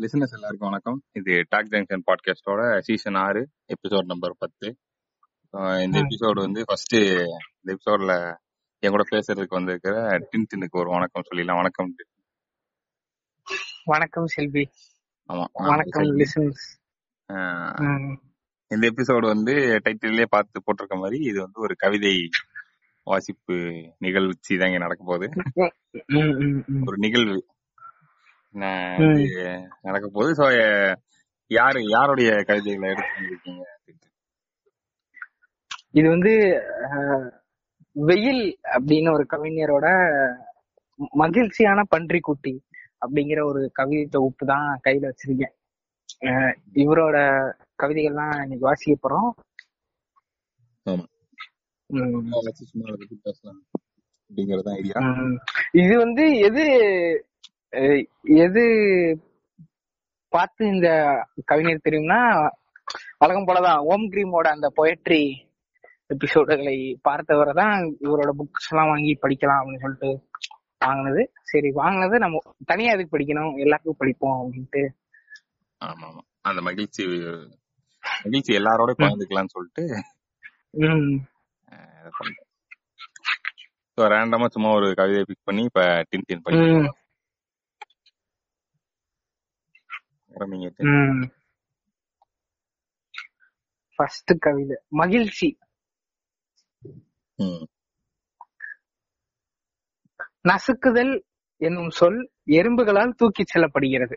Listeners 0.00 0.32
எல்லாருக்கும் 0.32 0.68
வணக்கம். 0.68 1.02
இது 1.12 1.46
டாக் 1.48 1.66
ஜங்ஷன் 1.70 2.02
பாட்காஸ்டோட 2.06 2.78
சீசன் 2.78 3.14
ஆறு 3.14 3.48
எபிசோட் 3.66 4.04
நம்பர் 4.04 4.36
பத்து. 4.38 4.76
இந்த. 5.50 6.00
எபிசோடு 6.02 6.32
வந்து 6.32 6.64
ஃபர்ஸ்ட் 6.66 6.94
இந்த 6.94 7.76
எபிசோட்ல 7.76 8.36
என் 8.78 8.90
கூட 8.90 9.04
பேசுறதுக்கு 9.10 9.48
வந்திருக்கிற 9.48 10.18
டின் 10.30 10.46
டின்னுக்கு 10.54 10.70
ஒரு 10.70 10.90
வணக்கம் 10.90 11.22
சொல்லிடலாம். 11.30 11.54
வணக்கம். 11.54 11.94
வணக்கம் 13.84 14.26
செல்வி. 14.26 14.68
ஆமா 15.28 15.44
வணக்கம் 15.52 16.02
ஆஹ் 17.32 18.16
இந்த 18.68 18.92
எபிசோடு 18.92 19.26
வந்து 19.26 19.52
டைட்டிலே 19.52 20.24
பார்த்து 20.28 20.60
போட்டிருக்க 20.60 20.98
மாதிரி 20.98 21.24
இது 21.24 21.40
வந்து 21.40 21.60
ஒரு 21.60 21.76
கவிதை 21.76 22.28
வாசிப்பு 23.02 23.54
நிகழ்ச்சி 23.98 24.56
தான் 24.56 24.66
இங்க 24.66 24.78
நடக்க 24.78 25.04
போகுது. 25.04 25.30
ஒரு 26.86 26.96
நிகழ்வு. 26.96 27.46
நடக்க 29.86 30.06
போகுது 30.10 30.32
ஸோ 30.38 30.46
யாரு 31.50 31.80
யாருடைய 31.90 32.30
கவிதைகளை 32.48 32.88
எடுத்து 32.90 33.18
வந்திருக்கீங்க 33.18 33.64
இது 35.94 36.06
வந்து 36.08 36.32
வெயில் 37.96 38.44
அப்படின்னு 38.74 39.10
ஒரு 39.10 39.24
கவிஞரோட 39.26 39.86
மகிழ்ச்சியான 41.20 41.84
பன்றிக்குட்டி 41.92 42.54
அப்படிங்கிற 43.02 43.40
ஒரு 43.44 43.60
கவிதை 43.72 44.04
தொகுப்பு 44.08 44.44
தான் 44.46 44.80
கையில 44.84 45.10
வச்சிருக்கேன் 45.10 45.54
அஹ், 46.28 46.54
இவரோட 46.76 47.16
கவிதைகள்லாம் 47.78 48.34
இன்னைக்கு 48.42 48.66
வாசிக்க 48.66 48.96
போறோம். 48.96 49.30
இது 55.74 55.94
வந்து 55.98 56.24
எது 56.46 56.64
எது 58.40 58.62
பார்த்து 60.32 60.62
இந்த 60.66 60.88
கவிஞர் 61.44 61.86
தெரியும்னா 61.86 62.20
வழக்கம் 63.18 63.46
போலதான் 63.46 63.84
ஓம் 63.86 64.06
கிரீமோட 64.12 64.48
அந்த 64.48 64.68
பொயட்ரி 64.76 65.22
எபிசோடுகளை 66.10 66.76
பார்த்தவரை 67.08 67.52
தான் 67.54 67.74
இவரோட 68.04 68.30
புக்ஸ் 68.38 68.70
எல்லாம் 68.70 68.90
வாங்கி 68.90 69.12
படிக்கலாம் 69.22 69.60
அப்படின்னு 69.60 69.84
சொல்லிட்டு 69.84 70.10
வாங்கினது. 70.80 71.22
சரி 71.42 71.68
வாங்கினது 71.74 72.16
நம்ம 72.18 72.38
தனியா 72.64 72.92
எதுக்கு 72.92 73.14
படிக்கணும்? 73.14 73.52
எல்லாருக்கும் 73.58 73.98
படிப்போம் 73.98 74.38
அப்படின்ட்டு. 74.38 74.82
ஆமா 75.80 76.06
ஆமா 76.08 76.22
அந்த 76.42 76.60
மகிழ்ச்சி 76.60 77.04
மகிழ்ச்சி 78.24 78.52
எல்லாரோட 78.58 78.92
பகிர்ந்துக்கலாம்னு 79.00 79.54
சொல்லிட்டு 79.56 79.84
ரேண்டமா 83.98 84.46
சும்மா 84.48 84.68
ஒரு 84.70 84.86
கவிதையை 84.94 85.24
பிக் 85.24 85.46
பண்ணி 85.46 85.62
இப்ப 85.64 85.80
டின் 86.10 86.26
டின் 86.26 86.42
பண்ணி 86.42 86.60
ம். 86.74 86.88
ஆரம்பிங்க. 90.36 90.68
ஃபர்ஸ்ட் 93.98 94.32
கவிதை. 94.38 94.76
மகிழ்ச்சி. 95.02 95.48
நசுக்குதல் 100.48 101.12
என்னும் 101.60 101.90
சொல் 101.90 102.18
எறும்புகளால் 102.58 103.14
தூக்கிச் 103.20 103.52
செல்லப்படுகிறது. 103.54 104.16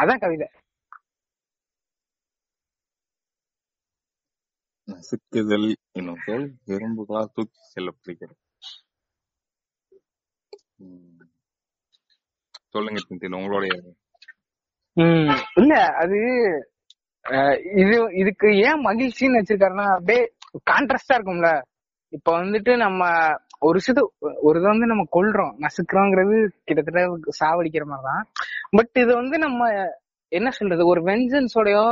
அதான் 0.00 0.22
கவிதை. 0.24 0.48
நசுக்குதல் 4.88 5.68
என்னும் 5.98 6.22
சொல் 6.26 6.46
எறும்புகளால் 6.66 7.34
தூக்கி 7.34 7.60
செல்லப்படுகிறது. 7.74 8.36
சொல்லுங்க 12.74 13.36
உங்களுடைய 13.36 13.72
ம். 14.96 15.30
இல்ல 15.56 15.74
அது 15.94 16.18
இது 17.76 17.94
இதுக்கு 18.12 18.48
ஏன் 18.58 18.84
மகிழ்ச்சின்னு 18.86 19.40
வச்சிருக்காருன்னா 19.40 19.86
அப்படியே 19.94 20.22
கான்ட்ராஸ்டா 20.70 21.14
இருக்கும்ல. 21.14 21.50
இப்ப 22.12 22.42
வந்துட்டு 22.42 22.76
நம்ம 22.76 23.02
ஒரு 23.60 23.78
விஷயத்த 23.78 24.02
ஒரு 24.40 24.58
இதை 24.58 24.70
வந்து 24.70 24.86
நம்ம 24.86 25.04
கொல்றோம் 25.12 25.52
நசுக்கிறோங்கிறது 25.60 26.36
கிட்டத்தட்ட 26.64 27.02
சாவடிக்கிற 27.40 27.84
மாதிரிதான். 27.84 28.24
பட் 28.70 28.90
இது 28.94 29.14
வந்து 29.14 29.38
நம்ம 29.38 29.60
என்ன 30.32 30.50
சொல்றது 30.50 30.86
ஒரு 30.86 31.00
வெஞ்சன்ஸோடயோ 31.02 31.84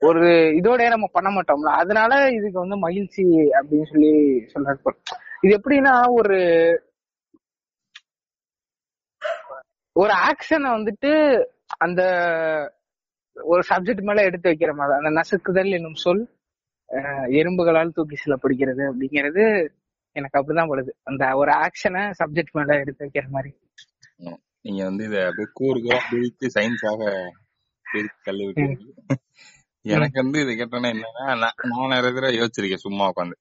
ஒரு 0.00 0.22
இதோடய 0.58 0.88
நம்ம 0.88 1.06
பண்ண 1.12 1.30
மாட்டோம்ல. 1.30 1.70
அதனால 1.74 2.30
இதுக்கு 2.30 2.58
வந்து 2.58 2.76
மகிழ்ச்சி 2.76 3.24
அப்படின்னு 3.58 3.84
சொல்லி 3.84 4.12
சொல்றாரு. 4.54 4.96
இது 5.42 5.58
எப்படின்னா 5.58 5.94
ஒரு 6.10 6.38
ஒரு 9.96 10.12
ஆக்ஷனை 10.28 10.68
வந்துட்டு 10.70 11.10
அந்த 11.78 12.02
ஒரு 13.36 13.62
சப்ஜெக்ட் 13.68 14.02
மேல 14.02 14.22
எடுத்து 14.22 14.50
வைக்கிற 14.50 14.72
மாதிரி 14.74 14.96
அந்த 14.98 15.10
நசுக்குதல் 15.10 15.70
என்னும் 15.70 15.94
சொல் 15.94 16.22
எறும்புகளால் 17.32 17.94
தூக்கி 17.94 18.16
செல்லப்படுகிறது 18.16 18.82
அப்படிங்கிறது 18.88 19.44
எனக்கு 20.16 20.38
அப்படிதான் 20.38 20.70
படுது 20.70 20.90
அந்த 21.02 21.24
ஒரு 21.34 21.52
ஆக்ஷனை 21.58 22.02
சப்ஜெக்ட் 22.18 22.54
மேல 22.54 22.78
எடுத்து 22.80 23.04
வைக்கிற 23.04 23.26
மாதிரி. 23.28 23.50
நீங்க 24.60 24.84
வந்து 24.84 25.04
இத 25.04 25.16
அப்படியே 25.26 25.48
கூறுகளா 25.60 25.98
பிரித்து 26.10 26.46
சயின்ஸாக 26.54 27.00
தள்ளி 28.24 28.44
எனக்கு 29.84 30.18
வந்து 30.22 30.40
இது 30.40 30.52
கேட்டோன்னா 30.52 30.90
என்னன்னா 30.92 31.24
நான் 31.34 31.94
நிறைய 31.94 32.12
தடவை 32.12 32.36
யோசிச்சிருக்கேன் 32.38 32.84
சும்மா 32.86 33.06
உட்காந்து 33.08 33.38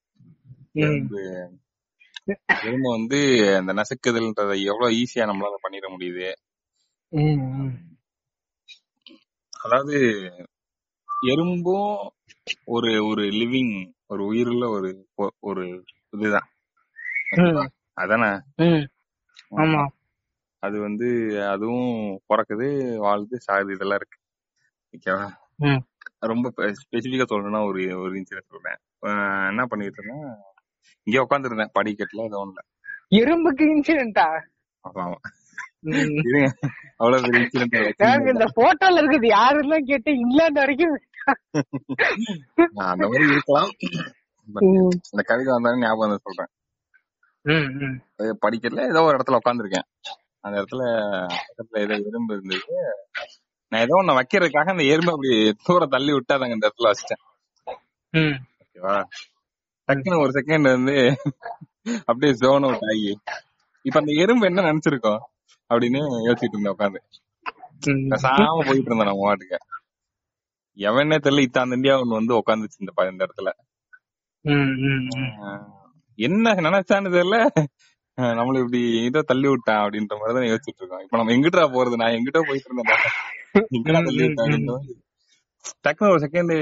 எறும்பு 2.64 2.90
வந்து 2.90 3.20
அந்த 3.56 3.74
நசுக்குதல்ன்றதை 3.74 4.64
எவ்வளவு 4.64 4.90
ஈஸியா 4.90 5.24
நம்மளால 5.32 5.56
பண்ணிட 5.64 5.88
முடியுது. 5.98 6.32
அதாவது 9.64 9.98
எறும்பும் 11.22 12.10
ஒரு 12.66 13.06
ஒரு 13.06 13.24
லிவிங் 13.24 13.92
ஒரு 14.08 14.26
உயிருள்ள 14.26 14.70
ஒரு 14.70 14.90
ஒரு 15.40 15.84
இதுதான். 16.10 16.48
அதானே. 17.94 18.30
ஆமா. 19.56 19.86
அது 20.60 20.80
வந்து 20.80 21.08
அதுவும் 21.50 22.22
பிறக்குது 22.30 22.68
வாழுது 22.98 23.38
சாகுது 23.52 23.74
இதெல்லாம் 23.74 24.00
இருக்கு. 24.02 24.20
ஓகேவா. 24.94 25.30
ரொம்ப 26.20 26.52
ஸ்பெசிபிக்கா 26.58 27.26
சொல்லணும்னா 27.32 27.66
ஒரு 27.68 28.00
ஒரு 28.00 28.14
இன்சிடென்ட் 28.20 28.50
சொல்றேன். 28.50 28.80
என்ன 29.48 29.66
பண்ணிட்டு 29.66 30.04
இருந்தேன்? 30.04 30.36
இங்க 31.08 31.26
உட்காந்துருந்தேன் 31.26 31.76
படிக்கட்டுல 31.80 32.28
ஏதோ 32.30 32.40
ஒண்ணுல 32.44 32.62
எறும்புக்கு 33.20 33.64
இன்சிடென்டா 33.74 34.28
அவ்வளவு 37.00 37.24
பெரிய 37.26 37.42
இன்சிடென்ட் 37.44 38.32
இந்த 38.34 38.48
போட்டோல 38.60 39.00
இருக்குது. 39.02 39.28
யாருலாம் 39.38 39.90
கேட்டு 39.92 40.12
இங்கிலாந்து 40.22 40.64
வரைக்கும் 40.64 40.98
அந்த 42.86 43.06
மாதிரி 43.10 43.26
இருக்கலாம். 43.32 43.72
இந்த 45.10 45.22
கவிதை 45.30 45.50
வந்தாலும் 45.54 45.84
ஞாபகம் 45.84 46.04
வந்து 46.06 46.26
சொல்றேன். 46.28 46.52
படிக்கட்டுல 48.44 48.86
ஏதோ 48.92 49.04
ஒரு 49.08 49.16
இடத்துல 49.18 49.40
உட்காந்துருக்கேன் 49.42 49.88
அந்த 50.44 50.56
இடத்துல 50.60 50.84
பக்கத்துல 51.32 51.82
ஏதோ 51.86 51.96
எறும்பு 52.10 52.36
இருந்தது. 52.36 52.78
நான் 53.72 53.84
ஏதோ 53.86 53.98
ஒண்ணு 54.00 54.18
வைக்கிறதுக்காக 54.20 54.74
அந்த 54.74 54.86
எறும்பு 54.94 55.14
அப்படி 55.16 55.34
தூரம் 55.68 55.94
தள்ளி 55.96 56.14
விட்டு 56.16 56.36
அதை 56.38 56.50
அந்த 56.50 56.66
இடத்துல 56.68 56.92
வச்சிட்டேன். 56.92 57.24
ஓகேவா? 58.64 58.96
டக்குன்னு 59.90 60.22
ஒரு 60.22 60.32
செகண்ட் 60.32 60.68
வந்து 60.72 60.96
அப்படியே 62.06 62.34
ஜோன் 62.34 62.64
அவுட் 62.64 62.88
ஆகி. 62.92 63.12
இப்ப 63.86 63.98
அந்த 64.00 64.12
எறும்பு 64.24 64.46
என்ன 64.46 64.66
நினைச்சிருக்கோம் 64.70 65.22
அப்படின்னு 65.70 66.00
யோசிச்சுட்டு 66.28 66.56
இருந்தேன் 66.56 66.76
உட்காந்து 66.76 67.00
ம். 67.92 68.02
பேசாம 68.12 68.64
போயிட்டு 68.68 68.90
இருந்தேன் 68.90 69.10
நம்ம 69.12 69.24
வாட்டுக்கு. 69.28 69.60
எவனே 70.78 71.18
தெரியல 71.18 71.46
இத்தாந்த 71.48 71.78
இந்தியா 71.80 71.96
ஒண்ணு 72.02 72.20
வந்து 72.20 72.34
உட்காந்துச்சு 72.40 72.82
இந்த 72.84 73.08
இந்த 73.12 73.26
இடத்துல. 73.28 73.52
என்ன 76.20 76.54
நினைச்சான்னு 76.68 77.14
தெரியல. 77.16 77.38
நம்மள 78.38 78.60
இப்படி 78.60 78.80
இதோ 79.06 79.22
தள்ளி 79.22 79.48
விட்டான் 79.48 79.82
அப்படின்ற 79.84 80.16
மாதிரி 80.20 80.34
தான் 80.38 80.50
யோசிச்சுட்டு 80.50 80.82
இருக்கோம். 80.82 81.04
இப்ப 81.06 81.18
நம்ம 81.18 81.34
எங்கிட்டா 81.36 81.64
போறது? 81.76 82.00
நான் 82.02 82.16
எங்கிட்ட 82.18 82.40
போயிட்டு 82.48 82.70
இருந்தேன் 82.70 83.04
எங்கடா 83.78 84.02
தள்ளி 84.08 84.24
விட்டான். 84.26 84.88
டக்குனு 85.86 86.14
ஒரு 86.14 86.22
செகண்ட் 86.26 86.54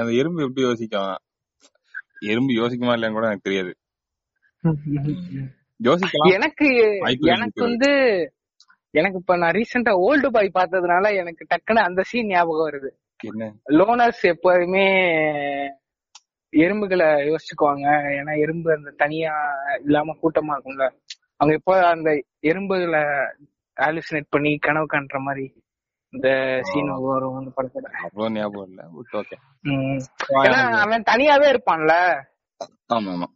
அந்த 0.00 0.10
எறும்பு 0.20 0.46
எப்படி 0.46 0.66
யோசிக்கும்? 0.68 1.14
எறும்பு 2.24 2.52
யோசிக்குமா 2.52 2.94
இல்லையான்னு 2.94 3.18
கூட 3.18 3.26
எனக்கு 3.26 3.48
தெரியாது. 3.48 3.72
யோசிக்கலாம். 5.82 6.32
எனக்கு 6.32 6.68
எனக்கு. 7.20 7.62
வந்து 7.62 7.90
எனக்கு 8.90 9.18
இப்ப 9.18 9.36
நான் 9.36 9.50
ரீசெண்டா 9.50 9.92
ஓல்டு 10.08 10.26
பாய் 10.26 10.50
பார்த்ததுனால 10.54 11.14
எனக்கு 11.14 11.46
டக்குன்னு 11.46 11.86
அந்த 11.88 12.02
சீன் 12.02 12.26
ஞாபகம் 12.26 12.68
வருது. 12.68 12.90
லோனர்ஸ் 13.68 14.22
எப்போதுமே 14.22 14.86
எறும்புகளை 16.52 17.08
யோசிச்சுக்குவாங்க. 17.30 17.86
ஏன்னா 18.18 18.38
எறும்பு 18.38 18.76
அந்த 18.76 18.90
தனியா 18.90 19.34
இல்லாம 19.84 20.16
கூட்டமா 20.22 20.52
இருக்கும்ல. 20.54 20.86
அவங்க 21.36 21.56
எப்போ 21.56 21.74
அந்த 21.86 22.10
எறும்புகளை 22.42 23.02
ஆலுசினேட் 23.76 24.30
பண்ணி 24.30 24.58
கனவு 24.58 24.86
காண்ற 24.86 25.18
மாதிரி 25.18 25.46
இந்த 26.14 26.28
சீன் 26.68 26.90
வரும் 27.06 27.38
அந்த 27.38 27.50
படத்துல. 27.56 27.86
அவ்வளவு 28.04 28.34
ஞாபகம் 28.34 28.68
இல்ல. 28.68 28.82
பட் 28.96 29.14
ஓகே 29.20 29.36
ஏன்னா 30.44 30.60
அவன் 30.84 31.08
தனியாவே 31.10 31.46
இருப்பான்ல? 31.54 31.94
ஆமா 32.94 33.10
ஆமா 33.14 33.28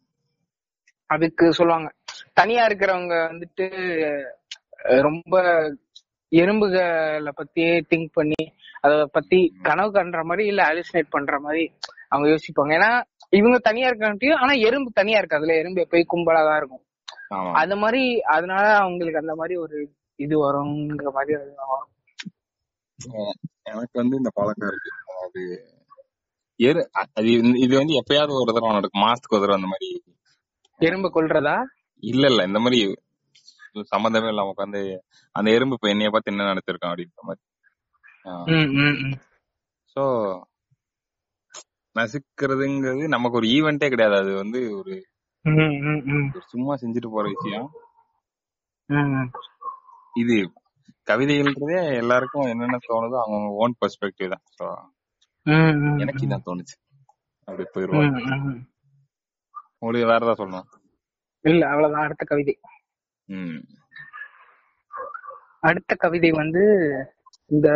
அதுக்கு 1.10 1.44
சொல்லுவாங்க. 1.58 1.88
தனியா 2.34 2.62
இருக்கிறவங்க 2.68 3.14
வந்துட்டு 3.30 3.66
ரொம்ப 5.06 5.34
எறும்புகளை 6.32 7.30
பத்தியே 7.38 7.70
திங்க் 7.90 8.10
பண்ணி 8.12 8.42
அத 8.84 8.92
பத்தி 9.12 9.38
கனவு 9.62 9.90
கண்ற 9.92 10.20
மாதிரி 10.24 10.44
இல்ல 10.46 10.62
அலிசினேட் 10.70 11.14
பண்ற 11.14 11.36
மாதிரி 11.40 11.62
அவங்க 12.10 12.26
யோசிப்பாங்க. 12.32 12.72
ஏன்னா 12.78 12.90
இவங்க 13.32 13.56
தனியா 13.58 13.88
இருக்காங்கட்டியும் 13.90 14.40
ஆனா 14.42 14.52
எறும்பு 14.68 14.90
தனியா 14.92 15.20
இருக்காதுல 15.22 15.56
எறும்பு 15.60 15.84
எப்பயும் 15.84 16.12
கும்பலா 16.12 16.42
தான் 16.48 16.60
இருக்கும். 16.60 16.84
அந்த 17.62 17.74
மாதிரி 17.76 18.02
அதனால 18.34 18.64
அவங்களுக்கு 18.78 19.22
அந்த 19.22 19.34
மாதிரி 19.34 19.54
ஒரு 19.64 19.78
இது 20.18 20.34
வருங்கிற 20.44 21.10
மாதிரி 21.16 21.32
வரும். 21.38 21.86
எனக்கு 23.62 24.00
வந்து 24.00 24.16
இந்த 24.16 24.30
பழக்கம் 24.34 24.68
இருக்கு. 24.68 24.90
அது 25.24 25.72
எரு 26.56 26.90
அது 27.12 27.32
இந்த- 27.32 27.58
இது 27.58 27.76
வந்து 27.76 27.92
எப்பயாவது 27.92 28.30
ஒரு 28.30 28.52
தடவை 28.52 28.72
நடக்கும். 28.72 29.02
மாசத்துக்கு 29.02 29.34
ஒரு 29.34 29.40
தடவை 29.40 29.54
அந்த 29.54 29.66
மாதிரி. 29.66 30.04
எறும்பு 30.78 31.08
கொல்றதா? 31.08 31.62
இல்ல 32.00 32.26
இல்ல. 32.26 32.44
இந்த 32.44 32.58
மாதிரி 32.58 32.94
சம்மந்தமே 33.96 34.28
இல்லாம 34.28 34.52
உட்காந்து 34.56 34.98
அந்த 35.32 35.50
எறும்பு 35.50 35.74
இப்ப 35.74 35.88
என்னைய 35.88 36.10
பார்த்து 36.10 36.32
என்ன 36.32 36.54
நினைச்சிருக்கான் 36.54 36.86
அப்படின்ற 36.86 37.20
மாதிரி. 37.20 37.40
ம், 38.22 38.78
ம், 38.78 39.08
ம். 39.08 39.18
சோ 39.94 40.42
நசுக்கிறதுங்கிறது 41.94 43.08
நமக்கு 43.08 43.36
ஒரு 43.36 43.46
ஈவெண்டே 43.46 43.88
கிடையாது. 43.88 44.16
அது 44.16 44.34
வந்து 44.34 44.78
ஒரு 44.78 45.06
ம், 45.40 45.50
ம், 45.50 46.02
ம். 46.04 46.30
ஒரு 46.34 46.44
சும்மா 46.46 46.74
செஞ்சுட்டு 46.74 47.08
போற 47.08 47.32
விஷயம். 47.34 47.70
ம். 48.86 49.30
இது 50.14 50.52
கவிதைகள்ன்றதே 51.08 51.96
எல்லாருக்கும் 51.96 52.42
என்னென்ன 52.42 52.78
தோணுதோ 52.88 53.20
அவங்க 53.20 53.48
ஓன் 53.48 53.74
பெர்ஸ்பெக்டிவ் 53.80 54.34
தான். 54.56 54.94
ம், 55.42 55.98
எனக்கு. 55.98 56.26
இதான் 56.26 56.42
தோணுச்சு. 56.46 56.76
அப்படி 57.44 57.68
போயிருவாங்க. 57.72 58.18
உங்களுக்கு 59.78 60.10
வேற 60.10 60.14
ஏதாவது 60.14 60.46
சொல்லணும்? 60.46 60.64
இல்ல 61.40 61.68
அவ்வளவுதான். 61.68 62.04
அடுத்த 62.04 62.24
கவிதை. 62.24 62.60
அடுத்த 65.60 65.94
கவிதை 65.94 66.30
வந்து 66.30 66.94
இந்த 67.46 67.70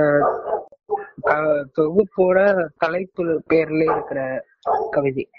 தொகுப்போட 1.77 2.69
தலைப்பு 2.77 3.43
பேர்ல 3.49 3.93
இருக்கிற 3.93 4.45
கவிதை. 4.91 5.31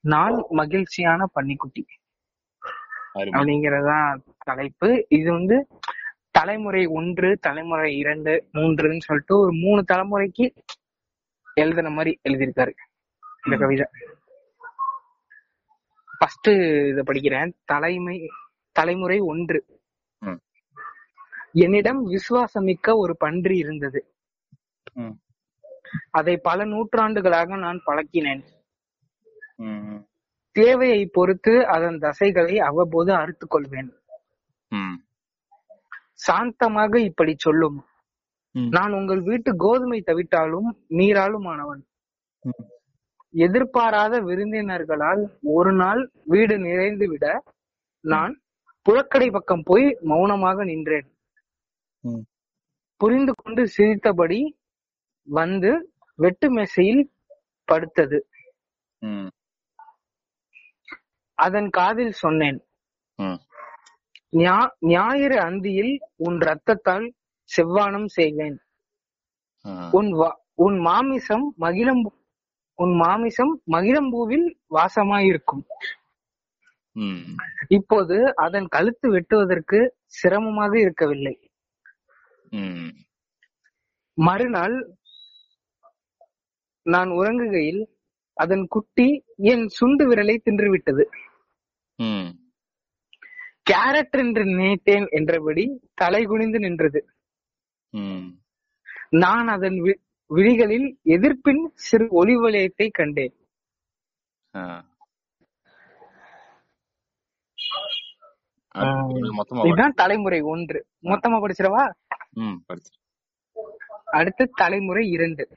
நான் 0.00 0.44
மகிழ்ச்சியான 0.48 1.26
பன்னிக்குட்டி. 1.34 1.86
அருமை. 3.12 3.44
அப்படிங்கறதுதான் 3.44 4.18
தலைப்பு 4.50 4.88
இது 5.18 5.28
வந்து 5.32 5.56
தலைமுறை 6.38 6.82
ஒன்று 6.98 7.30
தலைமுறை 7.46 7.90
இரண்டு 8.02 8.32
மூன்றுன்னு 8.56 9.06
சொல்லிட்டு 9.06 9.34
ஒரு 9.38 9.52
மூணு 9.64 9.80
தலைமுறைக்கு 9.92 10.46
எழுதின 11.56 11.90
மாதிரி 11.90 12.12
எழுதியிருக்காரு 12.28 12.72
இந்த. 13.44 13.56
கவிதை 13.62 13.86
ஃபர்ஸ்ட் 16.18 16.50
இத 16.90 17.02
படிக்கிறேன் 17.08 17.50
தலைமை 17.72 18.16
தலைமுறை 18.76 19.18
ஒன்று. 19.32 19.60
என்னிடம் 21.64 22.00
விசுவாசமிக்க 22.14 22.94
ஒரு 23.02 23.14
பன்றி 23.16 23.54
இருந்தது. 23.56 24.00
அதை 26.18 26.34
பல 26.48 26.64
நூற்றாண்டுகளாக 26.72 27.56
நான் 27.64 27.80
பழக்கினேன். 27.86 28.42
தேவையை 30.56 31.02
பொறுத்து 31.16 31.54
அதன் 31.74 31.98
தசைகளை 32.04 32.56
அவ்வப்போது 32.68 33.10
அறுத்துக் 33.14 33.52
கொள்வேன் 33.54 33.90
சாந்தமாக 36.26 36.94
இப்படி 37.08 37.32
சொல்லும். 37.44 37.78
நான் 38.74 38.92
உங்கள் 38.98 39.22
வீட்டு 39.28 39.50
கோதுமை 39.64 39.98
தவிட்டாலும் 40.06 40.68
நீராலும் 40.98 41.46
ஆனவன். 41.52 41.82
எதிர்பாராத 43.46 44.14
விருந்தினர்களால் 44.28 45.22
ஒரு 45.56 45.72
நாள் 45.80 46.02
வீடு 46.32 46.54
நிறைந்து 46.58 47.06
விட 47.08 47.26
நான் 48.04 48.32
புழக்கடை 48.86 49.28
பக்கம் 49.32 49.64
போய் 49.68 49.86
மௌனமாக 50.10 50.64
நின்றேன். 50.64 51.08
புரிந்து 53.00 53.32
கொண்டு 53.42 53.62
சிரித்தபடி 53.76 54.40
வந்து 55.28 55.70
வெட்டு 56.18 56.48
மேசையில் 56.50 57.02
படுத்தது. 57.68 58.18
அதன் 61.38 61.70
காதில் 61.78 62.14
சொன்னேன். 62.24 62.58
ஞாயிறு 64.92 65.36
அந்தியில் 65.48 65.92
உன் 66.26 66.38
ரத்தத்தால் 66.48 67.06
செவ்வானம் 67.50 68.08
செய்வேன். 68.18 68.58
உன் 69.98 70.10
உன் 70.64 70.78
மாமிசம் 70.88 71.46
மகிழம் 71.56 72.02
உன் 72.78 72.94
மாமிசம் 73.02 73.52
மகிழம்பூவில் 73.72 74.46
வாசமாயிருக்கும். 74.76 75.64
இப்போது 77.76 78.16
அதன் 78.44 78.68
கழுத்து 78.68 79.06
வெட்டுவதற்கு 79.14 79.78
சிரமமாக 80.20 80.72
இருக்கவில்லை. 80.80 81.34
மறுநாள் 84.18 84.76
நான் 86.86 87.10
உறங்குகையில் 87.18 87.82
அதன் 88.36 88.64
குட்டி 88.74 89.08
என் 89.52 89.64
சுண்டு 89.78 90.04
விரலை 90.10 90.36
தின்றுவிட்டது. 90.46 91.04
கேரட் 93.70 94.10
என்று 94.10 94.44
நினைத்தேன் 94.44 95.06
என்றபடி 95.10 95.88
தலை 95.94 96.24
குனிந்து 96.24 96.58
நின்றது. 96.58 97.08
நான் 99.10 99.48
அதன் 99.48 99.72
வி- 99.72 100.00
விழிகளில் 100.26 100.98
எதிர்ப்பின் 101.04 101.70
சிறு 101.74 102.06
ஒளி 102.10 102.36
வலயத்தை 102.36 102.90
கண்டேன். 102.90 103.34
இதுதான் 109.66 109.92
தலைமுறை 109.92 110.40
ஒன்று. 110.40 110.86
மொத்தமா 111.02 111.40
படிச்சிடவா? 111.40 111.92
அடுத்து 114.04 114.50
தலைமுறை 114.52 115.10
இரண்டு. 115.10 115.48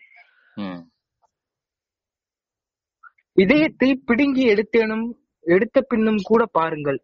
இதயத்தை 3.33 3.95
பிடுங்கி 3.95 4.54
எடுத்தேனும் 4.54 5.13
எடுத்த 5.39 5.81
பின்னும் 5.81 6.18
கூட 6.24 6.45
பாருங்கள். 6.45 7.04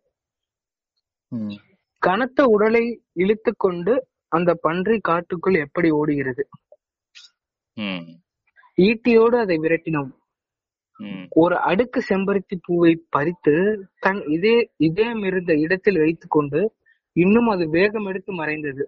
கனத்த 2.02 2.44
உடலை 2.46 2.84
இழுத்துக் 3.14 3.60
கொண்டு 3.60 3.94
அந்த 4.28 4.54
பன்றி 4.62 5.00
காட்டுக்குள் 5.00 5.56
எப்படி 5.56 5.90
ஓடுகிறது? 5.92 6.44
ஈட்டியோடு 8.78 9.36
அதை 9.40 9.56
விரட்டினோம். 9.58 10.12
ஒரு 11.30 11.56
அடுக்கு 11.60 12.00
செம்பருத்தி 12.10 12.56
பூவை 12.62 12.94
பறித்து 13.10 13.54
தன் 14.00 14.22
இதே 14.28 14.56
இதயம் 14.78 15.24
இருந்த 15.24 15.54
இடத்தில் 15.56 16.00
வைத்துக் 16.00 16.32
கொண்டு 16.32 16.62
இன்னும் 17.16 17.48
அது 17.48 17.70
வேகம் 17.70 18.06
எடுத்து 18.06 18.32
மறைந்தது. 18.34 18.84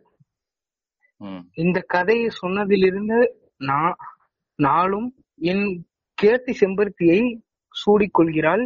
இந்த 1.54 1.78
கதையை 1.88 2.28
சொன்னதிலிருந்து 2.42 3.20
நான் 3.62 3.96
நாளும் 4.60 5.10
என் 5.42 5.66
கேட்டி 6.18 6.54
செம்பருத்தியை 6.62 7.22
சூடிக் 7.76 8.14
கொள்கிறாள் 8.14 8.64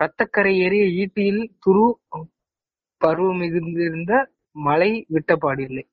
ரத்தக்கரை 0.00 0.54
ஏறிய 0.64 0.84
ஈட்டியில் 1.02 1.42
துரு 1.64 1.86
பருவம் 2.98 3.36
மிகுந்திருந்த 3.36 4.32
மழை 4.52 5.06
விட்டபாடில்லை. 5.08 5.90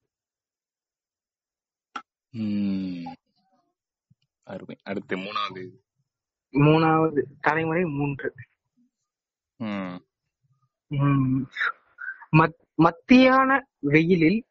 ம். 2.29 3.11
அருமை. 4.43 4.77
அடுத்து 4.83 5.17
மூணாவது. 5.17 5.71
மூணாவது. 6.51 7.23
தலைமுறை 7.39 7.83
மூன்று. 7.83 8.33
ம். 9.55 9.95
உம் 10.87 11.49
மத்- 12.31 12.61
மத்தியான 12.75 13.67
வெயிலில் 13.79 14.45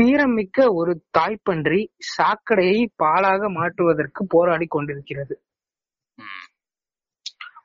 தீரமிக்க 0.00 0.68
ஒரு 0.68 1.04
தாய்ப்பன்றி 1.18 1.88
சாக்கடையை 2.18 2.86
பாலாக 3.02 3.52
மாற்றுவதற்கு 3.52 4.26
போராடி 4.28 4.66
கொண்டிருக்கிறது. 4.66 5.42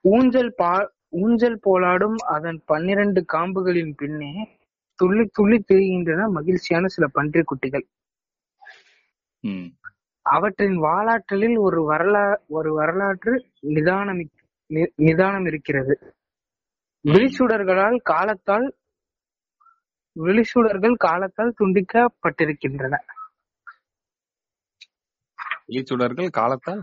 ஊஞ்சல் 0.01 0.53
பா 0.55 0.93
ஊஞ்சல் 1.13 1.59
போலாடும் 1.65 2.17
அதன் 2.27 2.59
பன்னிரண்டு 2.65 3.25
காம்புகளின் 3.33 3.93
பின்னே 3.97 4.31
துள்ளி 4.99 5.23
துள்ளி 5.31 5.57
திரிகின்றன 5.67 6.21
மகிழ்ச்சியான 6.29 6.87
சில 6.87 7.05
பன்றி 7.07 7.41
குட்டிகள். 7.41 7.85
அவற்றின் 10.25 10.77
வாலாற்றலில் 10.77 11.57
ஒரு 11.57 11.79
வரலா 11.91 12.23
ஒரு 12.47 12.71
வரலாற்று 12.73 13.33
நிதானம் 13.75 14.21
நிதானம் 14.99 15.45
இருக்கிறது. 15.45 15.93
விழிச்சுடர்களால் 17.05 17.97
காலத்தால் 18.03 18.67
விழிச்சுடர்கள் 20.15 20.95
காலத்தால் 20.97 21.55
துண்டிக்கப்பட்டிருக்கின்றன. 21.59 22.95
இலைச்சுடர்கள் 25.67 26.29
காலத்தால்? 26.29 26.81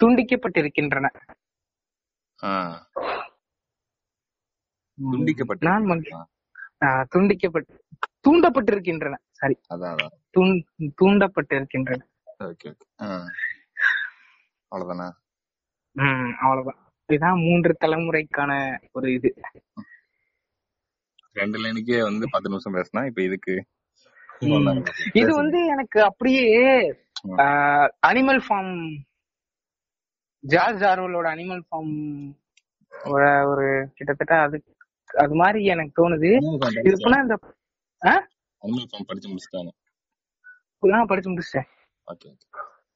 துண்டிக்கப்பட்டிருக்கின்றன. 0.00 1.06
துண்டிக்கப்பட்டு 5.12 5.86
நான் 6.78 7.08
துண்டிக்கப்பட்டு 7.14 7.78
தூண்டப்பட்டிருக்கின்றன. 8.28 9.16
சாரி. 9.30 9.60
அதான் 9.74 10.06
தூண்- 10.38 10.64
தூண்டப்பட்டிருக்கின்றன. 11.02 12.02
அவ்வளவுதானா? 14.76 15.10
உம் 15.92 16.36
அவ்வளவுதான். 16.36 16.92
இதுதான் 17.06 17.38
மூன்று 17.38 17.76
தலைமுறைக்கான 17.80 18.78
ஒரு 18.92 19.12
இது. 19.12 19.34
ரெண்டு 21.32 21.62
லைனுக்கே 21.62 22.02
வந்து 22.02 22.26
பத்து 22.30 22.48
நிமிஷம் 22.48 22.74
பேசினா 22.74 23.06
இப்ப 23.06 23.22
இதுக்கு. 23.22 23.66
இது 25.12 25.34
வந்து 25.34 25.66
எனக்கு 25.66 26.02
அப்படியே. 26.02 26.90
அனிமல் 28.06 28.40
ஃபார்ம் 28.48 28.98
ஜார்ஜ் 30.44 30.82
ஆர்வலோட 30.84 31.26
அனிமல் 31.32 31.62
ஃபார்ம் 31.66 31.94
ஒரு 33.50 33.66
கிட்டத்தட்ட 33.94 34.34
அது 34.40 34.56
அது 35.14 35.34
மாதிரி 35.34 35.60
எனக்கு 35.64 35.92
தோணுது. 36.00 36.30
இது 36.86 36.96
போனா 37.04 37.18
இந்த 37.20 37.34
ஆ? 38.02 38.14
அனிமல் 38.62 38.88
ஃபார்ம் 38.90 39.08
படிச்சு 39.08 39.30
முடிச்சிட்டாங்க 39.30 39.70
நான் 40.82 41.06
படிச்சு 41.06 41.30
முடிச்சிட்டேன். 41.30 41.68
ஓகே 42.06 42.28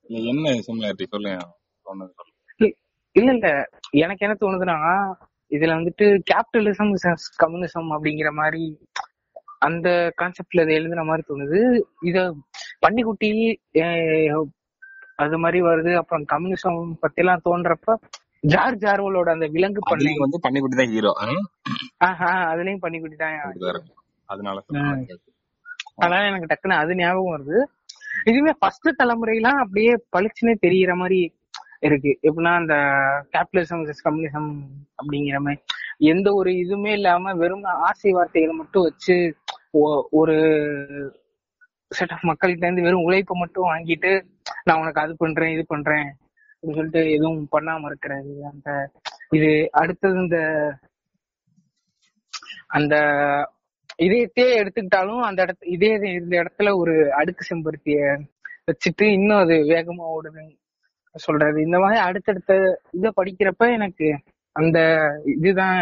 இல்ல 0.07 0.19
என்ன 0.33 0.53
சிமிலாரிட்டி 0.67 1.07
சொல்லுங்க 1.13 1.33
இல்ல 3.17 3.31
இல்ல. 3.33 3.49
எனக்கு 4.03 4.25
என்ன 4.27 4.37
தோணுதுன்னா 4.41 4.77
இதுல 5.51 5.75
வந்துட்டு 5.79 6.07
கேபிட்டலிசம் 6.31 6.93
கம்யூனிசம் 7.39 7.91
அப்படிங்கிற 7.95 8.31
மாதிரி 8.33 8.63
அந்த 9.61 9.89
கான்செப்ட்ல 10.21 10.63
இதை 10.65 10.75
எழுதுன 10.79 11.05
மாதிரி 11.05 11.25
தோணுது. 11.27 11.59
இத 12.03 12.19
பன்னிக்குட்டி 12.81 13.31
அது 15.23 15.37
மாதிரி 15.43 15.59
வருது. 15.69 15.93
அப்புறம் 16.01 16.25
கம்யூனிசம் 16.33 16.79
பத்தி 17.03 17.23
எல்லாம் 17.23 17.45
தோன்றப்ப 17.47 17.97
ஜார்ஜ் 18.53 18.85
ஆர்வலோட 18.93 19.29
அந்த 19.35 19.47
விலங்கு 19.57 19.81
பண்ணை 19.89 20.13
வந்து 20.23 20.39
பன்னிக்குட்டி 20.45 20.79
தான் 20.79 20.93
ஹீரோ 20.95 21.13
ஆஹா 22.09 22.31
அதுலயும் 22.53 22.83
பன்னிக்குட்டி 22.85 23.19
தான் 23.19 23.37
அதனால. 24.29 24.59
அதனால 25.99 26.23
எனக்கு 26.31 26.51
டக்குன்னு 26.51 26.81
அது 26.83 26.93
ஞாபகம் 27.01 27.35
வருது. 27.35 27.59
இதுவே 28.31 28.53
ஃபர்ஸ்ட் 28.61 28.89
தலைமுறையெல்லாம் 29.01 29.61
அப்படியே 29.63 29.93
பளிச்சுன்னு 30.15 30.55
தெரியிற 30.65 30.93
மாதிரி 31.03 31.21
இருக்கு. 31.87 32.11
எப்படின்னா 32.27 32.53
அந்த 32.61 32.75
கேபிட்டலிசம் 33.33 33.85
கம்யூனிசம் 34.07 34.51
அப்படிங்கிற 34.99 35.39
மாதிரி. 35.47 35.61
எந்த 36.13 36.29
ஒரு 36.41 36.51
இதுவுமே 36.63 36.93
இல்லாம 36.99 37.35
வெறும் 37.43 37.67
ஆசை 37.89 38.13
வார்த்தைகளை 38.13 38.55
மட்டும் 38.57 38.87
வச்சு 38.89 39.17
ஒரு 40.21 40.37
செட் 41.93 42.13
ஆஃப் 42.13 42.27
மக்கள்கிட்ட 42.31 42.67
இருந்து 42.67 42.87
வெறும் 42.87 43.07
உழைப்பை 43.07 43.35
மட்டும் 43.39 43.69
வாங்கிட்டு 43.71 44.11
நான் 44.65 44.81
உனக்கு 44.81 45.01
அது 45.01 45.13
பண்றேன் 45.17 45.55
இது 45.55 45.65
பண்றேன் 45.67 46.09
அப்படின்னு 46.53 46.79
சொல்லிட்டு 46.79 47.03
எதுவும் 47.11 47.43
பண்ணாம 47.53 47.87
இருக்கிறது. 47.87 48.33
அந்த 48.51 48.69
இது 49.31 49.51
அடுத்தது 49.73 50.17
இந்த 50.19 50.39
அந்த 52.69 52.95
இதயத்தையே 54.03 54.53
எடுத்துக்கிட்டாலும் 54.61 55.23
அந்த 55.29 55.41
இடத்து 55.45 55.65
இதே 55.67 55.91
இந்த 56.21 56.35
இடத்துல 56.43 56.71
ஒரு 56.79 56.95
அடுக்கு 57.13 57.43
செம்பருத்திய 57.49 57.99
வச்சுட்டு 58.69 59.05
இன்னும் 59.17 59.39
அது 59.39 59.55
வேகமா 59.73 60.05
ஓடுதுன்னு 60.17 60.55
சொல்றது. 61.15 61.59
இந்த 61.63 61.79
மாதிரி 61.79 62.01
அடுத்தடுத்த 62.01 62.53
இதை 62.91 63.11
படிக்கிறப்ப 63.21 63.65
எனக்கு 63.73 64.09
அந்த 64.57 64.79
இதுதான். 65.35 65.81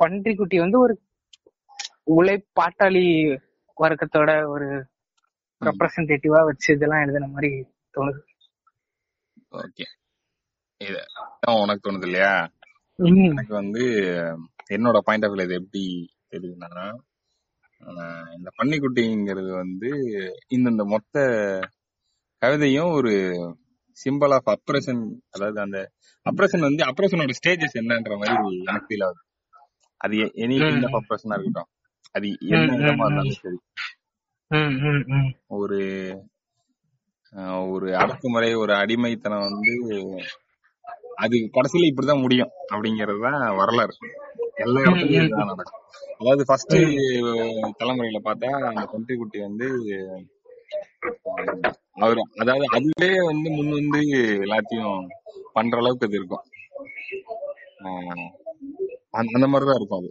பன்றிக்குட்டி 0.00 0.56
வந்து 0.58 0.78
ஒரு 0.80 0.94
உழைப்பாட்டாளி 2.16 3.04
வர்க்கத்தோட 3.76 4.30
ஒரு 4.46 4.68
ரெப்ரசன்டேட்டிவா 5.62 6.40
வச்சு 6.44 6.68
இதெல்லாம் 6.74 7.02
எழுதின 7.04 7.28
மாதிரி 7.34 7.50
தோணுது. 7.94 8.20
ஓகே 9.60 9.86
இது 10.80 11.00
உனக்கு 11.62 11.84
தோணுது 11.86 12.06
இல்லையா? 12.08 12.32
எனக்கு 13.28 13.54
வந்து 13.54 13.82
என்னோட 14.76 14.98
பாயிண்ட் 15.06 15.26
ஆஃப் 15.26 15.38
இது 15.44 15.54
எப்படி 15.60 15.82
தெரியுதுன்னா 16.34 16.86
இந்த 18.36 18.48
பன்னிக்குட்டிங்கிறது 18.58 19.50
வந்து 19.62 19.90
இந்த 20.48 20.66
இந்த 20.70 20.84
மொத்த 20.84 21.16
கவிதையும் 22.42 22.92
ஒரு 22.98 23.12
சிம்பிள் 23.98 24.32
ஆஃப் 24.36 24.50
அப்ரேஷன் 24.54 25.02
அதாவது 25.30 25.58
அந்த 25.60 25.78
அப்ரேஷன் 26.26 26.66
வந்து 26.68 26.82
அப்ரேஷனோட 26.90 27.34
ஸ்டேஜஸ் 27.40 27.78
என்னன்ற 27.80 28.14
மாதிரி 28.20 28.34
எனக்கு 28.62 28.88
ஃபீல் 28.88 29.04
ஆகுது. 29.06 29.20
அது 30.00 30.16
எனி 30.44 30.56
கைண்ட் 30.62 30.86
ஆஃப் 30.88 30.98
அப்ரேஷனா 31.00 31.36
இருக்கட்டும். 31.38 31.70
அது 32.16 32.28
என்ன 32.54 32.76
விதமா. 32.76 33.06
இருந்தாலும் 33.06 33.40
சரி. 33.42 33.58
ஒரு 35.46 35.78
ஆஹ் 37.32 37.70
ஒரு 37.70 37.96
அடக்குமுறை 37.96 38.54
ஒரு 38.54 38.72
அடிமைத்தனம் 38.74 39.46
வந்து 39.48 39.74
அது 41.14 41.36
கடைசியில 41.52 41.88
இப்படிதான் 41.90 42.20
முடியும் 42.20 42.50
அப்படிங்கறது 42.72 43.20
தான் 43.22 43.56
வரலாறு. 43.56 43.94
எல்லா 44.54 44.80
இடத்துலயும் 44.80 45.24
இதுதான் 45.24 45.46
நடக்கும். 45.46 45.82
அதாவது 46.18 46.44
ஃபர்ஸ்ட் 46.46 46.74
தலைமுறையில 47.78 48.18
பார்த்தா 48.24 48.48
அந்த 48.66 48.88
பன்றி 48.92 49.16
குட்டி 49.16 49.40
வந்து 49.40 49.68
அவர் 51.98 52.20
அதாவது 52.38 52.64
அதுவே 52.70 53.10
வந்து 53.26 53.50
முன் 53.50 53.70
வந்து 53.70 54.00
எல்லாத்தையும் 54.44 55.06
பண்ற 55.52 55.78
அளவுக்கு 55.78 56.06
அது 56.06 56.16
இருக்கும். 56.16 56.44
அந்த- 59.10 59.46
மாதிரிதான் 59.46 59.76
இருக்கும் 59.76 59.98
அது. 59.98 60.10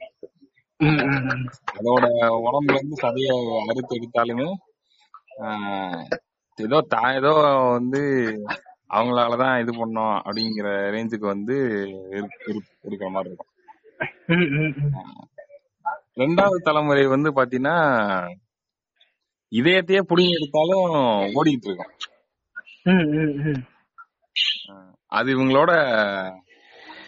அதோட 1.77 2.05
உடம்புல 2.45 2.73
இருந்து 2.73 3.01
சதைய 3.01 3.31
அறுத்து 3.67 3.95
எடுத்தாலுமே 3.99 4.47
ஆஹ் 5.39 6.05
ஏதோ 6.55 6.85
தான் 6.87 7.15
ஏதோ 7.15 7.31
வந்து 7.71 8.01
அவங்களாலதான் 8.93 9.61
இது 9.61 9.71
பண்ணோம் 9.71 10.15
அப்படிங்கிற 10.25 10.67
ரேஞ்சுக்கு 10.95 11.25
வந்து 11.33 11.55
இரு- 12.11 12.37
இரு- 12.45 12.69
இருக்கிற 12.81 13.09
மாதிரி 13.09 13.33
இருக்கும். 13.33 13.53
ரெண்டாவது 16.17 16.57
தலைமுறை 16.63 17.05
வந்து 17.07 17.31
பாத்தீங்கன்னா 17.31 17.75
இதயத்தையே 19.51 20.01
புடிங்கி 20.09 20.31
எடுத்தாலும் 20.31 20.87
ஓடிட்டு 21.35 21.67
இருக்கும். 21.69 21.93
அது 25.05 25.35
இவங்களோட 25.35 25.71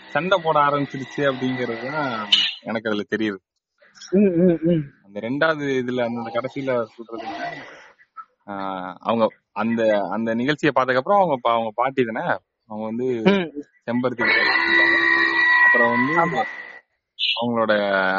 சண்டை 0.10 0.42
போட 0.44 0.60
ஆரம்பிச்சிருச்சு 0.60 1.18
அப்படிங்கிறது 1.18 1.92
தான் 1.92 2.30
எனக்கு 2.62 2.90
அதுல 2.90 3.04
தெரியுது. 3.16 3.40
அந்த 5.06 5.18
ரெண்டாவது 5.20 5.66
இதுல 5.82 6.06
அந்த 6.10 6.30
கடைசியில 6.36 6.72
சொல்றது 6.96 7.28
அவங்க 9.02 9.24
அந்த 9.54 9.82
அந்த 10.12 10.30
நிகழ்ச்சியை 10.34 10.72
பார்த்ததுக்கு 10.76 11.02
அப்புறம் 11.02 11.20
அவங்க 11.20 11.36
அவங்க 11.52 11.72
பாட்டி 11.76 12.02
தானே? 12.04 12.24
அவங்க 12.70 12.84
வந்து 12.90 13.08
செம்பருத்தி. 13.86 14.26
அப்புறம் 15.66 15.92
வந்து. 15.94 16.44
அவங்களோட 17.42 17.74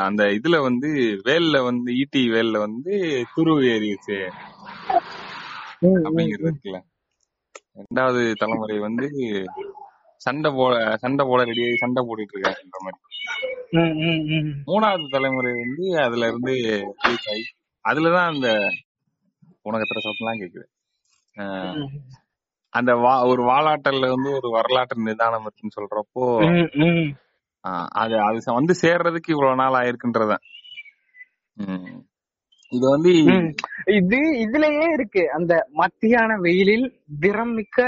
அந்த 0.04 0.22
இதுல 0.36 0.56
வந்து 0.62 0.88
வேல்ல 1.26 1.56
வந்து 1.64 1.90
ஈட்டி 1.94 2.22
வேல்ல 2.30 2.58
வந்து 2.58 2.92
துருவு 3.34 3.62
ஏறிடுச்சு. 3.74 4.16
அப்படிங்கிறது 6.04 6.48
இருக்குல்ல. 6.48 6.78
ரெண்டாவது 7.78 8.22
தலைமுறை 8.34 8.78
வந்து 8.78 9.08
சண்டை 10.24 10.50
போட 10.58 10.74
சண்டை 11.02 11.22
போட 11.28 11.40
ரெடி 11.50 11.64
சண்டை 11.82 12.00
போட்டுட்டு 12.06 12.34
இருக்காங்கன்ற 12.34 12.78
மாதிரி. 12.84 12.98
மூணாவது 14.68 15.06
தலைமுறை 15.14 15.52
வந்து 15.60 15.86
அதுல 16.06 16.28
இருந்து 16.30 16.54
ஆகி 17.08 17.44
அதுலதான் 17.84 18.30
அந்த 18.32 18.48
உனக்கு 19.66 19.84
எத்தனை 19.86 20.02
சத்தம்லாம் 20.04 20.42
கேக்குது. 20.42 20.66
அந்த 22.72 22.90
வா 23.02 23.12
ஒரு 23.30 23.42
வாலாட்டல்ல 23.48 24.08
வந்து 24.14 24.30
ஒரு 24.38 24.48
வரலாற்று 24.56 25.08
நிதானம் 25.08 25.44
இருக்குன்னு 25.46 25.76
சொல்றப்போ 25.78 26.24
அது 28.02 28.14
அது 28.28 28.38
வந்து 28.58 28.74
சேர்றதுக்கு 28.82 29.34
இவ்வளவு 29.34 29.60
நாள் 29.60 29.78
ஆயிருக்குன்றதான் 29.80 30.44
உம் 31.56 31.98
இது 32.72 32.84
வந்து. 32.94 33.10
இது 33.98 34.18
இதுலயே 34.44 34.86
இருக்கு. 34.96 35.22
அந்த 35.36 35.52
மத்தியான 35.80 36.36
வெயிலில் 36.44 36.86
திறம் 37.22 37.52
மிக்க 37.58 37.78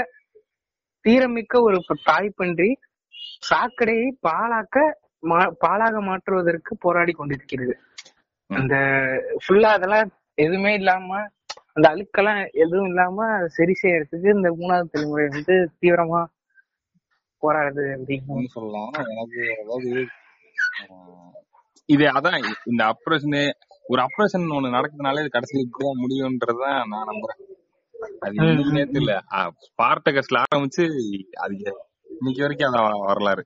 தீரமிக்க 1.05 1.61
ஒரு 1.61 1.77
தாய் 2.03 2.29
பன்றி 2.35 2.69
சாக்கடையை 3.49 4.07
பாலாக்க 4.27 4.77
பாலாக 5.63 5.95
மாற்றுவதற்கு 6.01 6.71
போராடி 6.77 7.11
கொண்டிருக்கிறது. 7.11 7.73
அந்த 8.49 8.75
ஃபுல்லா 9.43 9.69
அதெல்லாம் 9.77 10.09
எதுவுமே 10.35 10.73
இல்லாம 10.73 11.19
அந்த 11.75 11.85
அழுக்கெல்லாம் 11.89 12.39
எதுவும் 12.63 12.87
இல்லாம 12.87 13.27
சரி 13.47 13.73
செய்யறதுக்கு 13.81 14.35
இந்த 14.35 14.49
மூணாவது 14.59 14.91
தலைமுறை 14.93 15.25
வந்து 15.27 15.55
தீவிரமா 15.81 16.21
போராடுது 17.43 17.85
அப்படின்னு. 17.95 18.45
சொல்லலாம். 18.55 18.93
எனக்கு 19.13 19.41
அதாவது 19.61 19.91
இது 21.89 22.05
அதான் 22.17 22.37
இந்த 22.71 22.83
அப்ரேஷனு 22.93 23.41
ஒரு 23.85 24.01
அப்ரேஷன் 24.01 24.45
ஒண்ணு 24.57 24.75
நடக்குதுனாலே 24.77 25.23
இது 25.23 25.35
கடைசியில 25.35 25.65
இப்படிதான் 25.65 26.01
முடியும்ன்றதுதான் 26.03 26.79
நான் 26.91 27.09
நம்புறேன். 27.11 27.41
அது 28.25 28.33
ம், 28.35 28.45
இன்னைக்கு 28.45 28.71
ம், 28.71 28.77
நேத்து 28.77 29.01
இல்ல 29.01 29.13
ஸ்பார்டகஸ்ல 29.67 30.41
ஆரம்பிச்சு 30.45 30.83
அது 31.43 31.55
இன்னைக்கு 32.15 32.43
வரைக்கும் 32.43 32.69
அதான் 32.69 33.05
வரலாறு. 33.07 33.43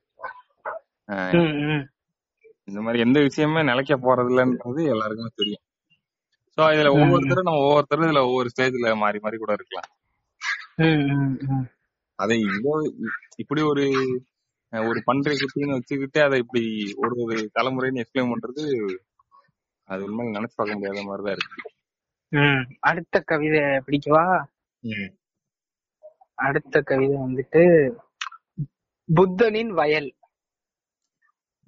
இந்த 2.68 2.80
மாதிரி 2.80 2.98
எந்த 3.00 3.18
விஷயமே 3.26 3.62
நிலைக்க 3.62 3.94
போறது 3.98 4.30
இல்லைன்றது 4.32 4.82
எல்லாருக்குமே 4.94 5.32
தெரியும் 5.34 5.64
சோ 6.58 6.62
இதுல. 6.74 6.90
ஒவ்வொருத்தரும் 6.96 7.48
நம்ம 7.48 7.62
ஒவ்வொருத்தரும் 7.66 8.06
இதுல 8.06 8.22
ஒவ்வொரு 8.28 8.48
ஸ்டேஜ்ல 8.52 8.92
மாறி 9.02 9.18
மாறி 9.22 9.36
கூட 9.38 9.52
இருக்கலாம். 9.52 9.88
அதை 12.18 12.36
இதோ 12.48 12.74
இப்படி 13.36 13.60
ஒரு 13.70 13.84
ஒரு 14.72 15.00
பன்றை 15.04 15.34
குட்டின்னு 15.34 15.76
வச்சுக்கிட்டு 15.76 16.20
அதை 16.22 16.38
இப்படி 16.38 16.62
ஒரு 16.96 17.14
ஒரு 17.24 17.36
தலைமுறைன்னு 17.56 18.02
எக்ஸ்பிளைன் 18.02 18.32
பண்றது 18.32 18.64
அது 19.88 20.02
உண்மையில 20.08 20.36
நினைச்சு 20.36 20.58
பார்க்க 20.58 20.76
முடியாத 20.76 21.02
மாதிரிதான் 21.06 21.36
இருக்கு. 21.36 21.60
அடுத்த 22.88 23.16
கவிதை 23.30 23.62
பிடிக்கவா 23.86 24.24
அடுத்த 26.38 26.74
கவிதை 26.82 27.16
வந்துட்டு 27.18 27.62
புத்தனின் 29.08 29.72
வயல் 29.72 30.10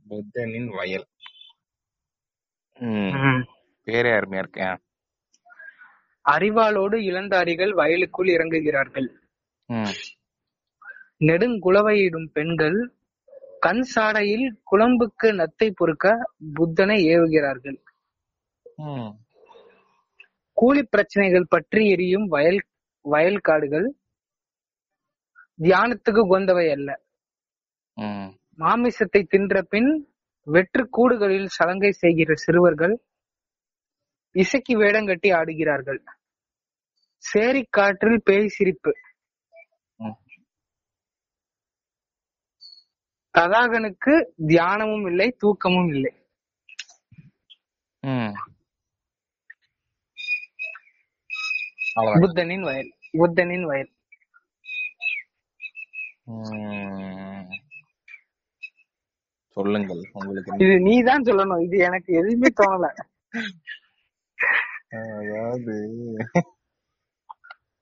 புத்தனின் 0.07 0.71
வயல் 0.71 1.07
ம். 2.81 3.11
ம். 3.25 3.43
பேரே 3.87 4.11
அருமையா 4.17 4.43
இருக்கு 4.43 4.63
ஆ. 4.63 4.73
அறிவாளோடு 6.25 6.97
இளந்தாரிகள் 7.09 7.73
வயலுக்குள் 7.73 8.31
இறங்குகிறார்கள் 8.35 9.09
ம். 9.69 9.93
நெடுங்குளவையிடும் 11.21 12.29
பெண்கள் 12.33 12.79
கண் 13.61 13.85
சாடையில் 13.93 14.47
குழம்புக்கு 14.71 15.29
நத்தை 15.41 15.69
பொறுக்க 15.73 16.07
புத்தனை 16.55 16.97
ஏவுகிறார்கள் 17.09 17.79
ம். 18.85 19.11
கூலி 20.57 20.83
பிரச்சனைகள் 20.87 21.51
பற்றி 21.51 21.83
எரியும் 21.91 22.27
வயல் 22.29 22.61
வயல்காடுகள் 23.05 23.89
தியானத்துக்கு 25.59 26.21
உகந்தவை 26.29 26.67
அல்ல. 26.71 26.91
மாமிசத்தை 28.59 29.23
தின்ற 29.25 29.63
பின் 29.63 29.91
வெற்று 30.47 30.83
கூடுகளில் 30.97 31.49
சலங்கை 31.59 31.93
செய்கிற 31.93 32.33
சிறுவர்கள் 32.35 32.95
இசைக்கு 34.35 34.75
வேடங்கட்டி 34.77 35.29
ஆடுகிறார்கள். 35.41 36.01
சேரி 37.25 37.63
காற்றில் 37.71 38.21
பேய் 38.25 38.55
சிரிப்பு. 38.57 38.93
ததாகனுக்கு 43.35 44.15
தியானமும் 44.47 45.07
இல்லை 45.11 45.29
தூக்கமும் 45.39 45.91
இல்லை 45.95 46.13
ம். 48.03 48.33
அவ்வளவுதான். 48.33 48.51
புத்தனின் 51.95 52.63
வயல். 52.63 52.93
புத்தனின் 53.13 53.65
வயல். 53.65 53.91
சொல்லுங்கள் 59.57 60.11
உங்களுக்கு 60.13 60.53
இது 60.57 60.81
நீதான் 60.81 61.23
சொல்லணும். 61.23 61.63
இது 61.65 61.79
எனக்கு 61.79 62.15
எதுவுமே 62.15 62.49
தோணல. 62.57 62.87
அதாவது 64.91 65.75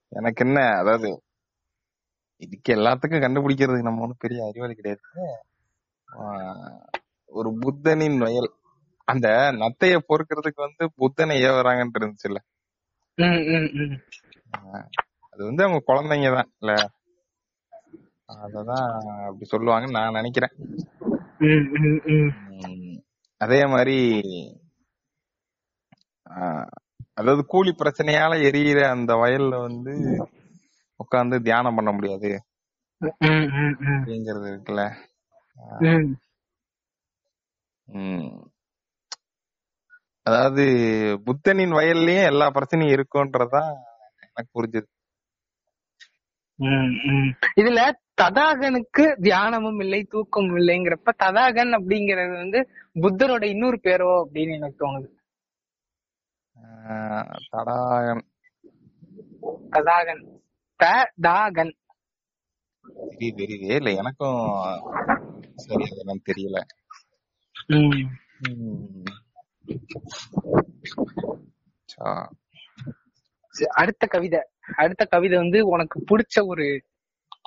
எனக்கு 0.08 0.46
என்ன 0.46 0.60
அதாவது 0.76 1.22
இதுக்கு 2.36 2.74
எல்லாத்துக்கும் 2.74 3.24
கண்டுபிடிக்கிறதுக்கு 3.26 3.82
நம்ம 3.82 4.00
ஒண்ணும் 4.00 4.16
பெரிய 4.18 4.46
அறிவாளி 4.46 4.74
கிடையாது. 4.74 5.02
ஆஹ் 6.08 6.82
ஒரு 7.26 7.56
புத்தனின் 7.60 8.18
வயல். 8.18 8.52
அந்த 9.04 9.28
நத்தைய 9.54 9.98
பொறுக்கிறதுக்கு 10.08 10.56
வந்து 10.56 10.92
புத்தனை 10.96 11.42
இருந்துச்சுல்ல. 11.42 12.38
ம், 12.38 12.38
ம். 12.38 12.58
ஆஹ் 12.58 12.59
அது 15.32 15.42
வந்து 15.48 15.62
அவங்க 15.64 15.80
குழந்தைங்க 15.86 16.30
தான் 16.36 16.50
இல்ல? 16.60 16.72
அததான் 18.28 18.88
அப்படி 19.26 19.46
சொல்லுவாங்கன்னு 19.52 19.96
நான் 19.98 20.18
நினைக்கிறேன். 20.20 20.54
அதே 23.40 23.60
மாதிரி 23.66 23.96
அதாவது 27.18 27.42
கூலி 27.46 27.70
பிரச்சனையால 27.78 28.32
எரியிற 28.48 28.80
அந்த 28.88 29.12
வயல்ல 29.22 29.54
வந்து 29.60 29.94
உட்கார்ந்து 31.00 31.36
தியானம் 31.42 31.76
பண்ண 31.78 31.90
முடியாது. 31.92 32.30
அப்படிங்கறது 33.00 34.46
இருக்குல்ல? 34.52 34.82
அதாவது 40.30 40.64
புத்தனின் 41.24 41.70
வயல்லயும் 41.70 42.26
எல்லா 42.26 42.50
பிரச்சனையும் 42.50 43.02
இருக்குன்றதுதான் 43.02 43.76
எனக்கு 44.18 44.62
புரிஞ்சது. 44.62 44.86
இதுல 47.56 47.90
ததாகனுக்கு 48.22 49.16
தியானமும் 49.20 49.80
இல்லை 49.80 50.04
தூக்கமும் 50.04 50.56
இல்லைங்கிறப்ப 50.56 51.10
ததாகன் 51.24 51.72
அப்படிங்கறது 51.72 52.36
வந்து 52.36 52.68
புத்தரோட 52.94 53.44
இன்னொரு 53.44 53.80
பேரோ 53.82 54.24
அப்படின்னு 54.26 54.54
எனக்கு 54.54 54.86
தோணுது. 54.86 55.08
ஆஹ் 56.62 57.36
தடாகன். 57.52 58.20
ததாகன். 59.70 60.22
ததாகன். 60.84 61.72
தெரியுது 63.18 63.40
தெரியுது. 63.40 63.74
இல்ல 63.74 63.94
எனக்கும் 63.94 64.48
சரி 65.56 65.84
தெரியல. 66.32 66.60
அடுத்த 73.80 74.06
கவிதை. 74.06 74.40
அடுத்த 74.82 75.04
கவிதை 75.04 75.38
வந்து 75.38 75.58
உனக்கு 75.74 75.96
பிடிச்ச 76.10 76.46
ஒரு 76.46 76.66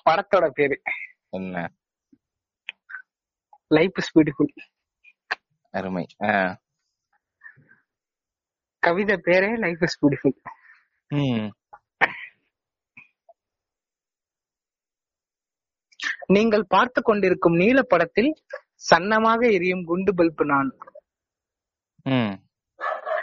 படத்தோட 0.10 0.48
பேரு. 0.60 0.82
என்ன? 1.30 1.66
லைஃப் 3.78 3.98
இஸ் 3.98 4.12
பியூட்டிஃபுல் 4.18 4.54
அருமை. 5.72 6.06
கவிதை 8.80 9.16
பேரே 9.26 9.52
லைஃப் 9.66 9.84
இஸ் 9.88 10.00
பியூட்டிஃபுல் 10.02 11.50
நீங்கள் 16.36 16.66
பார்த்து 16.76 17.00
கொண்டிருக்கும் 17.02 17.56
நீல 17.62 17.82
படத்தில் 17.82 18.32
சன்னமாக 18.90 19.42
எரியும் 19.52 19.84
குண்டு 19.86 20.12
பல்பு 20.16 20.46
நான். 20.46 20.72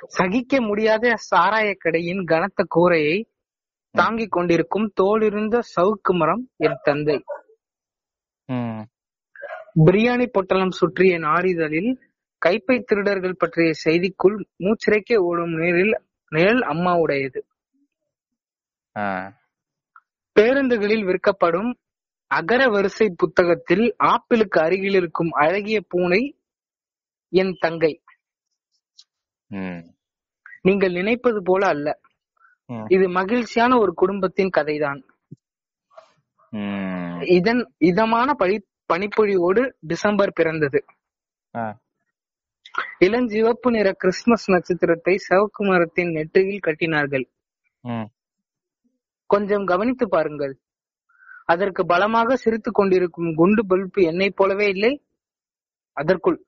சகிக்க 0.09 0.61
முடியாத 0.61 1.15
சாராய 1.31 1.75
கடையின் 1.79 2.23
கனத்த 2.25 2.65
கூரையை 2.69 3.17
தாங்கிக் 3.95 4.33
கொண்டிருக்கும் 4.33 4.87
தோலிருந்த 5.01 5.57
சவுக்கு 5.75 6.13
மரம் 6.13 6.45
என் 6.57 6.79
தந்தை. 6.83 7.17
பிரியாணி 9.85 10.27
பொட்டலம் 10.27 10.71
சுற்றிய 10.71 11.19
நாரிதழில் 11.19 11.91
கைப்பை 12.43 12.77
திருடர்கள் 12.83 13.39
பற்றிய 13.39 13.73
செய்திக்குள் 13.85 14.39
மூச்சிறைக்க 14.65 15.19
ஓடும் 15.21 15.55
நீரில் 15.55 15.95
நிழல் 16.33 16.63
அம்மாவுடையது 16.63 17.41
பேருந்துகளில் 20.37 21.05
விற்கப்படும் 21.05 21.71
அகர 22.31 22.63
வரிசை 22.69 23.07
புத்தகத்தில் 23.17 23.85
ஆப்பிளுக்கு 24.05 24.59
அருகில் 24.59 24.95
இருக்கும் 24.95 25.31
அழகிய 25.45 25.79
பூனை 25.89 26.23
என் 27.33 27.55
தங்கை. 27.61 27.93
நீங்கள் 30.63 30.93
நினைப்பது 30.93 31.43
போல 31.43 31.67
அல்ல. 31.67 31.89
இது 32.89 33.09
மகிழ்ச்சியான 33.09 33.79
ஒரு 33.79 33.93
குடும்பத்தின் 33.95 34.55
கதைதான். 34.57 35.01
இதன் 37.37 37.63
இதமான 37.91 38.35
பனி 38.35 38.57
பனிப்பொழிவோடு 38.93 39.63
டிசம்பர் 39.91 40.33
பிறந்தது. 40.33 40.81
இளஞ்சிவப்பு 43.07 43.69
நிற 43.71 43.89
கிறிஸ்துமஸ் 43.93 44.47
நட்சத்திரத்தை 44.51 45.15
சிவப்பு 45.17 45.63
மரத்தின் 45.65 46.11
நெற்றியில் 46.11 46.67
கட்டினார்கள். 46.67 47.27
கொஞ்சம் 49.27 49.65
கவனித்து 49.65 50.09
பாருங்கள். 50.09 50.55
அதற்கு 51.45 51.83
பலமாக 51.87 52.37
சிரித்துக் 52.37 52.75
கொண்டிருக்கும் 52.75 53.31
குண்டு 53.35 53.67
பல்பு 53.67 54.01
என்னைப் 54.03 54.37
போலவே 54.37 54.67
இல்லை. 54.75 54.93
அதற்குள் 55.97 56.39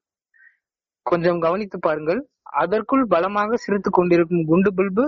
கொஞ்சம் 1.02 1.40
கவனித்து 1.40 1.78
பாருங்கள். 1.78 2.20
அதற்குள் 2.60 3.04
பலமாக 3.12 3.56
சிரித்துக் 3.64 3.96
கொண்டிருக்கும் 3.98 4.48
குண்டு 4.50 4.70
பல்பு 4.78 5.04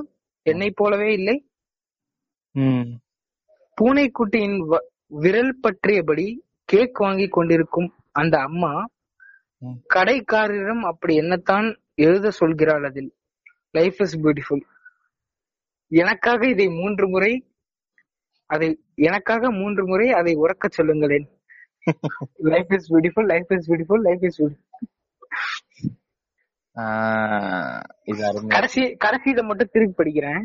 என்னைப் 0.46 0.78
போலவே 0.80 1.08
இல்லை. 1.18 1.36
பூனைக்குட்டியின் 3.78 4.56
விரல் 5.22 5.54
பற்றியபடி 5.64 6.26
கேக் 6.72 7.00
வாங்கி 7.04 7.26
கொண்டிருக்கும் 7.36 7.88
அந்த 8.20 8.34
அம்மா. 8.48 8.72
கடைக்காரரிடம் 9.94 10.84
அப்படி 10.90 11.14
என்னத்தான் 11.22 11.66
எழுத 12.06 12.32
சொல்கிறாள் 12.40 12.84
அதில். 12.88 13.10
லைஃப் 13.76 14.00
இஸ் 14.04 14.16
பியூட்டிஃபுல் 14.22 14.64
எனக்காக 15.92 16.40
இதை 16.54 16.66
மூன்று 16.80 17.06
முறை 17.14 17.32
அதை 18.50 18.68
எனக்காக 19.08 19.50
மூன்று 19.60 19.82
முறை 19.90 20.06
அதை 20.20 20.32
உறக்கச் 20.44 20.76
சொல்லுங்களேன். 20.78 21.26
Life 22.52 22.72
is 22.76 22.88
beautiful 22.92 23.28
life 23.32 23.52
is 23.56 23.68
beautiful 23.70 24.04
life 24.08 24.24
is 24.28 24.38
beautiful 24.40 24.63
கடைசி 28.54 28.82
கடைசி 29.04 29.30
இதை 29.30 29.42
மட்டும் 29.44 29.70
திருப்பி 29.72 29.94
படிக்கிறேன். 29.98 30.42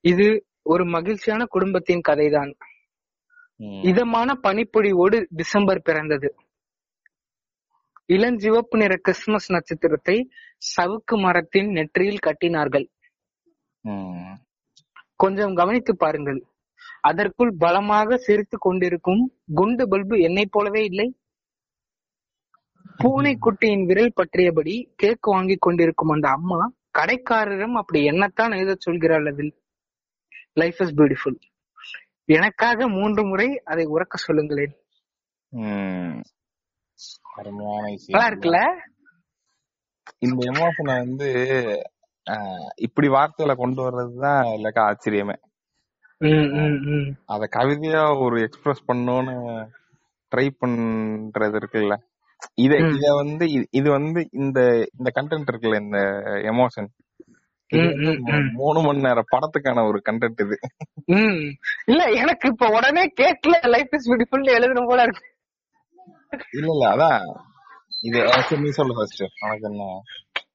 இது 0.00 0.26
ஒரு 0.62 0.84
மகிழ்ச்சியான 0.84 1.44
குடும்பத்தின் 1.54 2.02
கதைதான். 2.08 2.52
இதமான 3.90 4.28
பனிப்பொழிவோடு 4.42 5.18
டிசம்பர் 5.30 5.86
பிறந்தது. 5.88 6.28
இளஞ்சிவப்பு 8.14 8.76
நிற 8.76 8.94
கிறிஸ்துமஸ் 8.96 9.48
நட்சத்திரத்தை 9.52 10.16
சவுக்கு 10.70 11.14
மரத்தின் 11.24 11.70
நெற்றியில் 11.70 12.24
கட்டினார்கள். 12.26 12.86
கொஞ்சம் 15.22 15.54
கவனித்து 15.54 15.92
பாருங்கள். 15.96 16.40
அதற்குள் 17.00 17.52
பலமாக 17.58 18.16
சிரித்துக் 18.16 18.64
கொண்டிருக்கும் 18.66 19.22
குண்டு 19.54 19.84
பல்பு 19.88 20.16
என்னைப் 20.28 20.54
போலவே 20.56 20.82
இல்லை? 20.90 21.08
பூனைக்குட்டியின் 23.02 23.84
விரல் 23.88 24.16
பற்றியபடி 24.20 24.74
கேக் 24.96 25.28
வாங்கி 25.32 25.56
கொண்டிருக்கும் 25.56 26.08
அந்த 26.08 26.28
அம்மா 26.28 26.60
கடைக்காரரிடம் 26.98 27.76
அப்படி 27.80 28.00
என்னத்தான் 28.10 28.56
எழுத 28.58 28.76
சொல்கிறாள் 28.86 29.26
அதில்? 29.32 29.52
லைஃப் 30.52 30.80
இஸ் 30.80 30.94
பியூட்டிஃபுல் 30.98 31.38
எனக்காக 32.24 32.88
மூன்று 32.88 33.22
முறை 33.26 33.48
அதை 33.72 33.84
உறக்க 33.86 34.14
சொல்லுங்களேன். 34.26 34.74
நல்லா 38.06 38.26
இருக்குல்ல 38.30 38.60
இந்த 40.18 40.40
எமோஷனை 40.52 40.94
வந்து 41.04 41.28
இப்படி 42.76 43.08
வார்த்தையில 43.08 43.54
கொண்டு 43.56 43.80
வர்றதுதான் 43.86 44.48
இல்லக்கா 44.56 44.82
ஆச்சரியமே. 44.90 45.36
அத 47.34 47.48
கவிதையா 47.56 48.04
ஒரு 48.24 48.36
எக்ஸ்பிரஸ் 48.42 48.82
பண்ணணும்னு 48.88 49.34
ட்ரை 50.32 50.46
பண்றது 50.60 51.58
இருக்குல்ல. 51.60 51.96
இத. 52.56 52.72
இத 52.94 53.14
வந்து 53.14 53.44
இது- 53.50 53.90
வந்து 53.90 54.20
இந்த 54.32 54.60
இந்த 54.98 55.10
கண்டென்ட் 55.14 55.50
இருக்குல்ல 55.50 55.80
இந்த 55.80 56.00
எமோஷன். 56.50 56.88
மூணு 58.56 58.80
மணி 58.80 59.00
நேர 59.00 59.24
படத்துக்கான 59.30 59.84
ஒரு 59.86 60.02
கண்டென்ட் 60.08 60.40
இது. 60.40 60.56
இல்ல 61.86 62.02
எனக்கு 62.20 62.48
இப்ப 62.48 62.68
உடனே 62.70 63.12
கேட்கல 63.20 63.68
லைஃப் 63.68 63.92
இஸ் 63.92 64.08
பியூட்டிஃபுல் 64.10 64.54
எழுதணும் 64.54 64.86
போல 64.86 65.02
இருக்கு 65.02 65.24
இல்ல 66.52 66.70
இல்ல 66.72 66.86
அதான் 66.88 67.18
இது 68.02 68.20
நீ 68.58 68.70
சொல்லு 68.70 68.94
ஃபர்ஸ்ட் 68.94 69.22
உனக்கு 69.38 69.66
என்ன 69.66 69.84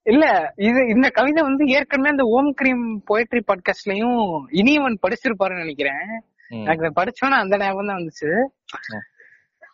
இல்ல 0.04 0.26
இது 0.62 0.80
இந்த 0.88 1.10
கவிதை 1.10 1.44
வந்து 1.44 1.63
ஏற்கனவே 1.70 2.10
இந்த 2.10 2.24
ஓம் 2.30 2.54
கிரீம் 2.54 2.86
போயட்ரி 3.10 3.41
பாட்காஸ்ட்லயும் 3.48 4.22
இனியவன் 4.52 4.98
படிச்சிருப்பாருன்னு 5.02 5.63
நினைக்கிறேன் 5.63 6.04
எனக்கு 6.62 6.88
படிச்சோன்னா 6.96 7.38
அந்த 7.38 7.58
ஞாபகம் 7.58 7.88
தான் 7.88 8.00
வந்துச்சு. 8.00 8.30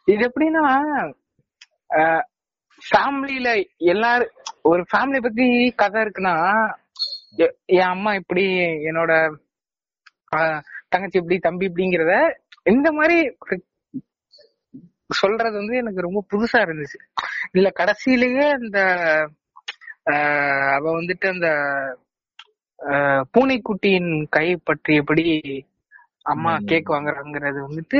இது 0.06 0.22
எப்படின்னா 0.28 0.64
ஃபேமிலியில 2.84 3.50
எல்லாரும் 3.78 4.34
ஒரு 4.62 4.86
ஃபேமிலி 4.92 5.22
பத்தி 5.22 5.46
கதை 5.76 6.02
இருக்குன்னா 6.02 6.36
என் 7.68 7.90
அம்மா 7.90 8.14
இப்படி 8.14 8.44
என்னோட 8.84 9.14
தங்கச்சி 10.90 11.18
இப்படி 11.18 11.38
தம்பி 11.40 11.70
இப்படிங்கிறத 11.70 12.16
இந்த 12.66 12.92
மாதிரி 12.92 13.18
சொல்றது 15.14 15.58
வந்து 15.58 15.78
எனக்கு 15.78 16.02
ரொம்ப 16.02 16.26
புதுசா 16.32 16.60
இருந்துச்சு 16.62 16.98
இல்ல 17.52 17.72
கடைசியிலேயே 17.76 18.52
அந்த 18.52 18.80
அவ 20.76 21.02
வந்துட்டு 21.02 21.28
அந்த 21.28 21.50
பூனைக்குட்டியின் 23.34 24.28
கை 24.30 24.56
பற்றியபடி 24.64 25.26
அம்மா. 26.26 26.58
கேக் 26.66 26.92
வாங்குறாங்கிறது 26.92 27.60
வந்துட்டு 27.68 28.00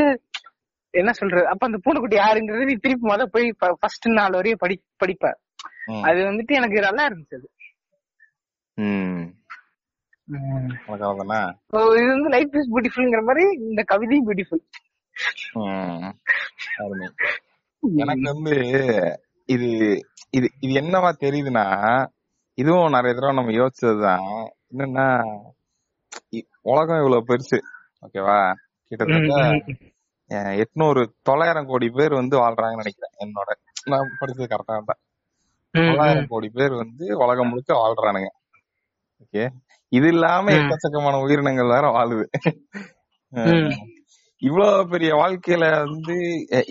என்ன 1.02 1.12
சொல்றது? 1.20 1.46
அப்ப 1.52 1.66
அந்த 1.68 1.78
பூனைக்குட்டி 1.86 2.18
யாருங்கிறது 2.20 2.70
நீ 2.70 2.76
திருப்பி 2.84 3.06
முத 3.10 3.26
போய் 3.36 3.48
ஃபர்ஸ்ட் 3.82 4.08
நாள் 4.20 4.38
வரையும் 4.40 4.62
படி 4.64 4.76
படிப்ப. 5.04 5.32
அது 6.10 6.20
வந்துட்டு 6.30 6.54
எனக்கு 6.60 6.86
நல்லா 6.88 7.04
இருந்துச்சு 7.08 7.38
அது. 7.40 7.48
இது 12.00 12.10
வந்து 12.16 12.30
லைஃப் 12.36 12.56
இஸ் 12.60 12.72
பியூட்டிஃபுல்ங்கிற 12.74 13.22
மாதிரி 13.30 13.44
இந்த 13.68 13.84
கவிதையும் 13.92 14.28
பியூட்டிஃபுல் 14.28 14.64
எனக்கு 18.04 18.28
வந்து 18.34 18.56
இது 19.54 19.68
இது 20.38 20.48
இது 20.66 20.74
என்னவா 20.82 21.10
தெரியுதுன்னா 21.24 21.66
இதுவும் 22.58 22.96
நிறைய 22.96 23.12
தடவை 23.14 23.34
நம்ம 23.36 23.54
யோசிச்சதுதான். 23.60 24.26
என்னன்னா 24.72 25.08
உலகம் 26.72 27.02
இவ்வளவு 27.02 27.28
பெருசு. 27.30 27.58
ஓகேவா? 28.06 28.40
கிட்டத்தட்ட 28.92 29.36
எட்நூறு 30.64 31.02
தொள்ளாயிரம் 31.28 31.70
கோடி 31.72 31.88
பேர் 31.98 32.14
வந்து 32.20 32.36
வாழ்றாங்கன்னு 32.38 32.82
நினைக்கிறேன் 32.82 33.16
என்னோட. 33.26 33.50
நான் 33.92 34.18
படிச்சது 34.22 34.48
கரெக்டா 34.54 34.76
இருந்தா. 34.78 34.96
தொள்ளாயிரம் 35.74 36.30
கோடி 36.30 36.48
பேர் 36.50 36.74
வந்து 36.74 37.06
உலகம் 37.18 37.50
முழுக்க 37.50 37.72
வாழ்றானுங்க. 37.74 38.30
ஓகே 39.24 39.44
இது 39.92 40.08
இல்லாம. 40.08 40.52
எக்கச்சக்கமான 40.52 41.22
உயிரினங்கள் 41.26 41.74
வேற 41.76 41.86
வாழுது. 41.98 42.26
இவ்வளவு 44.42 44.90
பெரிய 44.90 45.12
வாழ்க்கையில 45.16 45.66
வந்து 45.86 46.16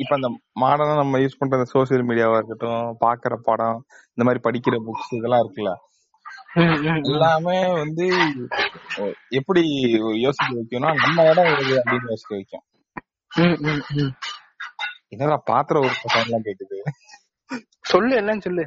இப்ப 0.02 0.12
அந்த 0.18 0.28
மாடர்னா 0.60 0.94
நம்ம 0.96 1.18
யூஸ் 1.18 1.38
பண்ற 1.38 1.64
சோசியல் 1.72 2.06
மீடியாவா 2.08 2.36
இருக்கட்டும் 2.40 2.84
பாக்குற 3.04 3.34
படம் 3.48 3.78
இந்த 4.14 4.24
மாதிரி 4.26 4.42
படிக்கிற 4.46 4.76
புக்ஸ் 4.86 5.16
இதெல்லாம் 5.18 5.42
இருக்குல்ல. 5.44 5.72
எல்லாமே 7.12 7.56
வந்து 7.80 8.06
எப்படி 9.28 9.62
யோசிக்க 10.24 10.50
வைக்கும்னா 10.58 10.92
நம்ம 11.04 11.24
இடம் 11.30 11.50
எது 11.54 11.74
அப்படின்னு 11.80 12.12
யோசிக்க 12.12 12.32
வைக்கும். 12.34 12.64
என்னடா 15.12 15.36
பாத்திர 15.50 15.80
ஒரு 15.84 15.94
எல்லாம் 16.22 16.46
கேக்குது? 16.46 16.76
சொல்லு 17.90 18.14
எல்லாம் 18.20 18.44
சொல்லு. 18.46 18.64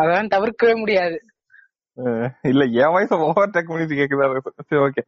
அதான் 0.00 0.32
தவிர்க்கவே 0.34 0.74
முடியாது. 0.82 1.18
இல்ல 2.50 2.62
என் 2.82 2.94
வயசு 2.94 3.14
ஓவர் 3.26 3.52
டெக் 3.54 3.70
பண்ணிட்டு 3.70 3.98
கேக்குதா? 4.00 4.26
சரி 4.68 4.80
ஓகே 4.86 5.02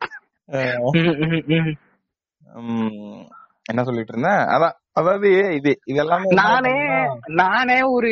என்ன 3.70 3.82
சொல்லிட்டு 3.88 4.12
இருந்தேன்? 4.14 4.42
அதான் 4.54 4.76
அதாவது 4.98 5.28
இது 5.58 5.70
இது 5.90 5.98
எல்லாமே 6.04 6.28
என்ன 6.30 6.44
நானே 6.44 6.74
நானே 7.40 7.78
ஒரு 7.96 8.10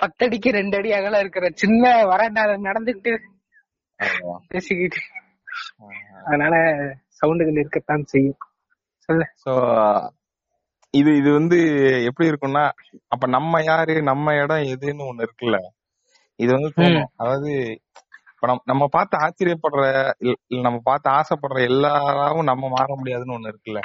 பத்தடிக்கு 0.00 0.50
ரெண்டு 0.58 0.76
அடி 0.78 0.90
அகல 0.96 1.20
இருக்கிற 1.24 1.46
சின்ன 1.62 1.92
வராண்டால 2.12 2.56
நடந்துகிட்டு. 2.68 3.12
பேசிக்கிட்டு. 4.52 5.00
அதனால 6.26 6.54
சவுண்டுகள் 7.20 7.60
இருக்கத்தான் 7.62 8.04
செய்யும். 8.12 8.38
சோ 9.42 9.52
இது 10.94 11.10
இது 11.20 11.30
வந்து 11.38 11.58
எப்படி 12.08 12.28
இருக்கும்னா 12.30 12.64
அப்ப 13.08 13.24
நம்ம 13.36 13.62
யாரு 13.64 13.94
நம்ம 14.08 14.34
இடம் 14.36 14.68
எதுன்னு 14.74 15.08
ஒண்ணு 15.10 15.26
இருக்குல்ல. 15.26 15.58
இது 16.38 16.50
வந்து 16.56 16.70
தோணும். 16.78 17.10
அதாவது 17.16 17.50
இப்ப 18.34 18.56
நம்ம 18.70 18.84
பார்த்து 18.96 19.16
ஆச்சரியப்படுற 19.24 19.82
இல்ல 20.24 20.62
நம்ம 20.62 20.80
பார்த்து 20.84 21.08
ஆசைப்படுற 21.18 21.60
எல்லாரும் 21.70 22.50
நம்ம 22.50 22.70
மாற 22.74 22.88
முடியாதுன்னு 22.98 23.36
ஒண்ணு 23.36 23.52
இருக்குல்ல. 23.52 23.80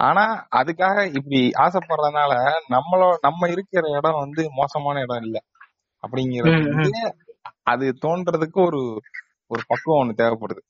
ஆனா 0.00 0.24
அதுக்காக 0.58 0.96
இப்படி 1.18 1.40
ஆசைப்படுறதுனால 1.64 2.32
நம்மளோ 2.74 3.08
நம்ம 3.26 3.48
இருக்கிற 3.54 3.84
இடம் 3.98 4.22
வந்து 4.24 4.42
மோசமான 4.58 5.02
இடம் 5.06 5.22
இல்ல. 5.26 5.38
அப்படிங்கறது. 6.04 6.58
வந்து 6.68 6.92
அது 7.72 7.86
தோன்றதுக்கு 8.04 8.60
ஒரு 8.68 8.80
ஒரு 9.50 9.62
பக்குவம் 9.70 10.00
ஒண்ணு 10.02 10.20
தேவைப்படுது. 10.20 10.62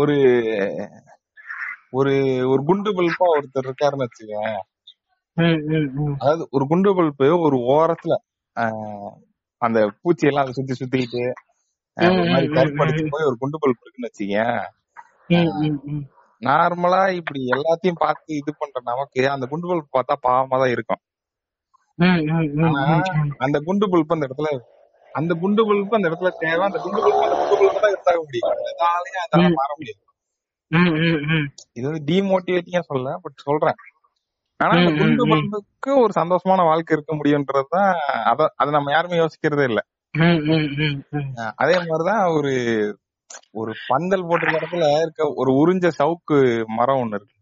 ஒரு 0.00 0.16
ஒரு 1.98 2.12
ஒரு 2.52 2.62
குண்டு 2.68 2.90
பல்பா 2.98 3.26
ஒருத்தர் 3.36 3.68
இருக்காருன்னு 3.68 4.06
வச்சுக்கோங்க. 4.06 4.50
அதாவது 6.22 6.44
ஒரு 6.56 6.64
குண்டு 6.70 6.90
பல்பு 6.98 7.28
ஒரு 7.46 7.56
ஓரத்துல 7.74 8.14
அந்த 9.62 9.78
பூச்சி 10.02 10.28
எல்லாம் 10.30 10.44
அதை 10.44 10.54
சுத்தி 10.58 10.74
சுத்திக்கிட்டு 10.80 11.22
ம், 11.96 12.20
கருப்படிச்சு. 12.56 13.02
போய் 13.14 13.28
ஒரு 13.28 13.36
குண்டு 13.40 13.60
பல்பு 13.62 13.84
இருக்குன்னு 13.84 14.10
வச்சுக்கேன். 14.10 14.60
நார்மலா 16.42 17.00
இப்படி 17.18 17.40
எல்லாத்தையும் 17.56 18.02
பார்த்து 18.04 18.30
இது 18.40 18.52
பண்ற 18.60 18.82
நமக்கு 18.90 19.22
அந்த 19.34 19.46
குண்டு 19.52 19.68
பல்பு 19.70 19.88
பார்த்தா 19.96 20.16
பாவமா 20.28 20.58
தான் 20.62 20.74
இருக்கும். 20.76 21.02
அந்த 23.44 23.58
குண்டு 23.68 23.86
பல்பு 23.92 24.16
அந்த 24.16 24.28
இடத்துல 24.28 24.50
அந்த 25.14 25.32
குண்டு 25.42 25.62
பல்பு 25.68 25.98
அந்த 25.98 26.10
இடத்துல 26.10 26.32
தேவை 26.44 26.64
அந்த 26.68 26.80
குண்டு 26.84 27.00
பல்பு 27.04 27.24
அந்த 27.28 27.39
தான் 27.80 27.90
இருந்தாக 27.90 28.18
முடியும். 28.18 28.50
அதால 29.32 29.54
மாற. 29.54 29.74
இது 31.72 31.90
வந்து 31.90 32.14
டிமோட்டிவேட்டிங்கா 32.14 32.78
சொல்ல 32.78 33.18
பட் 33.22 33.34
சொல்றேன். 33.34 33.74
ஆனா 34.56 34.78
அந்த 34.78 35.00
குண்டு 35.00 35.26
ம், 35.26 35.28
ம். 35.28 35.32
பல்புக்கு 35.32 36.00
ஒரு 36.00 36.12
சந்தோஷமான 36.14 36.64
வாழ்க்கை 36.64 36.96
இருக்க 36.96 37.14
முடியும்ன்றதுதான் 37.16 37.92
அத 38.24 38.52
அதை 38.56 38.72
நம்ம 38.72 38.90
யாருமே 38.90 39.16
யோசிக்கிறதே 39.16 39.62
இல்ல. 39.62 39.80
அதே 41.56 41.74
மாதிரிதான் 41.74 42.26
ஒரு 42.26 42.52
ஒரு 43.50 43.74
பந்தல் 43.88 44.24
போட்டிருக்க 44.24 44.58
இடத்துல 44.60 44.96
இருக்க 44.96 45.32
ஒரு 45.34 45.52
உறிஞ்ச 45.52 45.90
சவுக்கு 45.98 46.64
மரம் 46.64 46.96
ஒண்ணு 46.96 47.14
இருக்கு. 47.14 47.34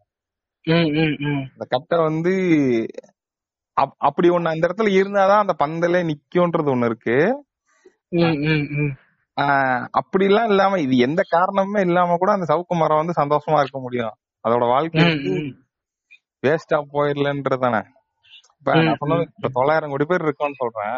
ம், 0.62 0.98
ம், 0.98 1.16
ம். 1.18 1.48
அந்த 1.52 1.64
கட்டை 1.68 1.98
வந்து 1.98 2.30
அப்- 3.72 3.94
அப்படி 3.96 4.30
ஒண்ணு 4.30 4.44
அந்த 4.44 4.68
இடத்துல 4.68 4.86
இருந்தாதான் 4.86 5.44
அந்த 5.46 5.54
பந்தலே 5.66 6.00
நிக்கும்ன்றது 6.02 6.74
ஒண்ணு 6.74 6.84
இருக்கு. 6.84 7.44
ம், 8.08 8.18
ம், 8.18 8.66
ம். 8.70 8.96
ஆஹ் 8.96 9.07
அப்படிலாம் 9.98 10.48
இல்லாம 10.52 10.78
இது 10.84 10.94
எந்த 11.06 11.22
காரணமுமே 11.34 11.80
இல்லாம 11.88 12.16
கூட 12.22 12.30
அந்த 12.32 12.46
சவுக்கு 12.52 12.74
மரம் 12.76 13.00
வந்து 13.02 13.14
சந்தோஷமா 13.20 13.60
இருக்க 13.62 13.80
முடியும் 13.80 14.14
அதோட 14.44 14.64
வாழ்க்கை. 14.74 15.04
வேஸ்டா 16.42 16.78
போயிடலன்றதானே 16.94 17.80
இப்ப 18.58 18.74
நான் 18.78 19.00
சொன்னது. 19.02 19.24
இப்ப 19.36 19.50
தொள்ளாயிரம் 19.56 19.92
கோடி 19.92 20.04
பேர் 20.04 20.26
இருக்கோம்னு 20.26 20.60
சொல்றேன் 20.62 20.96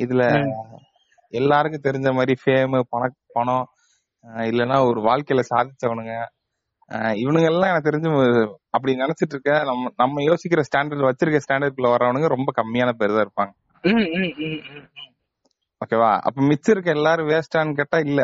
இதுல. 0.00 0.22
எல்லாருக்கும் 1.32 1.86
தெரிஞ்ச 1.86 2.08
மாதிரி 2.18 2.34
ஃபேம் 2.42 2.76
பண 2.92 3.04
பணம் 3.36 3.66
இல்லைன்னா 4.48 4.76
ஒரு 4.90 5.00
வாழ்க்கையில 5.08 5.42
சாதிச்சவனுங்க 5.52 6.14
இவனுங்க 7.22 7.48
எல்லாம் 7.52 7.70
எனக்கு 7.70 7.88
தெரிஞ்சு 7.88 8.10
அப்படி 8.76 8.92
நினைச்சிட்டு 9.02 9.34
இருக்க 9.36 9.52
நம்ம 9.68 9.92
நம்ம 10.02 10.22
யோசிக்கிற 10.28 10.62
ஸ்டாண்டர்ட் 10.68 11.08
வச்சிருக்க 11.08 11.40
ஸ்டாண்டர்ட்குள்ள 11.44 11.90
வர்றவனுங்க 11.92 12.28
ரொம்ப 12.34 12.52
கம்மியான 12.60 12.92
பேர் 13.00 13.14
தான் 13.16 13.24
இருப்பாங்க. 13.26 13.52
ஓகேவா 15.84 16.10
அப்ப 16.26 16.42
மிச்சம் 16.42 16.74
இருக்க 16.74 16.90
எல்லாரும் 16.90 17.30
வேஸ்டான்னு 17.30 17.78
கேட்டா 17.80 17.98
இல்ல. 18.06 18.20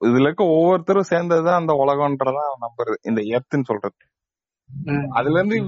இதுல 0.00 0.26
இருக்க 0.26 0.44
ஒவ்வொருத்தரும் 0.56 1.10
சேர்ந்ததுதான் 1.10 1.60
அந்த 1.60 1.72
உலகம்ன்றதான் 1.82 2.50
நம்புறது. 2.64 2.96
இந்த 3.02 3.20
எர்த்துன்னு 3.34 3.68
சொல்றது. 3.70 3.96
அதுல 5.18 5.38
இருந்து 5.38 5.58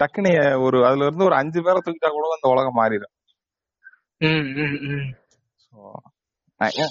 டக்குனு 0.00 0.32
ஒரு 0.66 0.78
அதுல 0.86 1.06
இருந்து 1.06 1.24
ஒரு 1.24 1.34
அஞ்சு 1.34 1.60
பேரை 1.62 1.80
தூக்கிட்டா 1.84 2.10
கூட 2.10 2.36
அந்த 2.36 2.48
உலகம் 2.54 2.78
மாறிடும். 2.80 3.12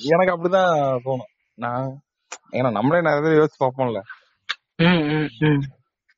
எனக்கு 0.09 0.33
அப்படிதான் 0.35 0.73
தோணும். 1.05 1.31
நான் 1.57 1.87
ஏன்னா 2.53 2.69
நம்மளே 2.71 3.01
நிறைய 3.01 3.39
யோசிச்சு 3.39 3.63
பார்ப்போம்ல. 3.63 4.01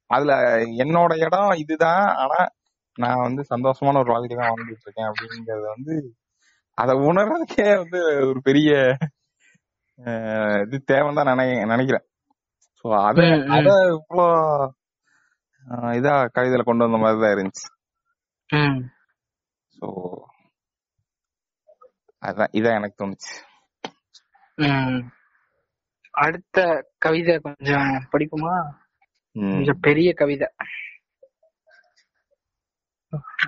அதுல 0.09 0.33
என்னோட 0.83 1.13
இடம் 1.25 1.51
இதுதான். 1.63 2.03
ஆனா 2.23 2.39
நான் 2.97 3.25
வந்து 3.25 3.41
சந்தோஷமான 3.53 3.99
ஒரு 4.03 4.11
வாழ்க்கை 4.13 4.35
தான் 4.35 4.51
வாழ்ந்துட்டு 4.51 4.85
இருக்கேன் 4.85 5.09
அப்படிங்கறது 5.09 5.67
வந்து 5.75 5.95
அத 6.77 6.91
உணர்றதுக்கே 7.09 7.67
வந்து 7.81 7.99
ஒரு 8.29 8.39
பெரிய 8.41 8.71
இது 10.65 10.77
தேவைன்னு 10.91 11.19
தான் 11.19 11.31
நினை 11.31 11.47
நினைக்கிறேன் 11.73 12.05
சோ 12.79 12.87
அத 13.07 13.21
அத 13.55 13.69
இவ்வளோ 13.93 14.25
இதா 15.97 16.13
கவிதையில 16.35 16.65
கொண்டு 16.65 16.85
வந்த 16.85 16.97
மாதிரி 17.03 17.19
தான் 17.21 17.33
இருந்துச்சு. 17.35 17.65
சோ 19.77 19.87
அதான் 22.23 22.53
இதான் 22.59 22.77
எனக்கு 22.79 22.99
தோணுச்சு. 23.01 23.33
அடுத்த 26.13 26.59
கவிதை 27.05 27.35
கொஞ்சம் 27.47 27.89
படிக்குமா. 28.13 28.55
கொஞ்சம் 29.35 29.81
பெரிய 29.87 30.09
கவிதை 30.21 30.47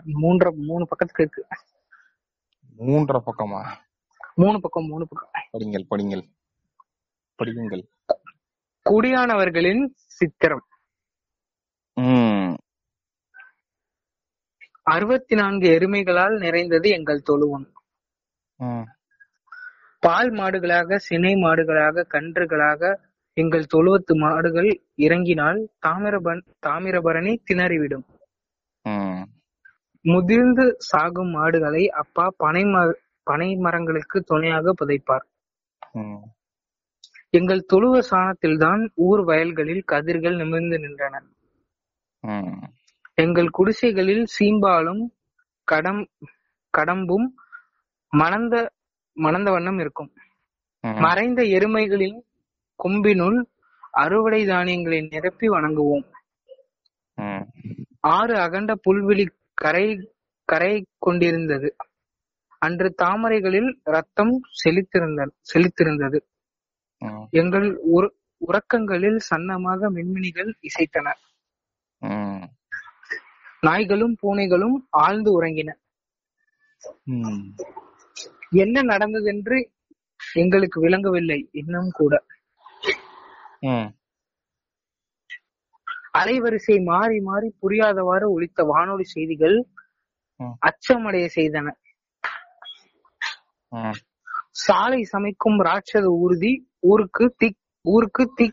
மூன்றரை 0.06 0.56
மூணு 0.56 0.88
பக்கத்துக்கு 0.88 1.22
இருக்கு. 1.22 1.48
மூன்றரை 2.78 3.22
பக்கமா? 3.26 3.62
மூணு 4.36 4.62
பக்கம் 4.62 4.86
மூணு 4.86 5.08
பக்கம். 5.08 5.32
படிங்கள் 5.52 5.86
படிங்கள். 5.88 6.24
படியுங்கள். 7.38 7.84
குடியானவர்களின் 8.90 9.84
சித்திரம். 9.94 10.66
அறுபத்தி 14.84 15.36
நான்கு 15.36 15.70
எருமைகளால் 15.70 16.38
நிறைந்தது 16.38 16.90
எங்கள் 16.90 17.22
தொழுவம். 17.22 17.68
பால் 20.00 20.32
மாடுகளாக 20.32 20.96
சினை 20.96 21.34
மாடுகளாக 21.34 22.06
கன்றுகளாக 22.14 22.96
எங்கள் 23.34 23.66
தொழுவத்து 23.74 24.14
மாடுகள் 24.16 24.70
இறங்கினால் 24.96 25.70
தாமிரபன் 25.86 26.42
தாமிரபரணி 26.66 27.34
திணறிவிடும். 27.52 28.08
முதிர்ந்து 30.02 30.76
சாகும் 30.78 31.30
மாடுகளை 31.30 31.90
அப்பா 31.90 32.34
பனை 32.38 32.64
ம- 32.64 32.94
பனை 33.24 33.56
மரங்களுக்கு 33.56 34.22
துணையாக 34.22 34.74
புதைப்பார். 34.86 35.26
எங்கள் 37.30 37.66
தொழுவ 37.74 38.02
சாணத்தில்தான் 38.12 38.90
ஊர் 38.96 39.24
வயல்களில் 39.24 39.82
கதிர்கள் 39.82 40.36
நிமிர்ந்து 40.36 40.78
நின்றன. 40.78 41.22
எங்கள் 43.14 43.50
குடிசைகளில் 43.50 44.26
சீம்பாலும் 44.40 45.10
கடம் 45.64 46.08
கடம்பும் 46.78 47.28
மணந்த 48.10 48.72
மணந்த 49.14 49.52
வண்ணம் 49.52 49.80
இருக்கும். 49.80 50.12
மறைந்த 50.80 51.42
எருமைகளின் 51.44 52.22
கொம்பினுள் 52.84 53.46
அறுவடை 53.92 54.46
தானியங்களை 54.46 55.02
நிரப்பி 55.02 55.50
வணங்குவோம். 55.50 56.12
ஆறு 58.00 58.40
அகண்ட 58.40 58.76
புல்வெளி 58.76 59.28
கரை 59.62 60.14
கரை 60.46 60.86
கொண்டிருந்தது. 60.98 61.76
அன்று 62.60 62.96
தாமரைகளில் 63.04 63.80
ரத்தம் 63.84 64.42
செழித்திருந்த 64.64 65.30
செழித்திருந்தது. 65.54 66.20
எங்கள் 67.30 67.76
உற- 67.76 68.14
உறக்கங்களில் 68.48 69.20
சன்னமாக 69.30 69.90
மின்மினிகள் 69.90 70.54
இசைத்தன. 70.62 71.14
நாய்களும் 73.62 74.18
பூனைகளும் 74.22 74.88
ஆழ்ந்து 74.90 75.42
உறங்கின. 75.42 75.74
என்ன 78.50 78.82
நடந்ததென்று 78.82 79.72
எங்களுக்கு 80.34 80.82
விளங்கவில்லை 80.82 81.50
இன்னும் 81.52 81.90
கூட. 81.90 82.24
அலைவரிசை 86.14 86.78
மாறி 86.84 87.20
மாறி 87.20 87.50
புரியாதவாறு 87.62 88.28
ஒலித்த 88.36 88.64
வானொலி 88.72 89.06
செய்திகள். 89.16 89.58
அச்சமடைய 90.68 91.26
செய்தன. 91.36 91.68
சாலை 94.66 95.02
சமைக்கும் 95.04 95.60
ராட்சத 95.68 96.06
ஊர்தி 96.24 96.52
ஊருக்கு 96.92 97.26
தீ 97.40 97.50
ஊருக்கு 97.86 98.24
தீ 98.38 98.48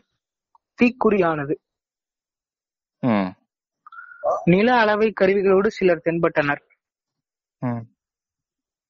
தீக்குறியானது. 0.79 1.55
நில 4.53 4.67
அளவை 4.81 5.09
கருவிகளோடு 5.19 5.69
சிலர் 5.77 6.05
தென்பட்டனர். 6.05 6.61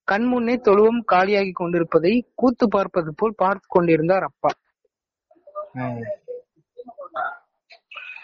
கண்முன்னே 0.08 0.56
தொழுவம் 0.68 1.02
காலியாகி 1.12 1.52
கொண்டிருப்பதை 1.52 2.14
கூத்து 2.42 2.66
பார்ப்பது 2.76 3.12
போல் 3.16 3.40
பார்த்து 3.44 3.68
கொண்டிருந்தார் 3.68 4.26
அப்பா. 4.30 4.52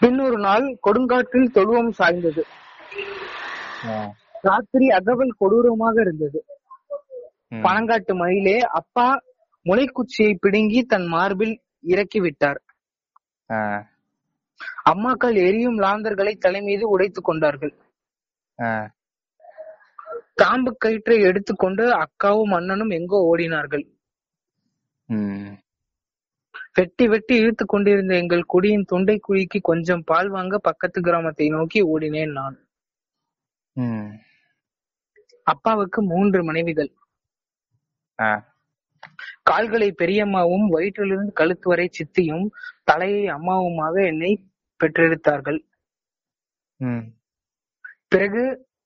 பின்னொரு 0.04 0.38
நாள் 0.38 0.78
கொடுங்காற்றில் 0.86 1.52
தொழுவம் 1.52 1.92
சாய்ந்தது. 1.98 2.42
ராத்திரி 4.42 4.88
அகவல் 4.88 5.38
கொடூரமாக 5.38 6.00
இருந்தது. 6.00 6.40
பனங்காட்டு 7.62 8.14
மயிலே 8.14 8.60
அப்பா 8.60 9.06
முளைக்குச்சியை 9.66 10.32
பிடுங்கி 10.34 10.82
தன் 10.82 11.06
மார்பில் 11.06 11.54
இறக்கி 11.82 12.20
விட்டார் 12.20 12.60
ஆ. 13.50 13.58
அம்மாக்கள் 14.90 15.36
எரியும் 15.46 15.78
லாந்தர்களை 15.78 16.34
தலைமீது 16.36 16.84
உடைத்துக் 16.88 17.24
கொண்டார்கள். 17.24 17.74
தாம்பு 20.42 20.70
கயிற்றை 20.78 21.20
எடுத்துக்கொண்டு 21.20 21.84
அக்காவும் 21.96 22.54
அண்ணனும் 22.54 22.90
எங்கோ 22.90 23.18
ஓடினார்கள். 23.30 23.84
வெட்டி 26.76 27.04
வெட்டி 27.08 27.34
இழுத்துக் 27.40 27.72
கொண்டிருந்த 27.72 28.12
எங்கள் 28.22 28.50
குடியின் 28.52 28.88
தொண்டை 28.92 29.16
குழிக்கு 29.26 29.58
கொஞ்சம் 29.70 30.02
பால் 30.10 30.30
வாங்க 30.36 30.58
பக்கத்து 30.68 31.00
கிராமத்தை 31.00 31.46
நோக்கி 31.56 31.80
ஓடினேன் 31.92 32.34
நான். 32.40 32.56
அப்பாவுக்கு 35.46 36.00
மூன்று 36.12 36.40
மனைவிகள். 36.48 36.90
கால்களை 39.50 39.88
பெரியம்மாவும் 40.02 40.66
வயிற்றிலிருந்து 40.74 41.32
கழுத்து 41.40 41.66
வரை 41.68 41.86
சித்தியும் 41.98 42.46
தலையை 42.90 43.24
அம்மாவுமாக 43.36 43.94
என்னை 44.12 44.32
பெற்றெடுத்தார்கள். 44.80 45.60
பிறகு 48.12 48.42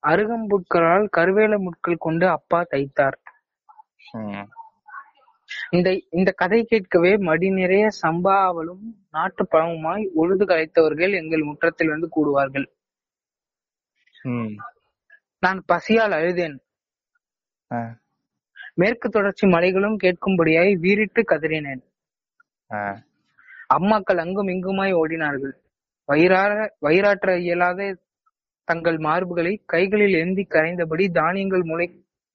அருகம்புட்களால் 0.06 1.06
கருவேல 1.16 1.54
முட்கள் 1.66 2.04
கொண்டு 2.06 2.26
அப்பா 2.36 2.60
தைத்தார். 2.72 3.18
இந்த 5.76 5.88
இந்த 6.18 6.30
கதை 6.32 6.58
கேட்கவே 6.64 7.10
மடி 7.28 7.48
நிறைய 7.50 7.84
சம்பாவலும் 8.02 8.84
நாட்டு 9.16 9.42
பழமுமாய் 9.52 10.04
உழுது 10.20 10.44
கலைத்தவர்கள் 10.44 11.12
எங்கள் 11.20 11.48
முற்றத்தில் 11.48 11.92
வந்து 11.94 12.08
கூடுவார்கள். 12.16 12.66
நான் 15.42 15.60
பசியால் 15.72 16.14
அழுதேன். 16.18 16.56
மேற்கு 18.80 19.08
தொடர்ச்சி 19.08 19.44
மலைகளும் 19.46 19.96
கேட்கும்படியாய் 20.04 20.72
வீறிட்டு 20.84 21.20
கதறினேன். 21.32 21.82
அம்மாக்கள் 23.76 24.20
அங்கும் 24.24 24.50
இங்குமாய் 24.54 24.98
ஓடினார்கள். 25.00 25.54
வயிறார 26.08 26.52
வயிறாற்ற 26.86 27.30
இயலாத 27.46 27.88
தங்கள் 28.68 28.98
மார்புகளை 29.06 29.52
கைகளில் 29.72 30.16
ஏந்தி 30.22 30.44
கரைந்தபடி 30.54 31.04
தானியங்கள் 31.18 31.64
முளை 31.70 31.86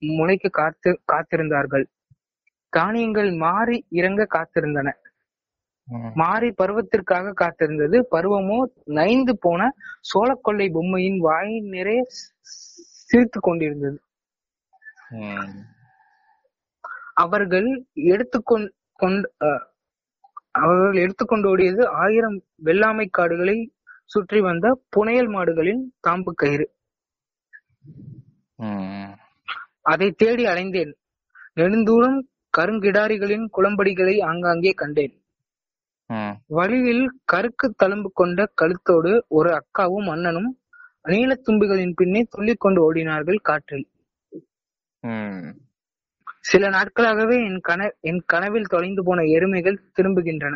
முளைக்க 0.01 0.47
காத்து 0.59 0.91
காத்திருந்தார்கள். 1.11 1.85
தானியங்கள் 2.73 3.31
மாறி 3.43 3.77
இறங்க 3.99 4.21
காத்திருந்தன. 4.35 4.89
மாறி 6.15 6.49
பருவத்திற்காக 6.59 7.33
காத்திருந்தது. 7.41 7.97
பருவமோ 8.11 8.59
நைந்து 8.97 9.33
போன 9.37 9.61
சோளக்கொள்ளை 10.11 10.67
பொம்மையின் 10.71 11.19
வாய் 11.19 11.53
நிறைய 11.75 12.01
சிரித்து 13.09 13.39
கொண்டிருந்தது. 13.39 13.97
அவர்கள் 17.23 17.67
எடுத்துக்கொண் 18.13 18.65
கொண்டு 18.99 19.27
அஹ், 19.47 19.63
அவர்கள் 20.61 20.99
எடுத்துக்கொண்டு 21.03 21.47
ஓடியது 21.49 21.83
ஆயிரம் 22.03 22.37
வெள்ளாமை 22.65 23.07
காடுகளை 23.11 23.57
சுற்றி 24.05 24.39
வந்த 24.41 24.65
புனையல் 24.89 25.31
மாடுகளின் 25.35 25.83
தாம்பு 26.07 26.31
கயிறு. 26.35 26.65
அதை 29.91 30.07
தேடி 30.21 30.43
அலைந்தேன். 30.45 30.91
நெடுந்தூரம் 31.57 32.19
கருங்கிடாரிகளின் 32.57 33.45
குளம்படிகளை 33.57 34.15
ஆங்காங்கே 34.29 34.71
கண்டேன். 34.81 35.13
வழியில் 36.57 37.03
கருக்கு 37.31 37.67
தழும்பு 37.81 38.09
கொண்ட 38.19 38.39
கழுத்தோடு 38.61 39.11
ஒரு 39.37 39.49
அக்காவும் 39.59 40.09
அண்ணனும் 40.13 40.49
நீலத்தும்பிகளின் 41.11 41.93
பின்னே 41.99 42.21
துள்ளிக் 42.33 42.63
கொண்டு 42.63 42.79
ஓடினார்கள் 42.87 43.39
காற்றில். 43.49 43.85
சில 46.49 46.63
நாட்களாகவே 46.75 47.37
என் 47.47 47.61
கன 47.69 47.81
என் 48.09 48.21
கனவில் 48.31 48.71
தொலைந்து 48.73 49.01
போன 49.07 49.21
எருமைகள் 49.35 49.83
திரும்புகின்றன. 49.97 50.55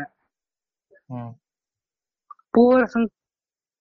பூவரசன் 2.54 3.08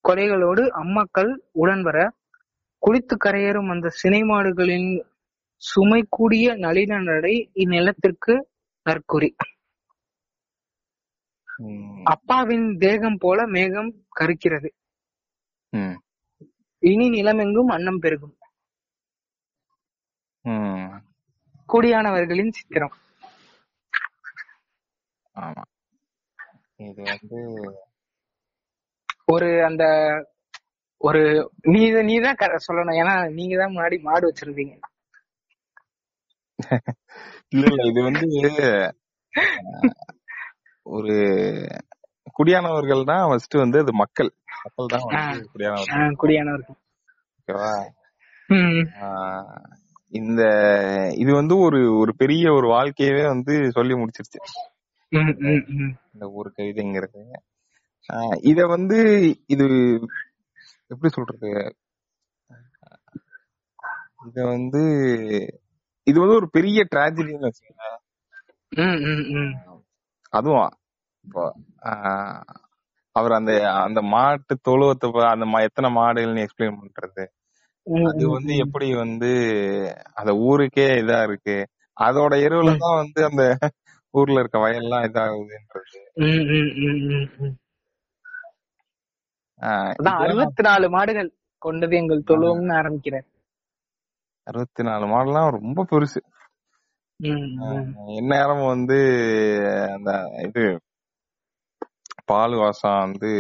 கொலைகளோடு 0.05 0.63
அம்மாக்கள் 0.81 1.31
உடன் 1.63 1.83
வர 1.89 1.99
குளித்து 2.83 3.15
கரையேறும் 3.25 3.71
அந்த 3.75 3.93
சினை 4.01 4.21
மாடுகளின் 4.31 4.91
சுமை 5.63 6.01
கூடிய 6.17 6.47
நளின 6.65 6.99
நடை 7.09 7.35
இந்நிலத்திற்கு 7.63 8.35
நற்குறி. 8.87 9.31
அப்பாவின் 12.13 12.67
தேகம் 12.83 13.19
போல 13.23 13.47
மேகம் 13.57 13.91
கருக்கிறது. 14.19 14.69
இனி 16.83 17.07
நிலமெங்கும் 17.11 17.71
அன்னம் 17.77 18.01
பெருகும். 18.05 18.35
குடியானவர்களின் 21.69 22.55
சித்திரம். 22.57 22.95
ஆமா. 25.35 25.65
இது 26.89 27.03
வந்து 27.13 27.41
ஒரு 29.35 29.49
அந்த 29.69 29.85
ஒரு 31.01 31.23
நீ 31.73 31.81
நீதான் 32.11 32.41
சொல்லணும். 32.69 32.99
ஏன்னா 33.03 33.15
நீங்க 33.39 33.55
தான் 33.63 33.75
முன்னாடி 33.77 33.97
மாடு 34.07 34.25
வச்சிருந்தீங்க. 34.29 34.77
இல்ல 37.53 37.65
இல்ல. 37.71 37.83
இது 37.91 38.01
வந்து 38.09 38.27
ஒரு 40.87 41.15
குடியானவர்கள் 42.37 43.03
தான் 43.05 43.25
ஃபர்ஸ்ட் 43.29 43.57
வந்து 43.63 43.79
அது 43.85 43.93
மக்கள். 44.03 44.31
மக்கள் 44.65 44.93
தான் 44.95 45.07
குடியானவர்கள். 45.53 46.17
குடியானவர்கள். 46.23 46.79
ஓகேவா? 47.39 47.73
இந்த 50.13 50.43
இது 51.23 51.31
வந்து 51.35 51.55
ஒரு 51.59 51.81
ஒரு 51.99 52.13
பெரிய 52.15 52.53
ஒரு 52.53 52.67
வாழ்க்கையவே 52.69 53.25
வந்து 53.27 53.55
சொல்லி 53.77 53.95
முடிச்சிருச்சு. 53.95 54.41
இந்த 56.13 56.25
ஒரு 56.39 56.49
கவிதைங்கிறது. 56.59 57.23
இத 58.51 58.61
வந்து 58.67 58.99
இது 59.47 59.67
எப்படி 60.91 61.11
சொல்றது? 61.19 61.51
இத 64.29 64.39
வந்து 64.55 64.83
இது 66.07 66.17
வந்து 66.21 66.39
ஒரு 66.41 66.49
பெரிய 66.51 66.81
டிராஜடின்னு 66.93 67.49
வச்சுக்கோங்க 67.49 67.85
ம், 68.73 68.99
ம், 69.11 69.25
ம். 69.37 69.53
அதுவும் 70.33 70.71
இப்போ 71.25 71.45
அவர் 73.17 73.33
அந்த 73.33 73.53
அந்த 73.85 74.01
மாட்டு 74.15 74.55
தொழுவத்தை 74.61 75.09
அந்த 75.33 75.47
எத்தனை 75.69 75.89
மாடுகள்னு 75.97 76.45
எக்ஸ்பிளைன் 76.47 76.81
பண்றது? 76.81 77.25
அது 78.11 78.25
வந்து. 78.29 78.53
எப்படி 78.65 78.89
வந்து 78.95 79.31
அந்த 80.15 80.33
ஊருக்கே 80.47 80.87
இதா 81.03 81.19
இருக்கு. 81.23 81.57
அதோட 81.97 82.35
எருவுல 82.47 82.73
தான் 82.79 82.99
வந்து 83.03 83.21
அந்த 83.31 83.43
ஊர்ல 84.15 84.41
இருக்க 84.41 84.59
வயல்லாம் 84.59 85.07
இதாகுதுன்றது. 85.09 86.01
அறுபத்தி 90.23 90.63
நாலு 90.63 90.87
மாடுகள் 90.91 91.31
கொண்டது 91.63 91.97
எங்கள் 91.97 92.27
தொழுவம்னு 92.31 92.75
ஆரம்பிக்கிறார். 92.75 93.27
அறுபத்தி 94.47 94.83
நாலு 94.83 95.07
மாடல்லாம் 95.07 95.51
ரொம்ப 95.51 95.85
பெருசு 95.91 96.21
ம், 97.21 97.47
ம். 97.67 97.87
எந்நேரமும் 98.17 98.67
வந்து 98.67 98.99
அந்த 99.95 100.11
இது 100.43 100.65
பால் 102.25 102.55
வாசம் 102.55 102.99
வந்து 103.01 103.31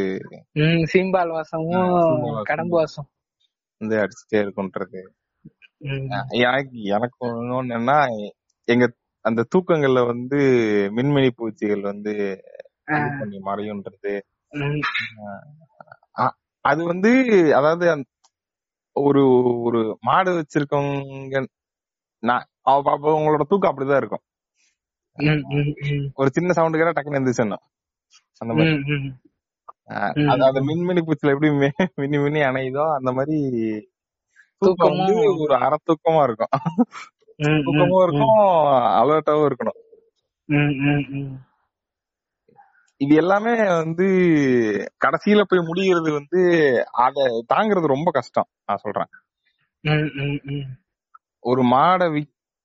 சீம்பால் 0.92 1.32
வாசமும். 1.32 1.92
கடம்பு 2.44 2.76
வாசம் 2.76 3.08
வந்து 3.80 3.96
அடிச்சுட்டே 3.96 4.38
இருக்குன்றது 4.44 5.00
ம். 5.80 6.06
எனக்கு 6.40 6.82
எனக்கு 6.88 7.26
என்னன்னா 7.56 7.98
எங்க 8.68 8.84
அந்த 9.24 9.46
தூக்கங்கள்ல 9.54 10.00
வந்து 10.06 10.38
மின்மினி 10.96 11.30
பூச்சிகள் 11.36 11.82
வந்து 11.82 12.12
பண்ணி 13.18 13.38
மறையுன்றது 13.40 14.14
ம், 14.52 14.80
அ- 16.16 16.36
அது 16.64 16.82
வந்து 16.84 17.10
அதாவது 17.54 17.86
ஒரு 18.96 19.52
ஒரு 19.60 19.98
மாடு 20.00 20.30
வச்சிருக்கவங்க 20.32 21.46
நான் 22.18 22.46
அவ- 22.62 22.98
உங்களோட 22.98 23.40
தூக்கம் 23.42 23.76
அப்படிதான் 23.76 23.96
இருக்கும். 23.96 24.22
ஒரு 26.14 26.30
சின்ன 26.32 26.52
சவுண்டு 26.52 26.78
கேட்டா 26.78 27.02
டக்குன்னு 27.02 27.14
எந்திரிச்சிடணும் 27.14 27.64
அந்த 28.38 28.54
மாதிரி. 28.54 28.70
அது 29.84 30.44
அந்த 30.44 30.60
மின்மினி 30.60 31.00
பூச்சில 31.00 31.30
எப்படி 31.30 31.48
மி- 31.48 31.88
மின்னி 31.94 32.18
மின்னி 32.18 32.38
அணையுதோ 32.40 32.94
அந்த 32.94 33.12
மாதிரி 33.12 33.40
தூக்கம் 34.58 34.96
வந்து 34.96 35.14
ஒரு 35.38 35.54
அரை 35.54 35.78
தூக்கமா 35.86 36.22
இருக்கும். 36.22 36.60
தூக்கமும் 37.64 38.02
இருக்கும் 38.02 38.36
அலர்ட்டாவும் 39.02 39.50
இருக்கணும். 39.50 39.78
இது 43.00 43.14
எல்லாமே 43.14 43.52
வந்து 43.72 44.06
கடைசியில 45.04 45.42
போய் 45.48 45.66
முடிகிறது 45.66 46.10
வந்து 46.12 46.40
அத 47.04 47.16
தாங்குறது 47.54 47.86
ரொம்ப 47.86 48.10
கஷ்டம் 48.10 48.48
நான் 48.64 48.82
சொல்றேன். 48.82 49.10
ஒரு 51.42 51.62
மாடை 51.64 52.06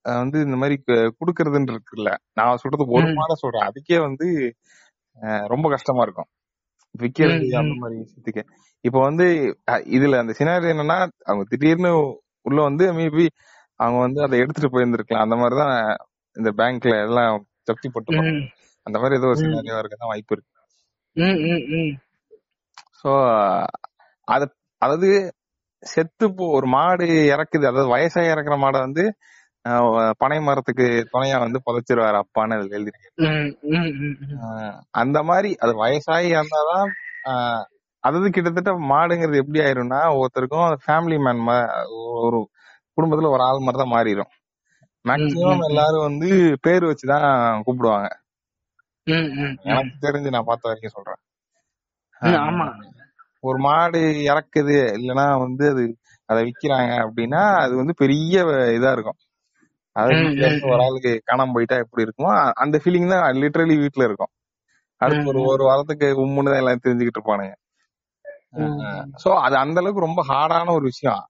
வந்து 0.05 0.37
இந்த 0.41 0.57
மாதிரி 0.57 0.75
குடுக்கறதுன்னு 1.19 1.73
இருக்குல்ல 1.73 2.11
நான் 2.33 2.57
சொல்றது 2.57 2.85
ஒரு. 2.89 3.07
மாடை 3.19 3.35
சொல்றேன். 3.35 3.67
அதுக்கே 3.69 3.97
வந்து 3.99 4.27
ரொம்ப 5.47 5.65
கஷ்டமா 5.69 6.01
இருக்கும். 6.01 6.29
விக்கிறது 6.95 7.49
அந்த. 7.53 7.73
மாதிரி 7.81 7.97
விஷயத்துக்கு. 8.01 8.43
இப்ப 8.85 8.97
வந்து 8.99 9.25
இதுல 9.95 10.19
அந்த 10.19 10.33
சினாரி 10.39 10.71
என்னன்னா 10.73 10.97
அவங்க 11.25 11.43
திடீர்னு 11.49 11.91
உள்ள 12.45 12.59
வந்து 12.61 12.85
மேபி 12.93 13.25
அவங்க 13.79 13.99
வந்து 13.99 14.19
அதை 14.21 14.35
எடுத்துட்டு 14.39 14.71
போயிருந்திருக்கலாம். 14.73 15.25
அந்த 15.25 15.35
மாதிரிதான் 15.35 15.75
இந்த 16.35 16.49
பேங்க்ல 16.59 16.95
எல்லாம் 17.07 17.35
ஜப்தி 17.67 17.87
போட்டு 17.93 18.17
அந்த 18.87 18.97
மாதிரி 18.99 19.17
ஏதோ 19.19 19.29
ஒரு. 19.31 19.39
சினாரியா 19.41 19.77
வாய்ப்பு 20.05 20.35
இருக்கு 20.35 20.49
ம், 21.15 21.39
ம், 21.47 21.63
ம். 21.75 21.93
சோ 23.01 23.11
அத 24.27 24.43
அதாவது 24.81 25.09
செத்து 25.83 26.25
போ 26.31 26.45
ஒரு 26.57 26.67
மாடு 26.67 27.05
இறக்குது 27.33 27.65
அதாவது 27.65 27.93
வயசாக 27.93 28.31
இறக்குற 28.33 28.55
மாடை 28.57 28.79
வந்து 28.79 29.03
பனை 30.19 30.37
மரத்துக்கு 30.41 30.85
துணையா 31.11 31.37
வந்து 31.39 31.59
புதைச்சிருவாரு 31.65 32.17
அப்பான்னு 32.21 32.57
அதுல 32.57 32.77
எழுதிருக்கு 32.77 33.09
ம், 33.25 33.49
ம், 33.71 33.91
ம், 33.99 34.15
ம். 34.25 34.37
அஹ், 34.45 34.77
அந்த 34.93 35.17
மாதிரி 35.23 35.51
அது 35.59 35.73
வயசாகி 35.81 36.29
இறந்தாதான் 36.33 36.87
அஹ், 37.25 37.63
அதாவது 38.03 38.29
கிட்டத்தட்ட 38.29 38.71
மாடுங்கிறது 38.91 39.41
எப்படி 39.43 39.59
ஆயிரும்னா 39.61 40.01
ஒருத்தருக்கும் 40.19 40.77
ஃபேமிலி 40.85 41.17
மேன் 41.25 41.43
ஒரு 42.21 42.39
குடும்பத்துல 42.97 43.31
ஒரு 43.31 43.43
ஆள் 43.43 43.65
மாதிரி 43.65 43.81
தான் 43.81 43.95
மாறிடும் 43.95 44.31
மேக்சிமம். 45.05 45.61
எல்லாரும் 45.69 46.07
வந்து 46.07 46.29
பேர் 46.61 46.89
வச்சுதான் 46.89 47.27
கூப்பிடுவாங்க. 47.65 48.09
எனக்கு 49.71 49.95
தெரிஞ்சு 50.01 50.29
நான் 50.29 50.43
பார்த்த 50.43 50.69
வரைக்கும் 50.69 50.95
சொல்றேன். 50.95 51.21
ஆமா. 52.41 52.65
ஒரு 53.43 53.57
மாடு 53.57 53.99
இறக்குது 54.27 54.75
இல்லைன்னா 54.97 55.25
வந்து 55.39 55.65
அது 55.69 55.83
அதை 56.29 56.41
விக்கிறாங்க 56.47 56.91
அப்படின்னா 57.05 57.41
அது 57.61 57.73
வந்து 57.75 57.93
பெரிய 57.95 58.35
இதா 58.77 58.91
இருக்கும். 58.91 59.19
ம், 60.17 60.35
ஒரு 60.67 60.81
ஆளுக்கு 60.83 61.11
காணாம 61.29 61.53
போயிட்டா 61.53 61.77
எப்படி 61.77 62.05
இருக்குமோ 62.05 62.33
அந்த 62.55 62.75
ஃபீலிங் 62.83 63.09
தான் 63.09 63.39
லிட்டரலி 63.41 63.75
வீட்டுல 63.77 64.03
இருக்கும். 64.03 64.31
அடுத்து 65.01 65.29
ஒரு 65.31 65.41
ஒரு 65.53 65.63
வாரத்துக்கு 65.63 66.07
உம்முன்னு 66.23 66.51
தான் 66.51 66.61
எல்லாம் 66.61 66.83
தெரிஞ்சுக்கிட்டு 66.83 67.19
இருப்பானுங்க. 67.19 67.53
சோ 69.23 69.29
அது 69.39 69.55
அந்த 69.55 69.79
அளவுக்கு 69.79 70.07
ரொம்ப 70.07 70.21
ஹார்டான 70.27 70.71
ஒரு 70.71 70.85
விஷயம். 70.85 71.21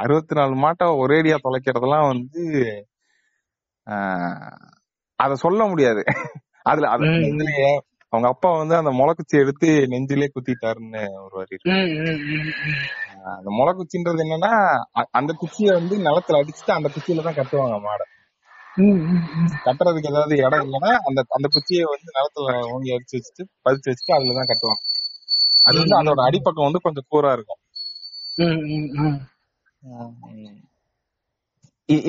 அறுபத்தி 0.00 0.34
நாலு 0.34 0.54
மாட்டை 0.56 0.86
ஒரேடியா 1.02 1.36
தொலைக்கிறதெல்லாம் 1.46 2.06
வந்து 2.06 2.42
அத 5.18 5.34
சொல்ல 5.36 5.60
முடியாது. 5.66 6.02
அதுல 6.66 6.88
அது 6.88 7.04
ம், 7.06 7.14
ம். 7.18 7.28
இதுலயே 7.30 7.70
அவங்க 8.12 8.26
அப்பா 8.28 8.50
வந்து 8.58 8.74
அந்த 8.76 8.90
முளைக்குச்சி 8.90 9.36
எடுத்து 9.36 9.68
நெஞ்சிலே 9.88 10.28
குத்திட்டாருன்னு 10.34 11.02
ஒரு 11.24 11.34
வரி 11.38 11.56
அந்த 13.32 13.48
முளைக்குச்சின்றது 13.50 14.22
என்னன்னா 14.24 14.52
அந்த 15.10 15.32
குச்சியை 15.38 15.72
வந்து 15.74 15.96
நிலத்துல 16.06 16.40
அடிச்சுட்டு 16.40 16.72
அந்த 16.72 16.88
குச்சியில 16.94 17.24
தான் 17.26 17.38
கட்டுவாங்க 17.38 17.78
மாடை. 17.80 18.06
கட்டுறதுக்கு 19.64 20.10
ஏதாவது 20.10 20.34
இடம் 20.36 20.64
இல்லைன்னா 20.66 20.92
அந்த 21.06 21.20
அந்த 21.28 21.46
குச்சியை 21.54 21.84
வந்து 21.84 22.14
நிலத்துல 22.16 22.54
ஓங்கி 22.72 22.94
அடிச்சு 22.94 23.16
வச்சுட்டு 23.18 23.44
பதிச்சு 23.66 23.90
வச்சுட்டு 23.90 24.16
அதுலதான் 24.16 24.50
கட்டுவாங்க. 24.50 24.82
அது 25.64 25.76
வந்து 25.78 25.96
அதோட. 26.00 26.20
அடிப்பக்கம் 26.28 26.68
வந்து 26.68 26.84
கொஞ்சம் 26.86 27.08
கூரா 27.10 27.32
இருக்கும். 27.32 27.62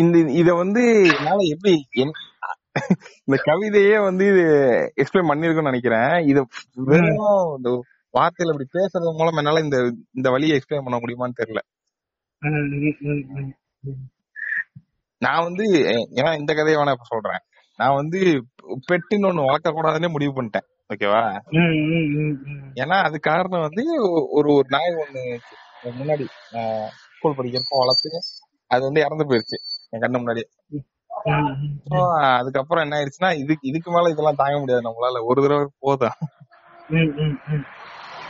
இந்த 0.01 0.17
இத 0.41 0.49
வந்து 0.53 0.81
என்னால 1.11 1.39
எப்படி 1.53 1.73
இந்த 3.25 3.37
கவிதையே 3.47 3.95
வந்து 4.07 4.25
இது 4.31 4.43
எக்ஸ்பிளைன் 5.01 5.29
பண்ணிருக்கும்னு 5.31 5.71
நினைக்கிறேன். 5.71 6.13
இத 6.31 6.39
வெறும் 6.89 7.23
இந்த 7.57 7.69
வார்த்தையில 8.13 8.53
இப்படி 8.53 8.67
பேசுறது 8.77 9.11
மூலம் 9.19 9.39
என்னால 9.41 9.63
இந்த 9.65 9.77
இந்த 10.17 10.27
வழியை 10.35 10.53
எக்ஸ்பிளைன் 10.57 10.85
பண்ண 10.87 10.99
முடியுமான்னு 11.03 11.39
தெரியல. 11.41 11.61
நான் 15.21 15.45
வந்து 15.47 15.65
ஏன்னா 16.19 16.31
இந்த 16.41 16.51
கதையை 16.53 16.77
வேணா 16.79 16.95
இப்ப 16.97 17.07
சொல்றேன். 17.13 17.41
நான் 17.79 17.97
வந்து 18.01 18.19
பெட்டுன்னு 18.89 19.29
ஒண்ணு 19.29 19.47
வளர்க்க 19.47 19.73
கூடாதுன்னே 19.77 20.09
முடிவு 20.15 20.33
பண்ணிட்டேன். 20.37 20.67
ஓகேவா? 20.93 21.21
ஏன்னா 22.81 22.97
அது 23.07 23.17
காரணம் 23.29 23.65
வந்து 23.67 23.83
ஒரு 24.37 24.49
ஒரு 24.57 24.69
நாய் 24.75 24.99
ஒண்ணு 25.03 25.23
முன்னாடி 25.99 26.25
ஸ்கூல் 27.15 27.37
படிக்கிறப்போ 27.37 27.81
வளர்த்து 27.81 28.11
அது 28.71 28.81
வந்து 28.87 29.03
இறந்து 29.05 29.27
போயிருச்சு. 29.29 29.57
என் 29.91 30.03
கண்ணு 30.03 30.21
முன்னாடி 30.21 30.43
அதுக்கப்புறம் 32.33 32.83
என்ன 32.85 32.97
ஆயிடுச்சுன்னா 32.97 33.31
இதுக்கு 33.41 33.67
இதுக்கு 33.67 33.89
மேல 33.91 34.11
இதெல்லாம் 34.13 34.41
தாங்க 34.41 34.57
முடியாது 34.59 34.87
நம்மளால 34.87 35.21
ஒரு 35.29 35.39
தடவை 35.45 35.65
போதும். 35.79 36.17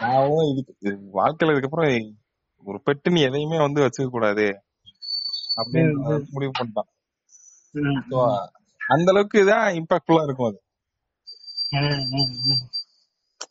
நான் 0.04 0.18
இதுக்கு 0.52 0.74
இது 0.82 0.96
வாழ்க்கையில 1.20 1.54
இதுக்கப்புறம் 1.54 1.92
ஒரு 2.66 2.80
பெட்டு 2.88 3.14
நீ 3.16 3.22
எதையுமே 3.22 3.60
வந்து 3.60 3.84
வச்சுக்க 3.84 4.10
கூடாது 4.10 4.48
அப்படின்னு. 5.62 5.94
முடிவு 6.36 6.54
பண்ணிட்டான் 6.60 6.90
அந்த 8.82 9.10
அளவுக்கு 9.14 9.40
தான் 9.52 9.66
இம்பாக்ட்ஃபுல்லா 9.80 10.26
இருக்கும் 10.28 10.50
அது. 10.50 10.60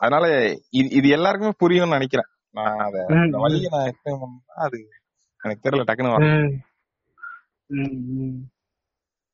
அதனால 0.00 0.24
இது 0.78 0.88
இது 0.98 1.08
எல்லாருக்குமே 1.16 1.52
புரியும்னு 1.62 1.96
நினைக்கிறேன் 1.96 2.30
நான் 2.54 2.80
அத. 2.86 2.96
வழியை 3.44 3.68
நான் 3.74 3.88
எக்ஸ்பிளைன் 3.90 4.20
பண்ணா 4.22 4.38
அது 4.66 4.78
எனக்கு 5.40 5.64
தெரியல 5.66 5.86
டக்குன்னு. 5.88 6.14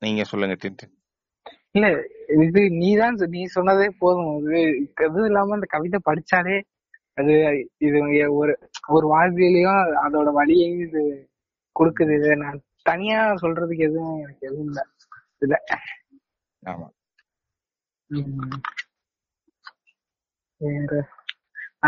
நீங்க 0.04 0.22
சொல்லுங்க 0.30 0.56
டின்ட்டு 0.62 0.86
இல்ல 1.76 1.86
இது 2.46 2.60
நீதான் 2.82 3.16
நீ 3.34 3.40
சொன்னதே 3.56 3.88
போதும். 4.02 4.30
இது 4.44 4.60
அதுவும் 5.06 5.28
இல்லாம 5.30 5.54
அந்த 5.56 5.66
கவிதை 5.74 5.98
படிச்சாலே 6.08 6.56
அது 7.20 7.34
இது 7.86 7.98
ஒரு 8.40 8.52
ஒரு 8.96 9.06
வாழ்வியலையும் 9.14 9.80
அதோட 10.04 10.28
வழியையும் 10.38 10.82
இது 10.86 11.02
கொடுக்குது. 11.76 12.12
இது 12.20 12.30
நான் 12.44 12.58
தனியா 12.90 13.20
சொல்றதுக்கு 13.42 13.86
எதுவும் 13.90 14.18
எனக்கு 14.24 14.46
எதுவும் 14.50 14.68
இல்ல. 14.70 14.80
இல்ல 15.44 15.56
ஆமா. 16.62 16.88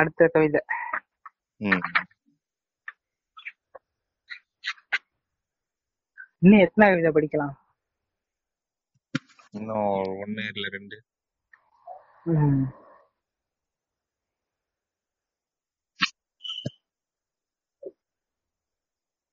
அடுத்த 0.00 0.28
கவிதை. 0.34 0.60
இன்னும் 6.42 6.64
எத்தனை 6.66 6.86
கவிதை 6.90 7.10
படிக்கலாம்? 7.16 7.54
இன்னும் 9.56 9.90
ஒண்ணு 10.24 10.44
இல்ல 10.54 10.66
ரெண்டு. 10.76 10.98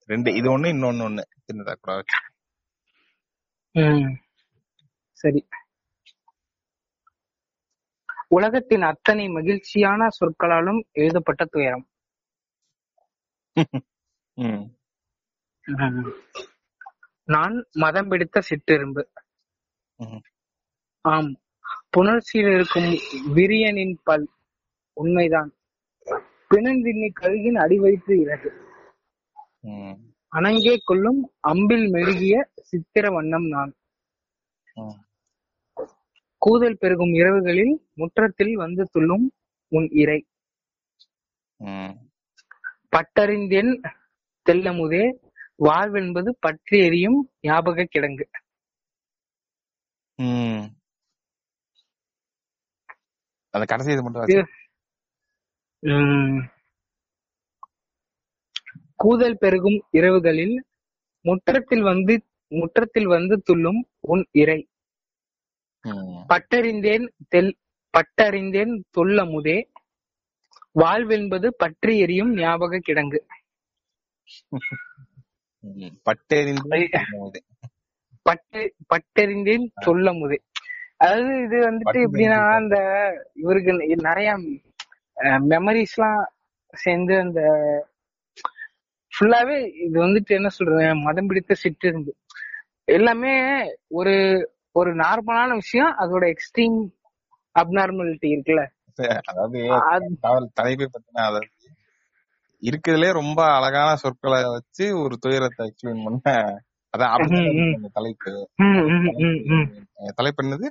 ரெண்டு 0.10 0.30
இது 0.40 0.48
ஒண்ணு 0.56 0.68
இன்னொன்னு 0.76 1.06
ஒண்ணு 1.10 1.24
சின்னதா 1.48 1.76
கூட. 1.80 2.02
சரி 5.18 5.42
உலகத்தின் 8.38 8.86
அத்தனை 8.92 9.26
மகிழ்ச்சியான 9.38 10.10
சொற்களாலும் 10.20 10.82
எழுதப்பட்ட 11.04 11.44
துயரம். 11.56 11.86
நான் 17.34 17.56
மதம் 17.84 18.10
பிடித்த 18.12 18.42
சிற்றெரும்பு. 18.50 19.04
ஆம். 21.02 21.36
புணர்ச்சியில் 21.98 22.54
இருக்கும் 22.54 22.92
விரியனின் 23.36 23.96
பல் 24.04 24.30
உண்மைதான். 24.94 25.54
பிணந்தின்னி 26.50 27.10
கழுகின் 27.22 27.58
அடிவயிற்று 27.58 28.20
இறகு. 28.20 28.50
ம். 29.62 29.96
அணங்கே 30.36 30.78
கொள்ளும் 30.84 31.34
அம்பில் 31.48 31.90
மெழுகிய 31.90 32.50
சித்திர 32.62 33.10
வண்ணம் 33.10 33.48
நான். 33.48 33.74
கூதல் 36.38 36.78
பெருகும் 36.78 37.14
இரவுகளில் 37.14 37.76
முற்றத்தில் 37.94 38.56
வந்து 38.56 38.84
துள்ளும் 38.92 39.32
உன் 39.68 39.90
இறை. 39.92 40.26
பட்டறிந்தேன் 42.92 43.84
தெல்லமுதே 44.50 45.18
வாழ்வென்பது 45.64 46.30
பற்றி 46.40 46.80
எரியும் 46.80 47.32
ஞாபக 47.42 47.84
கிடங்கு. 47.84 48.24
ம். 50.20 50.64
அந்த 53.54 53.66
கடைசி 53.66 53.92
இது 53.92 54.04
மட்டும் 54.04 54.50
கூதல் 58.96 59.38
பெருகும் 59.38 59.80
இரவுகளில் 59.92 60.56
முற்றத்தில் 61.26 61.82
வந்து 61.82 62.14
முற்றத்தில் 62.52 63.08
வந்து 63.08 63.36
துள்ளும் 63.42 63.82
உன் 64.08 64.26
இறை. 64.34 64.60
பட்டறிந்தேன் 66.30 67.06
தெல் 67.30 67.54
பட்டறிந்தேன் 67.94 68.74
தொல்லமுதே 68.98 69.58
வாழ்வென்பது 70.76 71.48
பற்றி 71.58 72.00
எரியும் 72.00 72.32
ஞாபக 72.36 72.80
கிடங்கு. 72.88 73.20
ம். 75.64 75.96
பட்டு 78.26 78.62
பட்டறிந்தேன் 78.92 79.66
சொல்லமுதே. 79.86 80.38
அதாவது 80.98 81.34
இது 81.44 81.58
வந்துட்டு 81.70 81.98
எப்படின்னா. 82.08 82.40
அந்த 82.60 82.76
இவருக்கு 83.34 83.72
நிறைய 84.02 84.30
மெமரிஸ் 85.52 85.96
எல்லாம் 85.98 86.22
சேர்ந்து 86.74 87.14
அந்த 87.20 87.42
ஃபுல்லாவே 89.14 89.58
இது 89.86 89.96
வந்துட்டு 90.00 90.32
என்ன 90.32 90.50
சொல்றது 90.50 90.86
மதம் 91.02 91.28
பிடித்த 91.28 91.56
சிற்றிருந்து 91.64 92.14
எல்லாமே 92.88 93.34
ஒரு 93.92 94.14
ஒரு 94.76 94.92
நார்மலான 94.96 95.50
விஷயம் 95.54 95.92
அதோட 96.00 96.24
எக்ஸ்ட்ரீம் 96.34 96.78
அப்நார்மலிட்டி 97.56 98.28
இருக்குல்ல. 98.34 98.64
அதாவது 99.32 99.60
தலைப்பை 100.54 100.86
பத்தின 100.88 101.24
அதாவது 101.24 101.50
இருக்கிறதுலே 102.64 103.10
ரொம்ப 103.12 103.40
அழகான 103.56 103.90
சொற்களை 103.96 104.40
வச்சு 104.50 104.86
ஒரு 104.98 105.16
துயரத்தை 105.18 105.64
எக்ஸ்பிளைன் 105.70 106.04
பண்ண 106.06 106.32
அதான் 106.94 107.90
தலைப்பு. 107.94 108.32
தலைப்பு 110.16 110.42
என்னது? 110.44 110.68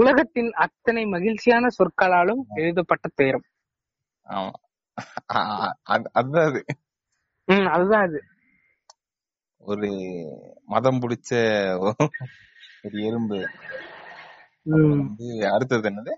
உலகத்தின் 0.00 0.50
அத்தனை 0.64 1.02
மகிழ்ச்சியான 1.04 1.68
சொற்களாலும் 1.78 2.42
எழுதப்பட்ட 2.54 3.08
துயரம் 3.14 3.46
அதுதான் 6.12 6.46
அது. 6.50 6.60
அதுதான் 7.74 8.06
அது. 8.08 8.20
ஒரு 9.60 9.88
மதம் 10.66 11.00
பிடிச்ச 11.02 11.30
ஒரு 12.84 12.96
எறும்பு. 13.08 13.38
அடுத்தது 15.54 15.90
என்னது? 15.90 16.14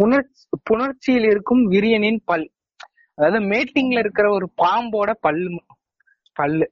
புணர்ச்சி 0.00 0.44
புணர்ச்சியில் 0.70 1.26
இருக்கும் 1.30 1.62
விரியனின் 1.70 2.20
பல். 2.24 2.46
அதாவது 3.18 3.40
மேட்டிங்ல 3.50 3.98
இருக்கிற 3.98 4.26
ஒரு 4.30 4.46
பாம்போட 4.62 5.10
பல்லு. 5.20 5.50
பல்லு 6.36 6.66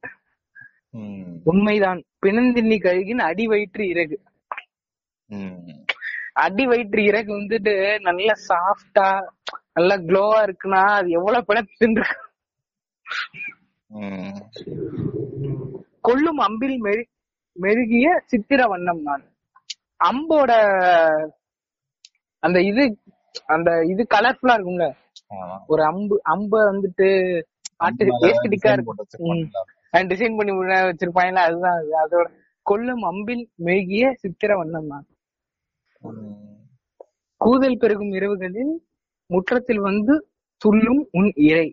உண்மைதான். 1.45 2.01
பிணந்தின்னி 2.23 2.77
கழுகின் 2.79 3.23
அடி 3.23 3.45
வயிற்று 3.47 3.85
இறகு. 3.89 4.17
அடி 6.43 6.65
வயிற்று 6.67 7.01
இறகு 7.05 7.31
வந்துட்டு 7.33 7.75
நல்ல 8.01 8.29
சாஃப்டா 8.49 9.07
நல்ல 9.73 9.93
க்ளோவா 10.01 10.39
இருக்குன்னா 10.47 10.83
அது 10.97 11.09
எவ்வளவு 11.11 11.47
பிணத்து 11.49 11.87
ம், 13.91 14.39
கொல்லும் 16.01 16.41
அம்பில் 16.41 16.77
மெழு 16.79 17.03
மெழுகிய 17.57 18.07
சித்திர 18.27 18.61
வண்ணம் 18.67 19.03
நான். 19.03 19.25
அம்போட 20.01 20.53
அந்த 22.43 22.59
இது 22.63 22.85
அந்த 23.47 23.71
இது 23.85 24.03
கலர்ஃபுல்லா 24.15 24.57
இருக்கும்ல. 24.57 24.87
ஒரு 25.67 25.83
அம்பு 25.85 26.15
அம்ப 26.33 26.53
வந்துட்டு 26.71 27.09
இருக்கும். 28.77 29.01
டிசைன் 30.13 30.37
பண்ணி 30.39 30.53
வச்சிருப்பாங்களா 30.91 31.43
அதுதான் 31.49 31.79
அது 31.81 31.93
அதோட 32.05 32.27
கொல்லும் 32.67 33.05
அம்பில் 33.11 33.45
மெழுகிய 33.67 34.05
சித்திர 34.23 34.53
வண்ணம் 34.61 34.91
தான். 34.93 35.07
கூதல் 37.41 37.81
பெருகும் 37.83 38.13
இரவுகளில் 38.19 38.75
முற்றத்தில் 39.31 39.83
வந்து 39.89 40.15
துள்ளும் 40.63 41.03
உன் 41.21 41.31
இறை. 41.51 41.69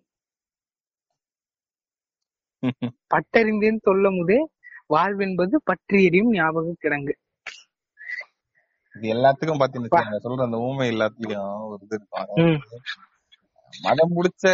பட்டறிந்தேன் 3.14 3.80
சொல்ல 3.88 4.12
முதே 4.18 4.39
வாழ்வென்பது 4.95 5.55
பற்றி 5.70 5.97
எரியும் 6.07 6.34
ஞாபக 6.38 6.76
கிடங்கு. 6.86 7.14
இது 8.95 9.07
எல்லாத்துக்கும் 9.16 9.62
பாத்தீங்கன்னா 9.62 10.22
சொல்ற 10.26 10.47
அந்த 10.47 10.60
ஊமை 10.68 10.88
எல்லாத்துலயும் 10.93 11.53
ஒரு 11.72 11.82
இது 11.88 11.97
இருக்கும். 11.99 12.57
மதம் 13.78 14.16
பிடிச்ச 14.18 14.46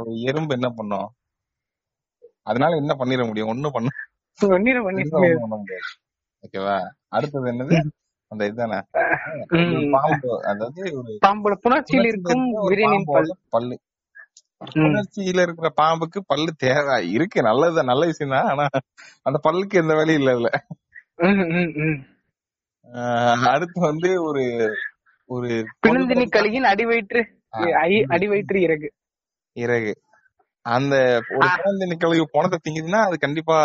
ஒரு 0.00 0.12
எறும்பு 0.28 0.54
என்ன 0.54 0.68
பண்ணும்? 0.70 1.08
அதனால 2.42 2.76
என்ன 2.76 2.92
பண்ணிட 2.98 3.26
முடியும்? 3.26 3.48
ஒண்ணும் 3.48 3.74
பண்ண 3.76 3.88
முடியாது. 5.50 5.88
ஓகேவா? 6.44 6.76
அடுத்தது 7.08 7.46
என்னது? 7.52 7.76
அந்த 8.32 8.42
இதுதானே? 8.44 8.78
பாம்பு. 9.96 10.30
அதாவது 10.44 10.80
ஒரு 10.98 11.12
பாம்போட 11.26 11.54
புணர்ச்சியில் 11.64 12.08
இருக்கும் 12.10 12.44
பல்லு. 13.52 13.76
புணர்ச்சியில 14.76 15.42
இருக்கிற 15.42 15.68
பாம்புக்கு 15.76 16.20
பல்லு 16.26 16.52
தேவை. 16.56 16.96
இருக்கு. 17.16 17.38
நல்லது 17.42 17.84
நல்ல 17.84 18.06
விஷயம் 18.06 18.34
தான் 18.36 18.48
ஆனா 18.52 18.66
அந்த 19.22 19.38
பல்லுக்கு 19.46 19.82
எந்த 19.82 19.94
வேலையும் 19.94 20.22
இல்ல 20.22 20.32
இல்ல 20.38 20.50
அடுத்து 23.52 23.78
வந்து 23.80 24.10
ஒரு 24.22 24.44
ஒரு 25.30 25.48
பிணந்தினி 25.86 26.24
கழுகின் 26.36 26.68
அடிவயிற்று 26.70 27.22
அடிவயிற்று 27.52 28.58
இறகு. 28.66 28.88
இறகு. 29.56 29.92
அந்த 30.66 30.94
ஒரு. 31.30 31.48
குழந்தை 31.56 31.84
நிக்கலுக்கு 31.88 32.24
பணத்தை 32.30 32.58
திங்குதுன்னா 32.64 33.00
அது 33.06 33.18
கண்டிப்பா 33.18 33.58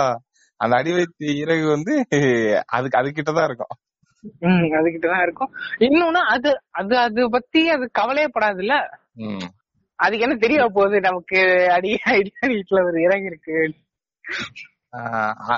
அந்த 0.60 0.76
அடி 0.76 0.92
வைத்து 0.92 1.26
இறகு 1.38 1.66
வந்து 1.70 1.94
அதுக்கு 2.68 2.98
அது 2.98 3.10
கிட்டதான் 3.10 3.44
இருக்கும். 3.44 3.74
ம் 4.40 4.68
அதுகிட்டதான் 4.74 5.22
இருக்கும். 5.22 5.52
இன்னொன்னு 5.80 6.22
அது 6.36 6.50
அது 6.72 6.98
அது 6.98 7.30
பத்தி 7.30 7.70
அது 7.70 7.90
கவலையப்படாதுல்ல. 8.00 8.76
அதுக்கு 10.00 10.24
என்ன 10.24 10.36
தெரிய 10.36 10.70
போகுது? 10.74 11.00
நமக்கு 11.00 11.40
அடி 11.72 12.00
அடி 12.04 12.32
வீட்டுல 12.42 12.86
ஒரு 12.86 13.02
இறகு 13.02 13.26
இருக்கு. 13.26 13.58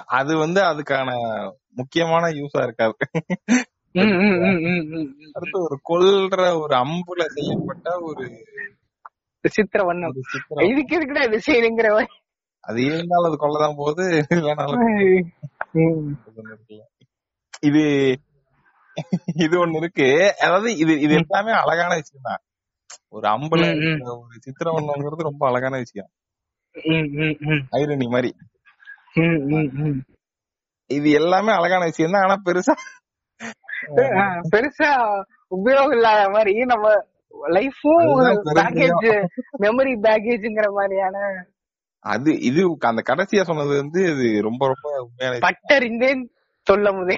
அது 0.08 0.38
வந்து 0.38 0.62
அதுக்கான 0.62 1.10
முக்கியமான 1.70 2.26
யூஸா 2.30 2.64
இருக்காது. 2.64 2.96
அடுத்து 5.36 5.58
ஒரு 5.60 5.76
கொல்ற 5.90 6.40
ஒரு 6.64 6.76
அம்புல 6.76 7.24
செய்யப்பட்ட 7.28 7.88
ஒரு 8.02 8.26
சித்திர 9.46 9.82
வண்ணம். 9.84 10.14
இதுக்கு 10.70 10.96
எதுக்குடா 10.98 11.24
இது 11.28 11.40
செய்யுங்கிற 11.48 11.90
அது 12.64 12.80
இருந்தாலும் 12.84 13.28
அது 13.30 13.38
கொள்ளதான் 13.38 13.76
இருக்குல்ல. 16.52 16.84
இது 17.62 17.84
இது 19.46 19.56
ஒண்ணு 19.66 19.76
இருக்கு. 19.76 20.08
அதாவது 20.40 20.70
இது 20.78 20.94
இது 21.02 21.14
எல்லாமே 21.14 21.52
அழகான 21.52 21.92
விஷயம் 21.96 22.24
தான். 22.24 22.42
ஒரு 23.10 23.28
அம்புல 23.28 23.64
ஒரு 24.16 24.36
சித்திரவண்ணங்கிறது 24.46 25.30
ரொம்ப 25.30 25.44
அழகான 25.48 25.76
விஷயம். 25.78 26.10
ஐரணி 27.80 28.08
மாதிரி. 28.10 28.32
ம், 29.16 29.42
ம், 29.56 29.70
ம். 29.84 30.00
இது 30.90 31.10
எல்லாமே 31.12 31.52
அழகான 31.52 31.84
விஷயம் 31.86 32.12
தான் 32.12 32.24
ஆனா 32.24 32.36
பெருசா 32.46 32.74
பெருசா 34.54 34.90
உபயோகம் 35.58 35.96
இல்லாத 35.98 36.24
மாதிரி 36.36 36.54
நம்ம 36.72 36.86
லைஃபும். 37.56 38.10
பேக்கேஜ் 38.58 39.08
மெமரி 39.64 39.94
பேக்கேஜ்ங்கிற 40.06 40.68
மாதிரியான 40.78 41.18
அது 42.06 42.32
இது 42.50 42.62
அந்த 42.92 43.02
கடைசியா 43.10 43.44
சொன்னது 43.50 43.74
வந்து 43.82 44.00
இது 44.12 44.26
ரொம்ப 44.48 44.64
ரொம்ப 44.72 44.88
உண்மையான. 45.06 45.40
பட்டறிந்தேன் 45.48 46.24
சொல்ல 46.68 46.92
முதே 46.98 47.18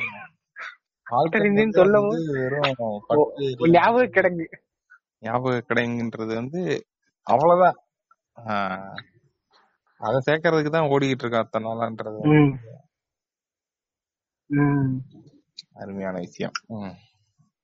வாழ்க்கை 1.07 1.33
தெரிஞ்சுன்னு 1.35 1.65
வந்து 1.65 1.79
சொல்லவும் 1.79 2.09
வந்து 2.13 2.37
வெறும் 2.37 3.03
பட்டு 3.09 3.69
ஞாபக 3.75 4.05
கிடங்கு 4.17 4.47
ஞாபக 5.25 5.61
கிடைங்குன்றது 5.69 6.33
வந்து 6.41 6.61
அவ்வளவுதான் 7.27 7.77
அதை 10.01 10.17
சேர்க்கறதுக்கு 10.27 10.71
தான் 10.71 10.89
ஓடிக்கிட்டு 10.93 11.23
இருக்கா 11.23 11.43
அத்தனை 11.43 11.65
நாளான்றது. 11.69 12.19
அருமையான 15.81 16.15
விஷயம். 16.25 16.55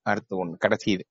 அடுத்து 0.09 0.33
ஒண்ணு 0.41 0.55
கடைசி 0.63 0.91
இது. 0.95 1.05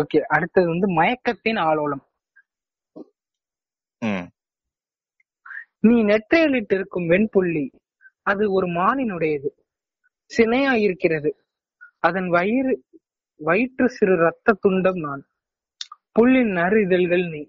ஓகே 0.00 0.20
அடுத்தது 0.36 0.66
வந்து 0.72 0.88
மயக்கத்தின் 1.00 1.58
ஆலோலம். 1.68 2.04
நீ 5.88 5.96
நெற்றையிலிட்டிருக்கும் 6.02 7.06
வெண்புள்ளி 7.12 7.64
அது 8.30 8.44
ஒரு 8.56 8.66
மானினுடையது. 8.78 9.50
சினையா 10.30 10.72
இருக்கிறது 10.86 11.30
அதன் 12.00 12.28
வயிறு 12.34 12.74
வயிற்று 13.46 13.86
சிறு 13.96 14.14
ரத்த 14.16 14.58
துண்டம் 14.62 15.00
நான். 15.06 15.22
புல்லின் 16.18 16.52
நறு 16.58 16.78
இதழ்கள் 16.86 17.26
நீ. 17.34 17.42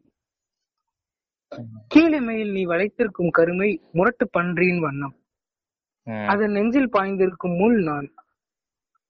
கீழிமையில் 1.94 2.52
நீ 2.58 2.62
வளைத்திருக்கும் 2.72 3.36
கருமை 3.38 3.70
முரட்டு 3.98 4.26
பன்றியின் 4.38 4.82
வண்ணம். 4.86 5.16
அதன் 6.32 6.54
நெஞ்சில் 6.58 6.94
பாய்ந்திருக்கும் 6.96 7.56
முள் 7.62 7.78
நான் 7.90 8.08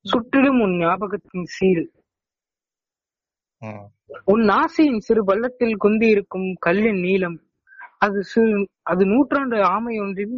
சுற்றிலும் 0.05 0.59
உன் 0.65 0.75
ஞாபகத்தின் 0.77 1.47
சீல். 1.55 1.85
உன் 4.31 4.43
நாசியின் 4.51 5.03
சிறு 5.07 5.21
பள்ளத்தில் 5.25 5.75
குந்தி 5.83 6.07
இருக்கும் 6.15 6.47
கல்லின் 6.65 7.01
நீளம் 7.05 7.37
அது 8.05 8.19
அது 8.91 9.03
நூற்றாண்டு 9.13 9.57
ஆமை 9.73 9.95
ஒன்றின் 10.03 10.35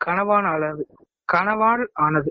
கனவான 0.00 0.44
அளவு 0.56 0.84
கனவால் 1.32 1.84
ஆனது. 2.06 2.30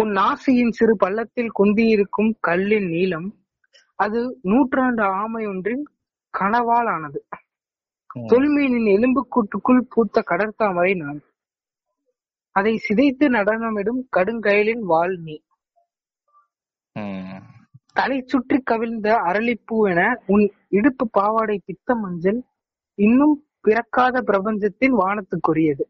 உன் 0.00 0.12
நாசியின் 0.20 0.74
சிறு 0.78 0.94
பள்ளத்தில் 0.96 1.52
குந்தி 1.58 1.84
இருக்கும் 1.96 2.30
கல்லின் 2.48 2.88
நீளம் 2.94 3.28
அது 3.98 4.20
நூற்றாண்டு 4.52 5.02
ஆமை 5.22 5.42
ஒன்றின் 5.52 5.84
கனவால் 6.34 6.90
ஆனது 6.94 7.20
ம். 8.16 8.26
தொல்மீனின் 8.30 8.88
எலும்புக்கூட்டுக்குள் 8.96 9.82
பூத்த 9.88 10.24
கடற்காமரை 10.30 10.94
நான் 10.96 11.20
அதை 12.56 12.72
சிதைத்து 12.86 13.26
நடனமிடும் 13.28 14.00
கடுங்கயலின் 14.16 14.82
வாள் 14.82 15.16
நீ. 15.18 15.36
தலை 17.96 18.18
சுற்றி 18.22 18.58
கவிழ்ந்த 18.62 19.08
அரளிப்பூ 19.28 19.76
என 19.90 20.00
உன் 20.26 20.44
இடுப்பு 20.70 21.04
பாவாடை 21.10 21.56
பித்த 21.64 21.94
மஞ்சள் 21.94 22.40
இன்னும் 22.98 23.34
பிறக்காத 23.64 24.16
பிரபஞ்சத்தின் 24.22 24.94
வானத்துக்குரியது. 25.00 25.84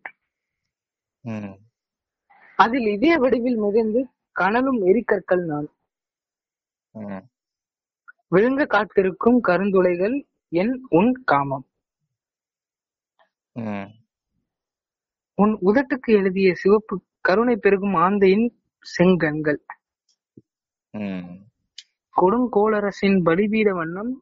அதில் 2.58 2.88
இதே 2.88 3.12
வடிவில் 3.16 3.58
மிதந்து 3.64 4.00
கனலும் 4.36 4.80
எரிக்கற்கள் 4.90 5.44
நான். 5.44 5.68
விழுங்க 8.32 8.62
காத்திருக்கும் 8.66 9.38
கருந்துளைகள் 9.48 10.16
என் 10.52 10.86
உன் 10.90 11.12
காமம். 11.24 11.66
உன் 15.38 15.52
உதட்டுக்கு 15.64 16.12
எழுதிய 16.12 16.54
சிவப்பு 16.54 16.96
கருணை 17.20 17.56
பெருகும் 17.56 17.94
ஆந்தையின் 17.94 18.48
செங்கண்கள். 18.98 19.60
கொடுங்கோளரசின் 22.14 23.18
பலிபீட 23.24 23.70
வண்ணம் 23.74 24.12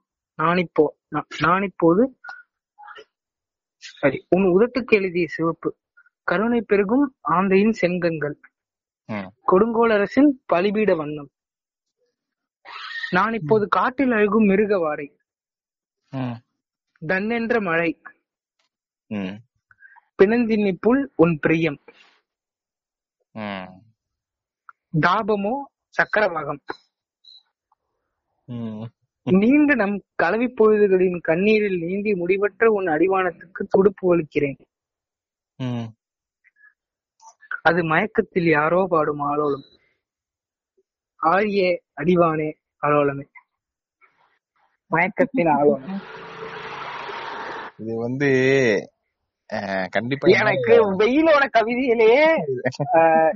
நாணிப்போ 0.42 0.84
நா- 1.14 1.28
நாணிப்போது 1.42 2.04
சரி 3.76 4.26
உன் 4.30 4.44
உதட்டுக்கு 4.44 4.92
எழுதிய 4.92 5.26
சிவப்பு 5.28 5.70
கருணை 6.24 6.60
பெருகும் 6.62 7.16
ஆந்தையின் 7.30 7.74
செங்கண்கள் 7.82 8.36
ம். 9.06 9.28
கொடுங்கோளரசின் 9.46 10.30
பலிபீட 10.52 10.96
வண்ணம் 10.96 11.30
நான் 13.10 13.34
இப்போது 13.34 13.68
காட்டில் 13.68 14.10
அழுகும் 14.10 14.46
மிருக 14.46 14.78
வாடை 14.78 15.06
ம். 15.08 15.19
தன்னென்ற 17.02 17.60
மழை 17.60 17.90
ம். 19.10 19.36
பிணந்தின்னி 20.18 20.76
புல் 20.80 21.12
உன் 21.16 21.38
பிரியம். 21.38 21.78
தாபமோ 25.00 25.54
சக்கரவாகம். 25.98 26.62
நீண்ட 29.26 29.74
நம் 29.74 29.96
கலவி 30.14 30.48
பொழுதுகளின் 30.48 31.20
கண்ணீரில் 31.20 31.78
நீந்தி 31.78 32.14
முடிவற்ற 32.14 32.66
உன் 32.66 32.86
அடிவானத்துக்கு 32.86 33.62
துடுப்பு 33.68 34.04
ஒலிக்கிறேன் 34.06 34.58
ம். 35.58 35.88
அது 37.62 37.84
மயக்கத்தில் 37.84 38.48
யாரோ 38.48 38.86
பாடும் 38.90 39.22
ஆலோலம் 39.22 39.66
ஆரியே 41.20 41.70
அடிவானே 41.96 42.50
ஆலோலமே 42.82 43.24
மயக்கத்தின் 44.90 45.52
ஆலோலம் 45.54 46.00
இது 47.78 47.94
வந்து 47.96 48.28
கண்டிப்பா 49.90 50.28
எனக்கு 50.40 50.72
வெயிலோட 50.98 51.44
கவிதையிலேயே 51.56 52.26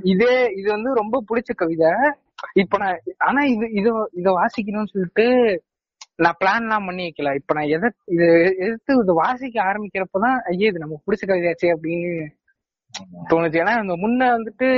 இது 0.05 0.29
இது 0.57 0.69
வந்து 0.71 0.91
ரொம்ப 0.95 1.25
பிடிச்ச 1.29 1.53
கவிதை. 1.55 1.91
இப்ப 2.55 2.79
நான் 2.79 2.99
ஆனா 3.19 3.43
இது 3.45 3.67
இது 3.73 3.91
இத 4.13 4.31
வாசிக்கணும்னு 4.33 4.93
சொல்லிட்டு 4.93 5.27
நான் 6.17 6.37
பிளான் 6.41 6.61
எல்லாம் 6.61 6.87
பண்ணி 6.87 7.05
வைக்கல. 7.05 7.35
இப்ப 7.35 7.55
நான் 7.55 7.69
எதை 7.69 7.89
இது 8.07 8.27
எதிர்த்து 8.59 8.99
இது 9.03 9.15
வாசிக்க 9.15 9.63
ஆரம்பிக்கிறப்பதான் 9.63 10.39
ஐயே 10.47 10.67
இது 10.67 10.79
நமக்கு 10.79 11.07
பிடிச்ச 11.07 11.25
கவிதையாச்சே 11.27 11.71
அப்படின்னு 11.71 12.13
தோணுச்சு. 13.31 13.61
ஏன்னா 13.63 13.75
இந்த 13.83 13.95
முன்ன 13.97 14.29
வந்துட்டு 14.37 14.69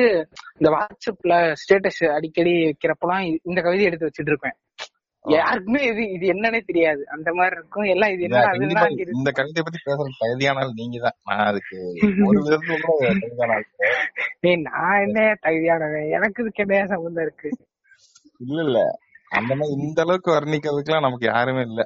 இந்த 0.59 0.69
வாட்ஸ்அப்ல 0.75 1.35
ஸ்டேட்டஸ் 1.63 2.03
அடிக்கடி 2.11 2.55
வைக்கிறப்பலாம் 2.65 3.25
இ- 3.29 3.41
இந்த 3.43 3.61
கவிதை 3.61 3.85
எடுத்து 3.85 4.07
வச்சிட்டு 4.07 4.33
இருப்பேன். 4.35 4.57
யாருக்குமே 5.27 5.81
இது 5.85 6.03
இது 6.13 6.25
என்னன்னே 6.33 6.61
தெரியாது. 6.61 7.03
அந்த 7.15 7.29
மாதிரி 7.33 7.55
இருக்கும். 7.59 7.87
எல்லாம் 7.93 8.13
இது 8.15 8.23
என்ன 8.27 8.43
என்ன 8.57 8.85
இந்த 9.15 9.31
கவிதையை 9.39 9.65
பத்தி 9.65 9.81
பேசுறது 9.87 10.21
தகுதியானால் 10.21 10.71
நீங்க 10.75 10.99
தான் 11.05 11.17
நான் 11.29 11.49
அதுக்கு 11.51 11.79
ஒரு 12.29 12.39
விதத்துல 12.45 12.77
கூட 12.83 12.99
தகுதியான 13.15 13.55
ஆள் 13.57 13.67
கிடையாது. 13.71 14.05
ஏய் 14.49 14.61
நான் 14.69 15.03
என்ன 15.07 15.19
தகுதியானவன்? 15.47 16.09
எனக்கு 16.19 16.43
இதுக்கு 16.45 16.65
என்ன 16.67 16.87
சம்பந்தம் 16.95 17.27
இருக்கு? 17.27 17.51
இல்ல 18.41 18.61
இல்ல. 18.69 18.81
அந்த 19.31 19.53
மாதிரி 19.55 19.75
இந்த 19.81 20.01
அளவுக்கு 20.05 20.31
வர்ணிக்கிறதுக்குலாம் 20.33 21.07
நமக்கு 21.07 21.27
யாருமே 21.27 21.65
இல்ல. 21.71 21.83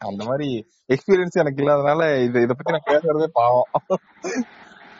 அந்த 0.00 0.22
மாதிரி 0.24 0.48
எக்ஸ்பீரியன்ஸ் 0.88 1.40
எனக்கு 1.42 1.62
இல்லாதனால 1.62 2.02
இது 2.26 2.42
இத 2.44 2.52
பத்தி 2.52 2.74
நான் 2.76 2.88
பேசுறதே 2.90 3.28
பாவம். 3.32 3.70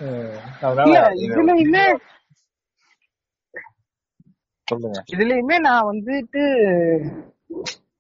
அஹ் 0.05 0.38
அதனால 0.62 0.86
இல்ல 0.88 1.01
இது 1.16 1.26
இதுலயுமே 1.28 1.84
சொல்லுங்க. 4.68 4.99
இதுலயுமே 5.14 5.57
நான் 5.68 5.88
வந்துட்டு 5.88 6.43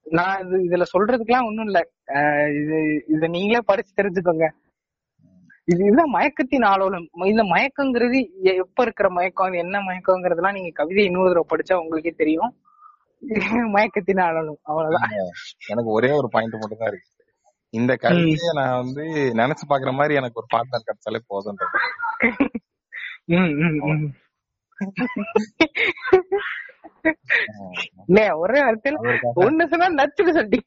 நான் 0.06 0.40
இது 0.44 0.58
இதுல 0.68 0.84
சொல்றதுக்குலாம் 0.92 1.46
ஒண்ணும் 1.46 1.64
இல்ல. 1.64 1.80
இது 2.60 2.76
இத 3.08 3.28
நீங்களே 3.28 3.60
படிச்சு 3.64 3.92
தெரிஞ்சுக்கோங்க. 3.96 4.46
இது 5.64 5.80
இதுதான் 5.84 6.14
மயக்கத்தின் 6.14 6.66
ஆலோலம். 6.66 7.06
இந்த 7.24 7.42
மயக்கங்கிறது 7.44 8.18
எப்ப 8.54 8.82
இருக்கிற 8.82 9.10
மயக்கம் 9.10 9.52
என்ன 9.52 9.78
மயக்கங்கிறதுலாம் 9.80 10.52
நீங்க 10.52 10.70
கவிதை 10.70 11.04
இன்னொரு 11.04 11.28
தடவை 11.28 11.46
படிச்சா 11.50 11.82
உங்களுக்கே 11.82 12.14
தெரியும். 12.16 12.52
மயக்கத்தின் 13.76 14.22
ஆலோலம். 14.26 14.60
அவ்வளவுதான். 14.62 15.10
எனக்கு 15.68 15.90
ஒரே 15.90 16.10
ஒரு 16.10 16.28
பாயிண்ட் 16.30 16.54
மட்டும் 16.54 16.78
தான் 16.78 16.88
இருக்கு. 16.88 17.08
இந்த 17.74 17.96
கவிதையை 17.96 18.52
நான் 18.54 18.76
வந்து 18.76 19.04
நினைச்சு 19.34 19.64
பாக்குற 19.68 19.92
மாதிரி 19.92 20.14
எனக்கு 20.14 20.40
ஒரு 20.40 20.48
பார்ட்னர் 20.54 20.88
கிடைச்சாலே 20.88 21.20
போதும்ன்றது. 21.30 21.78
இல்ல 28.08 28.20
ஒரே 28.36 28.60
வார்த்தையில 28.60 29.00
ஒண்ணு 29.44 29.64
சொன்னா 29.72 29.88
நச்சுன்னு 29.98 30.34
சொல்லி. 30.38 30.58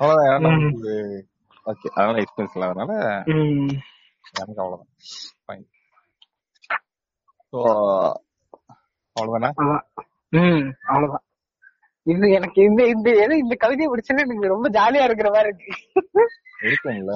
அவ்வளவுதான் 0.00 0.44
நமக்கு 0.46 0.92
ஓகே 1.66 1.88
அதனால 1.94 2.20
எக்ஸ்பீரியன்ஸ் 2.22 2.56
இல்லாதனால. 2.56 2.92
எனக்கு 4.34 4.62
அவ்வளவுதான். 4.62 4.90
ஃபைன் 5.44 5.66
ஸோ 7.52 7.58
அவ்வளவுதானா. 9.16 9.50
ம் 10.32 10.66
அவ்வளவுதான். 10.88 11.24
இது 12.06 12.26
எனக்கு 12.30 12.60
இந்த 12.62 12.82
இந்த 12.86 13.08
எது 13.24 13.34
இந்த 13.38 13.54
கவிதையை 13.56 13.88
படிச்சேன்னா 13.90 14.24
எனக்கு 14.26 14.54
ரொம்ப 14.54 14.68
ஜாலியா 14.76 15.06
இருக்கிற 15.08 15.30
மாதிரி 15.30 15.50
இருக்கு. 15.50 15.72
இருக்கும்ல 16.62 17.14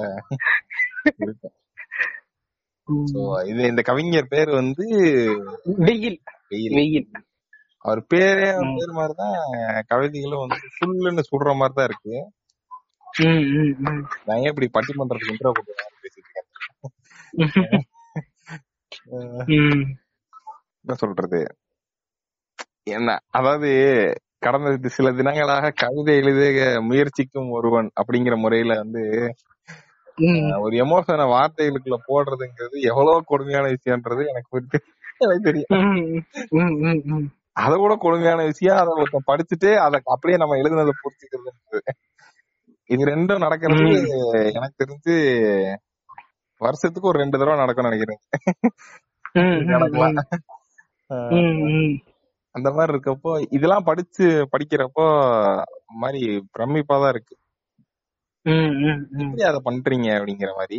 இது 3.47 3.61
இந்த 3.71 3.81
கவிஞர் 3.81 4.31
பேர் 4.31 4.49
வந்து 4.51 4.85
வெயில். 5.85 6.17
வெயில். 6.75 7.07
அவர் 7.85 8.01
பேரே 8.13 8.47
அவர். 8.51 8.75
பேர் 8.75 8.93
மாதிரிதான் 8.93 9.37
கவிதைகளும் 9.87 10.43
வந்து 10.43 10.59
ஃபுல்லுன்னு 10.75 11.23
சுடுற 11.29 11.53
மாதிரி 11.55 11.75
தான் 11.75 11.89
இருக்கு. 11.89 12.15
நான் 14.25 14.39
ஏன் 14.39 14.51
இப்படி 14.51 14.69
பட்டிமன்றத்துக்கு 14.75 15.33
இன்ட்ரோ 15.33 15.51
கொடுத்து 15.51 15.73
பேசிட்டு 16.03 16.19
இருக்கேன். 16.21 16.49
என்ன 20.81 20.95
சொல்றது 20.95 21.39
என்ன 22.89 23.09
அதாவது 23.31 23.69
கடந்த 24.41 24.89
சில 24.89 25.09
தினங்களாக 25.11 25.71
கவிதை 25.75 26.15
எழுத 26.17 26.41
முயற்சிக்கும் 26.81 27.49
ஒருவன் 27.51 27.89
அப்படிங்கிற 27.99 28.35
முறையில 28.37 28.75
வந்து 28.75 29.03
ஒரு 30.63 30.75
எமோஷனை 30.83 31.25
வார்த்தைகளுக்குள்ள 31.33 31.97
போடுறதுங்கிறது 32.07 32.77
எவ்வளவு 32.91 33.21
கொடுமையான 33.25 33.67
விஷயம்ன்றது 33.75 34.23
எனக்கு 34.31 34.49
தெரியும். 35.45 35.71
அதை 37.55 37.75
விட 37.81 37.93
கொடுமையான 38.03 38.43
விஷயம். 38.51 38.79
அதை 38.81 38.91
ஒருத்தன் 39.01 39.29
படிச்சுட்டு 39.31 39.69
அதை 39.85 39.97
அப்படியே 40.15 40.37
நம்ம 40.41 40.57
எழுதுனதை 40.61 40.93
புரிஞ்சுக்கிறது 41.03 41.51
இது 42.89 43.03
ரெண்டும் 43.13 43.43
நடக்கிறது 43.45 43.91
எனக்கு 44.57 44.81
தெரிஞ்சு 44.83 45.15
வருஷத்துக்கு 46.61 47.11
ஒரு 47.11 47.21
ரெண்டு 47.23 47.39
தடவை 47.39 47.57
நடக்கும்னு 47.61 47.91
நினைக்கிறேன். 47.91 48.21
அந்த 52.55 52.67
மாதிரி 52.75 52.91
இருக்கப்போ 52.93 53.31
இதெல்லாம் 53.55 53.87
படிச்சு 53.89 54.25
படிக்கிறப்போ 54.53 55.05
மாதிரி 56.03 56.21
பிரமிப்பா 56.55 56.95
தான் 57.03 57.13
இருக்கு. 57.15 57.35
அதை 59.49 59.59
பண்றீங்க 59.67 60.07
அப்படிங்கிற 60.17 60.51
மாதிரி. 60.59 60.77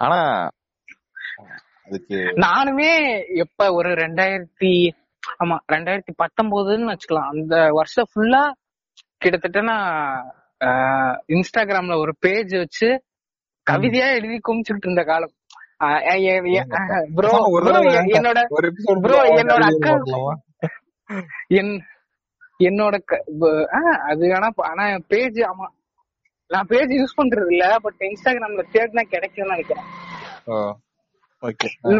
ஆனா 0.00 0.18
அதுக்கு 1.86 2.18
நானுமே 2.46 2.92
எப்ப 3.44 3.68
ஒரு 3.78 3.90
ரெண்டாயிரத்தி 4.02 4.72
ஆமா 5.38 5.56
ரெண்டாயிரத்தி 5.72 6.12
பத்தொன்பதுன்னு 6.18 6.88
வச்சுக்கலாம். 6.88 7.28
அந்த 7.28 7.68
வருஷம் 7.70 8.06
ஃபுல்லா 8.12 8.42
கிட்டத்தட்ட 9.18 9.60
நான் 9.60 9.88
இன்ஸ்டாகிராம்ல 11.28 11.98
ஒரு 11.98 12.12
பேஜ் 12.20 12.56
வச்சு 12.56 12.88
கவிதையா 13.66 14.14
எழுதி 14.14 14.40
குமிச்சுட்டு 14.48 14.84
இருந்த 14.84 15.02
காலம். 15.04 15.34
ப்ரோ 17.14 17.28
என்னோட 18.16 18.38
bro, 19.02 19.18
என்னோட 19.32 19.62
அக்கா- 19.68 19.94
என் 21.48 21.72
என்னோட 22.58 22.94
அது 24.08 24.34
ஆனா 24.34 24.48
ஆனா 24.62 24.98
பேஜ் 25.08 25.38
ஆமா 25.44 25.66
நான் 26.50 26.66
பேஜ் 26.66 26.90
யூஸ் 26.90 27.18
பண்றது 27.22 27.50
இல்ல 27.50 27.76
பட் 27.78 27.94
இன்ஸ்டாகிராம்ல 27.98 28.64
தேடினா 28.72 29.02
கிடைக்கும்னு 29.02 29.50
நினைக்கிறேன். 29.50 29.86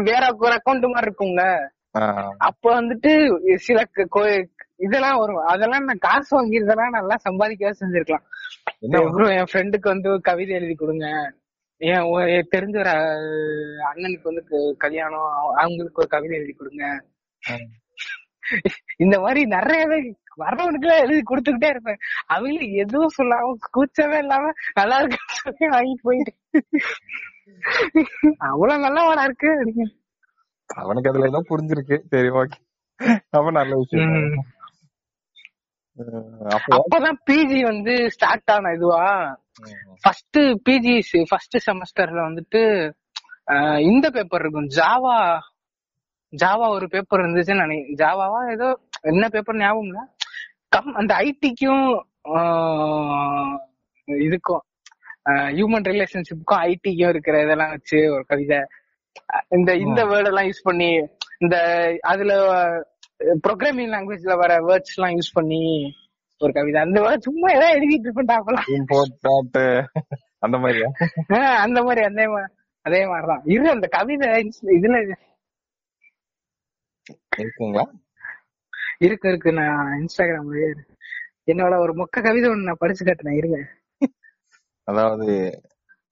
வேற 0.03 0.35
ஒரு 0.37 0.53
அக்கௌண்ட் 0.53 0.91
மாதிரி 0.91 1.11
இருக்கும்ல? 1.11 1.43
அப்ப 2.37 2.81
வந்துட்டு 2.81 3.35
சில 3.55 3.83
இதெல்லாம் 4.77 5.17
வரும். 5.17 5.35
அதெல்லாம் 5.35 5.83
நான் 5.83 5.97
காசு 5.99 6.41
வாங்கியிருந்தேன்னா 6.41 6.89
நல்லா 6.89 7.15
சம்பாதிக்கவே 7.29 7.71
செஞ்சிருக்கலாம். 7.79 8.23
என் 9.37 9.45
ஃப்ரெண்டுக்கு 9.53 9.81
வந்து 9.81 10.21
கவிதை 10.21 10.55
எழுதி 10.55 10.73
கொடுங்க. 10.73 11.33
என் 11.77 12.01
தெரிஞ்ச 12.51 12.79
ஒரு 12.79 12.89
அண்ணனுக்கு 13.93 14.23
வந்து 14.23 14.75
கல்யாணம் 14.77 15.19
அவ- 15.19 15.53
அவங்களுக்கு 15.55 15.95
ஒரு 15.95 16.07
கவிதை 16.07 16.37
எழுதி 16.37 16.51
கொடுங்க. 16.51 17.03
இந்த 18.97 19.19
மாதிரி 19.19 19.45
நிறையவே 19.45 20.15
வர்றவனுக்கு 20.37 20.79
எல்லாம் 20.79 20.99
எழுதி 20.99 21.21
கொடுத்துக்கிட்டே 21.29 21.69
இருப்பேன். 21.69 21.97
அவங்கள 22.33 22.71
எதுவும் 22.71 23.09
சொல்லாம 23.17 23.53
கூச்சவே 23.71 24.17
இல்லாம 24.17 24.51
நல்லா 24.73 24.97
சொல்லி 25.25 25.77
வாங்கிட்டு 25.77 25.99
போயிட்டு. 26.01 26.33
அவ்வளவு 28.37 28.79
நல்லவனா 28.79 29.23
இருக்கு. 29.23 29.47
அவனுக்கு 30.81 31.09
அதுல 31.11 31.29
ஏதோ 31.31 31.41
புரிஞ்சிருக்கு. 31.51 31.97
சரி 32.13 32.29
ஓகே 32.41 32.57
அப்ப 33.37 33.51
நல்ல 33.59 33.73
விஷயம். 33.81 34.15
அப்பதான் 36.77 37.17
பிஜி 37.27 37.59
வந்து 37.69 37.93
ஸ்டார்ட் 38.15 38.51
ஆன 38.53 38.71
இதுவா? 38.77 39.03
ஃபர்ஸ்ட் 40.03 40.39
பிஜி 40.67 40.95
ஃபர்ஸ்ட் 41.31 41.57
செமஸ்டர்ல 41.67 42.21
வந்துட்டு 42.27 42.61
இந்த 43.89 44.05
பேப்பர் 44.15 44.43
இருக்கும். 44.43 44.69
ஜாவா 44.79 45.15
ஜாவா 46.33 46.67
ஒரு 46.77 46.85
பேப்பர் 46.93 47.23
இருந்துச்சுன்னு 47.23 47.63
நினைக்கிறேன் 47.65 47.99
ஜாவாவா 48.01 48.41
ஏதோ 48.55 48.67
என்ன 49.11 49.23
பேப்பர் 49.35 49.61
ஞாபகம் 49.61 49.87
இல்ல? 49.89 50.01
கம் 50.73 50.91
அந்த 50.99 51.13
ஐடிக்கும் 51.27 51.85
இதுக்கும் 54.07 54.63
ஹியூமன் 55.57 55.87
ரிலேஷன்ஷிப்புக்கும் 55.91 56.61
ஐடிக்கும் 56.69 57.11
இருக்கிற 57.13 57.35
இதெல்லாம் 57.45 57.73
வச்சு 57.75 57.99
ஒரு 58.15 58.23
கவிதை 58.31 58.59
இந்த 59.49 59.75
இந்த 59.75 60.03
வேர்ட் 60.05 60.25
எல்லாம் 60.25 60.45
யூஸ் 60.45 60.63
பண்ணி 60.63 61.07
இந்த 61.37 61.57
அதுல 62.01 62.57
ப்ரோக்ராமிங் 63.47 63.91
லாங்குவேஜ்ல 63.91 64.37
வர 64.37 64.57
வேர்ட்ஸ் 64.57 64.93
எல்லாம் 64.95 65.15
யூஸ் 65.15 65.33
பண்ணி 65.33 65.93
ஒரு 66.37 66.53
கவிதை. 66.53 66.81
அந்த 66.81 67.01
வேர்ட் 67.01 67.17
சும்மா 67.17 67.51
ஏதாவது 67.51 67.79
எழுதிட்டு 67.79 67.99
இருப்பேன் 67.99 69.85
அந்த 70.39 70.57
மாதிரியா? 70.57 70.85
ஆஹ் 71.29 71.55
அந்த 71.55 71.83
மாதிரி 71.83 72.05
அதே 72.05 72.27
மாதிரி 72.27 72.53
அதே 72.81 73.05
மாதிரிதான். 73.05 73.41
இரு 73.45 73.69
அந்த 73.69 73.87
கவிதை 73.87 74.29
இதுல 74.65 75.15
இருக்குங்களா? 77.37 77.83
இருக்கு 78.97 79.29
இருக்கு. 79.29 79.51
நான் 79.51 80.05
இன்ஸ்டாகிராம்லயே 80.05 80.69
இருக்கு. 80.69 80.95
என்னோட 81.45 81.79
ஒரு 81.79 81.93
மொக்க 81.93 82.21
கவிதை 82.23 82.49
ஒண்ணு 82.49 82.63
நான் 82.63 82.75
படிச்சு 82.79 83.05
காட்டுறேன். 83.05 83.35
இருங்க. 83.35 83.67
அதாவது 84.83 85.61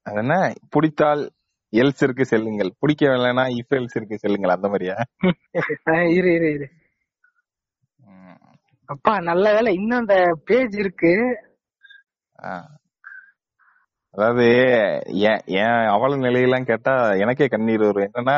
அது 0.02 0.18
என்ன? 0.18 0.54
பிடித்தால் 0.70 1.32
எல்ஸ் 1.74 2.04
இருக்கு 2.04 2.26
செல்லுங்கள். 2.26 2.72
பிடிக்கவில்லைன்னா 2.82 3.44
இஃப் 3.58 3.76
எல்ஸ் 3.78 3.96
இருக்கு 3.96 4.18
செல்லுங்கள். 4.18 4.56
அந்த 4.56 4.68
மாதிரியா? 4.68 4.96
இரு 6.18 6.30
இரு 6.34 6.50
இரு. 6.56 6.68
அப்பா 8.90 9.14
நல்ல 9.30 9.46
வேலை 9.56 9.72
இன்னும் 9.74 10.02
அந்த 10.02 10.16
பேஜ் 10.46 10.76
இருக்கு. 10.76 11.14
அதாவது 14.16 14.46
ஏன் 15.60 15.76
அவல 15.96 16.18
நிலையெல்லாம் 16.26 16.70
கேட்டா 16.70 16.94
எனக்கே 17.24 17.48
கண்ணீர் 17.48 17.86
வரும். 17.88 18.08
என்னன்னா 18.08 18.38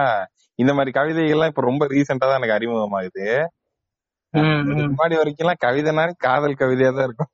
இந்த 0.59 0.71
மாதிரி 0.73 0.91
கவிதைகள்லாம் 0.99 1.51
இப்ப 1.51 1.63
ரொம்ப 1.69 1.83
ரீசெண்டா 1.93 2.27
தான் 2.27 2.39
எனக்கு 2.39 2.57
அறிமுகமாகுது. 2.57 3.25
முன்னாடி 4.89 5.15
வரைக்கும்லாம் 5.19 5.63
கவிதைனா 5.65 6.05
காதல் 6.25 6.61
கவிதையா 6.61 6.91
தான் 6.91 7.07
இருக்கும். 7.07 7.31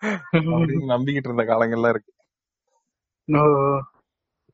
நம்பிக்கிட்டு 0.92 1.28
இருந்த 1.28 1.44
காலங்கள்லாம் 1.50 1.92
இருக்கு. 1.94 2.12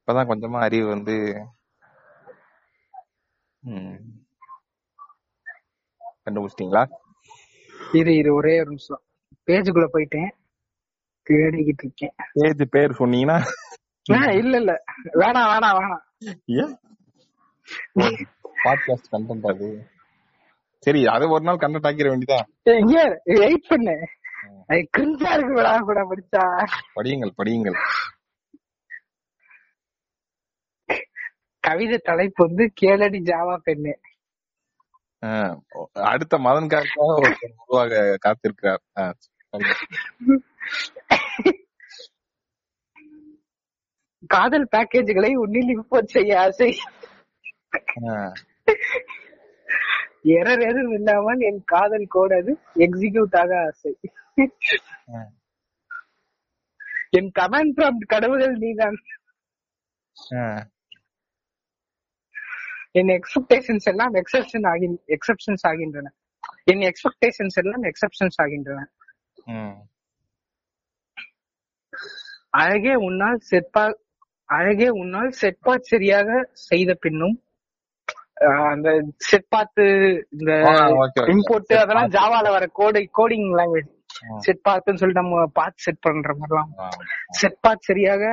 இப்பதான் 0.03 0.31
கொஞ்சமா 0.31 0.61
அறிவு 0.61 0.89
வந்து 0.89 1.47
ம். 3.59 3.97
கண்டுபிடிச்சிட்டீங்களா? 6.25 6.89
இரு 7.93 8.17
இரு 8.17 8.35
ஒரே 8.35 8.55
ஒரு 8.55 8.65
நிமிஷம். 8.65 9.01
பேஜுக்குள்ள 9.47 9.89
போயிட்டேன். 9.93 10.31
தேடிக்கிட்டு 11.31 11.83
இருக்கேன். 11.83 12.15
பேஜ் 12.33 12.63
பேர் 12.71 12.91
சொன்னீங்கன்னா? 12.91 13.43
இல்ல 14.37 14.57
இல்ல. 14.57 14.85
வேணாம் 15.13 15.51
வேணாம் 15.53 15.79
வேணாம். 15.79 16.35
ஏன்? 16.45 16.79
பாட்காஸ்ட் 18.65 19.13
கண்டென்ட் 19.13 19.53
அது. 19.53 19.87
சரி 20.79 21.07
அது 21.07 21.31
ஒரு 21.31 21.45
நாள் 21.45 21.57
கண்டென்ட் 21.57 21.87
ஆக்கிட 21.87 22.09
வேண்டியதான் 22.09 22.79
இங்க 22.81 23.21
வெயிட் 23.25 23.67
பண்ணு. 23.69 23.97
அது 24.67 24.89
கிரிஞ்சா 24.99 25.35
இருக்கு 25.35 25.55
விடா 25.55 25.79
கூட 25.79 26.03
படிச்சா. 26.03 26.65
படியுங்கள் 26.95 27.33
படியுங்கள். 27.37 27.77
கவிதை 31.63 31.99
தலைப்பு 31.99 32.47
வந்து 32.47 32.73
கேளடி 32.81 33.21
ஜாவா 33.23 33.57
பெண்ணு. 33.65 33.93
ஆ, 35.25 35.61
அடுத்த 35.93 36.39
மதன் 36.39 36.69
காக்காக 36.69 37.15
ஒருத்தர் 37.17 37.55
உருவாக 37.67 38.19
காத்திருக்கிறார். 38.27 39.13
காதல் 44.27 44.69
பேக்கேஜ்களை 44.77 45.35
உன்னில் 45.35 45.81
இம்போர்ட் 45.81 46.05
செய்ய 46.05 46.41
ஆசை. 46.41 46.77
ஆ, 48.09 48.33
எரர் 50.25 50.63
எதுவும் 50.63 50.93
இல்லாமல் 50.93 51.39
என் 51.39 51.63
காதல் 51.65 52.07
கோட் 52.09 52.33
அது 52.33 52.59
எக்ஸிக்யூட் 52.75 53.39
ஆக 53.39 53.65
ஆசை. 53.65 53.99
என் 57.11 57.33
கமெண்ட் 57.41 57.73
ப்ராம்ப்ட் 57.77 58.07
கடவுள்கள் 58.07 58.55
நீதான். 58.55 58.97
ஆ, 60.35 60.71
என் 62.95 63.13
எக்ஸ்பெக்டேஷன்ஸ் 63.15 63.87
எல்லாம் 63.87 64.15
எக்ஸப்ஷன் 64.15 64.67
ஆகி 64.67 64.87
எக்ஸப்ஷன்ஸ் 65.17 65.65
ஆகின்றன. 65.65 66.09
என் 66.65 66.85
எக்ஸ்பெக்டேஷன்ஸ் 66.89 67.57
எல்லாம் 67.57 67.85
எக்ஸப்ஷன்ஸ் 67.85 68.39
ஆகின்றன. 68.39 68.81
அழகே 72.55 72.95
உன்னால் 73.03 73.39
செப்பா 73.51 73.85
அழகே 74.49 74.89
உன்னால் 74.95 75.31
செட்பாட் 75.41 75.91
சரியாக 75.91 76.29
செய்த 76.63 76.95
பின்னும் 77.01 77.37
அந்த 78.67 78.89
செட்பாத்து 79.27 79.85
இந்த. 80.33 80.51
இம்போர்ட் 81.33 81.75
அதெல்லாம் 81.77 82.11
ஜாவால 82.11 82.47
வர 82.51 82.65
கோடி 82.73 83.03
கோடிங் 83.19 83.49
லாங்குவேஜ் 83.59 83.91
ஆ. 84.25 84.39
செட் 84.39 84.63
பார்த்துன்னு 84.69 85.01
சொல்லிட்டு 85.01 85.23
நம்ம 85.23 85.45
பார்த்து 85.53 85.83
செட் 85.83 86.01
பண்ற 86.01 86.33
மாதிரிலாம். 86.35 86.73
ஆ, 86.79 86.89
செட் 87.33 87.61
பார்த்து 87.61 87.85
சரியாக 87.85 88.25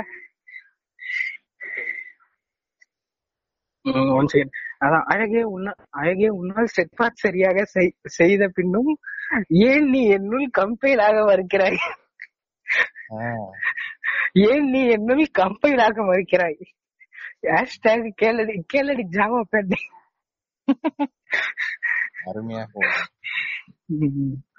அதான் 3.85 5.03
அழகே 5.05 5.43
உன்ன 5.43 5.73
அழகே 5.89 6.27
உன்னால் 6.29 6.67
பார்த்து 6.95 7.15
சரியாக 7.15 7.63
செய்- 7.73 7.95
செய்த 8.03 8.47
பின்னும் 8.47 8.91
ஏன் 9.47 9.89
நீ 9.89 10.07
என்னுள் 10.07 10.49
கம்பைலாக 10.57 11.17
மறுக்கிறாய். 11.25 11.77
ஏன் 14.33 14.69
நீ 14.69 14.87
என்னுள் 14.87 15.25
கம்பைலாக 15.39 16.03
மறுக்கிறாய்? 16.05 16.59
ஹேஷ்டேக் 17.41 18.09
கேளடி 18.21 18.55
கேளடி 18.73 19.03
ஜாவா 19.11 19.41
பேட்டை. 19.51 19.81
அருமையா 22.25 22.63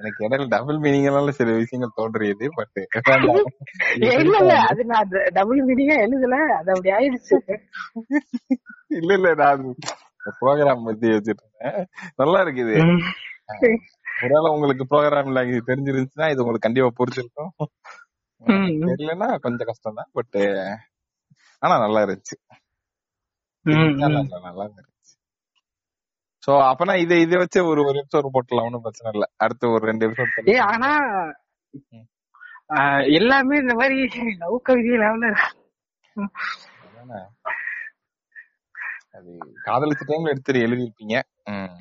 எனக்கு 0.00 0.20
இடையில 0.26 0.46
டபுள் 0.48 0.78
மீனிங்னால 0.84 1.32
சில 1.38 1.50
விஷயங்கள் 1.52 1.96
தோன்றியது 1.98 2.46
பட் 2.58 2.78
இல்ல 4.20 4.36
இல்ல 4.38 4.54
அது 4.70 4.82
நான் 4.84 5.10
டபுள் 5.32 5.60
மீனிங்கா 5.68 5.96
எழுதல 6.04 6.36
அது 6.58 6.70
அப்படி 6.74 6.90
ஆயிடுச்சு. 6.98 7.36
இல்ல 8.98 9.10
இல்ல 9.14 9.30
நான் 9.34 9.64
ப்ரோக்ராம் 10.40 10.86
பத்தி 10.88 11.08
வச்சிட்டு 11.08 11.42
இருந்தேன். 11.44 11.78
நல்லா 12.16 12.38
இருக்குது. 12.44 12.74
ஒருவேளை 14.22 14.48
உங்களுக்கு 14.54 14.84
ப்ரோக்ராம் 14.90 15.34
லாங்குவேஜ் 15.36 15.68
தெரிஞ்சிருந்துச்சுன்னா 15.70 16.28
இது 16.32 16.42
உங்களுக்கு 16.44 16.66
கண்டிப்பா 16.66 16.90
புரிஞ்சிருக்கும். 17.00 17.52
தெரியலன்னா 18.90 19.28
கொஞ்சம் 19.46 19.70
கஷ்டம் 19.70 19.98
தான் 20.00 20.12
பட் 20.12 20.38
ஆனா 21.62 21.74
நல்லா 21.78 22.00
இருந்துச்சு. 22.06 22.36
நல்லா 24.02 24.20
நல்லா 24.46 24.64
இருந்துச்சு. 24.66 24.99
சோ 26.42 26.52
அப்பனா 26.70 26.94
இதை 27.02 27.16
இதை 27.20 27.36
வச்சு 27.40 27.60
ஒரு 27.70 27.80
ஒரு 27.88 27.96
எபிசோட் 28.02 28.34
போட்டலாம் 28.36 28.66
ஒன்றும் 28.68 28.84
பிரச்சனை 28.84 29.10
இல்ல. 29.14 29.26
அடுத்து 29.36 29.74
ஒரு 29.74 29.84
ரெண்டு 29.90 30.06
எபிசோட் 30.08 30.50
ஏ 30.52 30.58
ஆனா 30.70 30.90
எல்லாமே 33.18 33.56
இந்த 33.62 33.74
மாதிரி 33.80 33.96
லவ் 34.42 34.58
கவிதை 34.68 34.96
லெவல 35.02 35.28
அது 39.16 39.30
காதலிச்ச 39.66 40.02
டைம்ல 40.08 40.32
எடுத்து 40.34 40.64
எழுதிருப்பீங்க. 40.66 41.16
ம். 41.50 41.74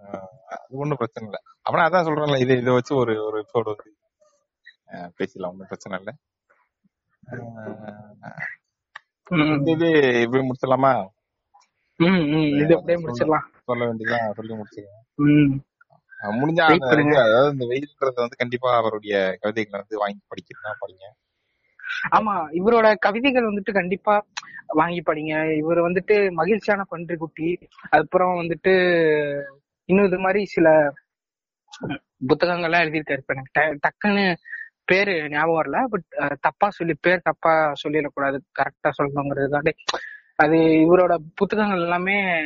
ஆஹ், 0.00 0.28
அது 0.54 0.80
ஒண்ணும் 0.82 1.00
பிரச்சனை 1.00 1.26
இல்ல. 1.28 1.38
அப்பனா 1.66 1.86
அதான் 1.88 2.06
சொல்றேன்ல 2.08 2.38
இதை 2.44 2.56
இதை 2.62 2.72
வச்சு 2.76 2.92
ஒரு 3.02 3.14
ஒரு 3.28 3.38
எபிசோட் 3.42 3.70
வந்து 3.72 3.90
பேசிடலாம். 5.18 5.52
ஒன்றும் 5.54 5.70
பிரச்சனை 5.72 5.98
இல்ல. 6.00 6.12
இது 9.74 9.88
இப்படி 10.24 10.42
முடிச்சிடலாமா? 10.46 10.92
இது 12.00 12.72
அப்படியே 12.76 12.98
முடிச்சிடலாம். 13.00 13.46
சொல்ல 13.64 13.82
வேண்டியதான் 13.86 14.36
சொல்லி 14.36 14.54
முடிச்சிருக்கேன் 14.54 15.04
ம். 15.26 15.50
அஹ் 16.20 16.36
முடிஞ்சா 16.38 16.64
அதாவது 17.22 17.52
இந்த 17.52 17.64
வெயில்ன்றத 17.64 18.16
வந்து 18.16 18.36
கண்டிப்பா 18.36 18.70
அவருடைய 18.76 19.14
கவிதைகளை 19.42 19.78
வந்து 19.80 19.98
வாங்கி 19.98 20.22
படிக்கிறதா 20.30 20.72
படிங்க 20.80 21.06
ஆமா 22.10 22.34
இவரோட 22.58 22.88
கவிதைகள் 22.98 23.48
வந்துட்டு 23.48 23.72
கண்டிப்பா 23.72 24.14
வாங்கி 24.72 25.00
படிங்க. 25.02 25.32
இவர் 25.56 25.78
வந்துட்டு 25.78 26.16
மகிழ்ச்சியான 26.32 26.82
பன்றி 26.84 27.16
குட்டி. 27.16 27.48
அதுக்கப்புறம் 27.90 28.34
வந்துட்டு 28.40 28.72
இன்னும் 29.88 30.06
இது 30.06 30.18
மாதிரி 30.18 30.44
சில 30.46 30.68
புத்தகங்கள்லாம் 32.28 32.84
எழுதியிருக்காரு. 32.84 33.22
இப்ப 33.22 33.34
எனக்கு 33.34 33.52
டக்குன்னு 33.84 34.24
பேரு 34.84 35.14
ஞாபகம் 35.30 35.58
வரல. 35.58 35.80
பட் 35.88 36.06
தப்பா 36.40 36.68
சொல்லி 36.70 36.94
பேர் 37.00 37.20
தப்பா 37.22 37.52
சொல்லிடக்கூடாது. 37.82 38.38
கரெக்டா 38.58 38.90
சொல்லணுங்கிறதுக்காண்டி 38.98 39.74
அது 40.40 40.56
இவரோட 40.56 41.16
புத்தகங்கள் 41.34 41.80
எல்லாமே 41.80 42.40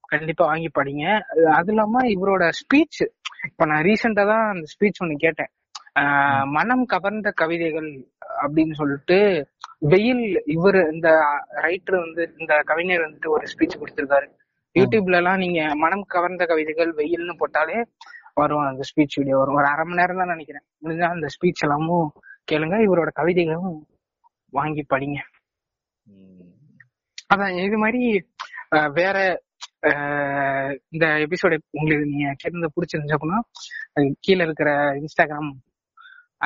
கண்டிப்பா 0.00 0.46
வாங்கி 0.46 0.70
படிங்க. 0.78 1.20
அது- 1.44 1.68
இல்லாம 1.68 2.02
இவரோட 2.02 2.40
ஸ்பீச் 2.40 3.06
இப்ப 3.48 3.66
நான் 3.66 3.82
ரீசெண்டா 3.82 4.26
தான் 4.26 4.50
அந்த 4.50 4.66
ஸ்பீச் 4.78 5.04
ஒண்ணு 5.04 5.14
கேட்டேன். 5.14 5.46
மனம் 6.44 6.84
கவர்ந்த 6.84 7.30
கவிதைகள் 7.30 8.08
அப்படின்னு 8.40 8.72
சொல்லிட்டு 8.72 9.46
வெயில் 9.78 10.42
இவர் 10.46 10.92
இந்த 10.92 11.24
ரைட்டர் 11.50 11.98
வந்து 11.98 12.34
இந்த 12.38 12.62
கவிஞர் 12.64 13.00
வந்துட்டு 13.00 13.28
ஒரு 13.28 13.46
ஸ்பீச் 13.46 13.78
கொடுத்திருக்காரு. 13.80 14.28
யூடியூப்ல 14.78 15.16
எல்லாம் 15.16 15.36
நீங்க 15.36 15.74
மனம் 15.74 16.02
கவர்ந்த 16.02 16.44
கவிதைகள் 16.44 16.94
வெயில்னு 16.96 17.36
போட்டாலே 17.38 17.84
வரும் 18.34 18.58
அந்த 18.58 18.80
ஸ்பீச் 18.80 19.16
வீடியோ 19.16 19.36
வரும். 19.36 19.54
ஒரு 19.54 19.66
அரை 19.66 19.84
மணி 19.84 19.96
நேரம் 19.96 20.16
தான் 20.16 20.26
நினைக்கிறேன். 20.26 20.62
முடிஞ்சா 20.82 21.10
அந்த 21.10 21.26
ஸ்பீச் 21.26 21.62
எல்லாமும் 21.62 22.12
கேளுங்க. 22.52 22.82
இவரோட 22.88 23.08
கவிதைகளும் 23.12 23.86
வாங்கி 24.50 24.86
படிங்க. 24.94 25.16
அதான் 27.32 27.56
இது 27.66 27.76
மாதிரி 27.78 28.02
வேற 28.98 29.16
இந்த 30.92 31.06
எபிசோடு 31.24 31.56
உங்களுக்கு 31.78 32.06
நீங்க 32.12 32.30
கேட்டு 32.42 32.70
பிடிச்சிருந்துச்சு 32.76 33.16
அப்படின்னா 33.16 33.40
அது 33.94 34.06
கீழே 34.26 34.42
இருக்கிற 34.48 34.70
இன்ஸ்டாகிராம் 35.00 35.50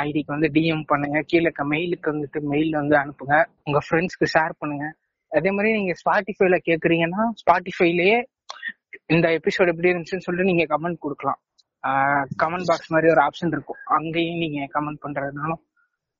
ஐடிக்கு 0.03 0.35
வந்து 0.35 0.49
டிஎம் 0.57 0.85
பண்ணுங்க. 0.87 1.19
கீழே 1.31 1.45
இருக்க 1.47 1.65
மெயிலுக்கு 1.73 2.13
வந்துட்டு 2.15 2.39
மெயில் 2.53 2.73
வந்து 2.81 2.95
அனுப்புங்க. 3.01 3.37
உங்க 3.67 3.79
ஃப்ரெண்ட்ஸ்க்கு 3.87 4.27
ஷேர் 4.35 4.55
பண்ணுங்க. 4.59 4.87
அதே 5.33 5.51
மாதிரி 5.57 5.71
நீங்க 5.79 5.93
ஸ்பாட்டிஃபைல 6.03 6.57
கேக்குறீங்கன்னா 6.69 7.23
ஸ்பாட்டிஃபைலயே 7.43 8.17
இந்த 9.15 9.27
எபிசோடு 9.39 9.73
எப்படி 9.73 9.93
இருந்துச்சுன்னு 9.93 10.27
சொல்லிட்டு 10.27 10.51
நீங்க 10.51 10.65
கமெண்ட் 10.73 11.05
கொடுக்கலாம். 11.05 11.41
கமெண்ட் 12.43 12.69
பாக்ஸ் 12.71 12.93
மாதிரி 12.95 13.09
ஒரு 13.15 13.23
ஆப்ஷன் 13.27 13.55
இருக்கும். 13.57 13.81
அங்கேயும் 13.97 14.43
நீங்க 14.45 14.61
கமெண்ட் 14.75 15.03
பண்றதுனாலும் 15.05 15.63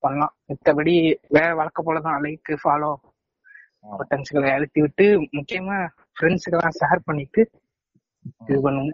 பண்ணலாம். 0.05 0.35
மத்தபடி 0.51 0.95
வேற 1.37 1.51
வழக்க 1.61 1.83
போலதான் 1.87 2.19
லைக் 2.27 2.53
ஃபாலோ 2.63 2.91
பட்டன்ஸ்களை 3.85 4.51
அழுத்தி 4.51 4.81
விட்டு 4.81 5.07
முக்கியமா 5.33 5.79
ஃப்ரெண்ட்ஸுக்கெல்லாம் 6.17 6.77
ஷேர் 6.81 7.01
பண்ணிட்டு 7.05 7.43
இது 8.45 8.59
பண்ணுங்க 8.61 8.93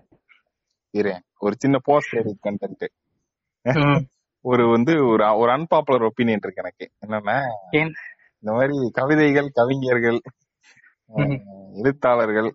இரு 0.95 1.13
ஒரு 1.39 1.55
சின்ன 1.59 1.77
போஸ்ட் 1.85 2.17
கண்டென்ட் 2.47 2.87
ம். 3.67 4.01
ஒரு 4.45 4.65
வந்து 4.67 4.93
ஒரு 5.07 5.25
ஒரு 5.37 5.51
அன்பாப்புலர் 5.53 6.07
ஒப்பீனியன் 6.09 6.45
இருக்கு 6.45 6.63
எனக்கு 6.65 6.87
என்னன்னா 7.05 7.37
இந்த 8.43 8.51
மாதிரி 8.53 8.77
கவிதைகள் 8.93 9.49
கவிஞர்கள் 9.55 10.21
எழுத்தாளர்கள் 11.81 12.51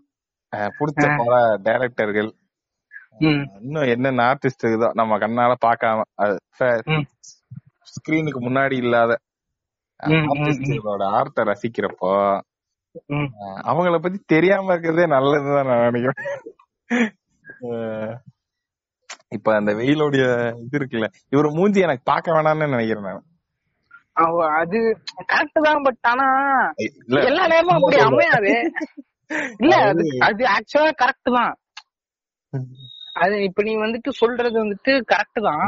பிடிச்ச. 0.74 1.06
பல 1.20 1.36
டைரக்டர்கள். 1.64 2.30
இன்னும் 3.62 3.90
என்னென்ன 3.94 4.24
ஆர்டிஸ்ட் 4.26 4.64
இருக்குதோ 4.64 4.90
நம்ம 4.94 5.18
கண்ணால 5.18 5.54
பார்க்காம 5.66 6.06
ம். 6.94 7.06
ஸ்கிரீனுக்கு 7.94 8.40
முன்னாடி 8.48 8.76
இல்லாத. 8.84 9.12
ஆர்டிஸ்டோட 10.00 11.04
ஆர்ட்டை 11.18 11.44
ரசிக்கிறப்போ 11.52 12.14
அவங்கள 13.72 13.96
பத்தி 14.04 14.20
தெரியாம 14.34 14.74
இருக்கிறதே 14.74 15.06
நல்லதுதான் 15.16 15.70
நான் 15.70 15.86
நினைக்கிறேன். 15.88 16.22
இப்ப 19.36 19.54
அந்த 19.60 19.72
வெயிலோடைய 19.80 20.26
இது 20.64 20.78
இருக்குல்ல 20.80 21.08
இவர் 21.34 21.56
மூஞ்சி 21.58 21.86
எனக்கு 21.88 22.04
பார்க்க 22.12 22.36
வேணாம்னு 22.36 22.74
நினைக்கிறேன் 22.76 23.08
நான். 23.10 23.26
அது 24.62 24.78
கரெக்ட் 25.32 25.66
தான் 25.68 25.84
பட் 25.86 26.08
ஆனா 26.12 26.28
எல்லா 27.30 27.46
நேரமும் 27.54 27.78
அப்படி 27.78 27.98
அமையாது. 28.10 28.54
இல்ல 29.64 29.74
அது 29.90 30.04
அது 30.28 30.44
ஆக்சுவலா 30.56 30.94
கரெக்ட் 31.02 31.30
தான். 31.40 31.54
அது 33.24 33.36
இப்ப 33.48 33.64
நீ 33.68 33.74
வந்துட்டு 33.84 34.10
சொல்றது 34.22 34.58
வந்துட்டு 34.64 34.94
கரெக்ட் 35.12 35.42
தான். 35.50 35.68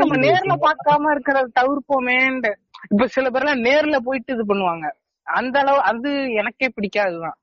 நம்ம 0.00 0.18
நேர்ல 0.26 0.56
பார்க்காம 0.66 1.10
இருக்கிறத 1.14 1.54
தவிர்ப்போமேன்ட்டு. 1.60 2.52
இப்ப 2.90 3.06
சில 3.06 3.30
பேர்லாம் 3.30 3.58
நேர்ல 3.58 3.96
போயிட்டு 3.96 4.32
இது 4.32 4.44
பண்ணுவாங்க. 4.44 4.90
அந்த 5.22 5.58
அளவு 5.58 5.80
அது 5.80 6.32
எனக்கே 6.32 6.72
பிடிக்காதுதான். 6.80 7.36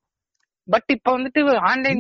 பட் 0.68 0.84
இப்ப 0.88 1.18
வந்துட்டு 1.18 1.56
ஆன்லைன் 1.58 1.98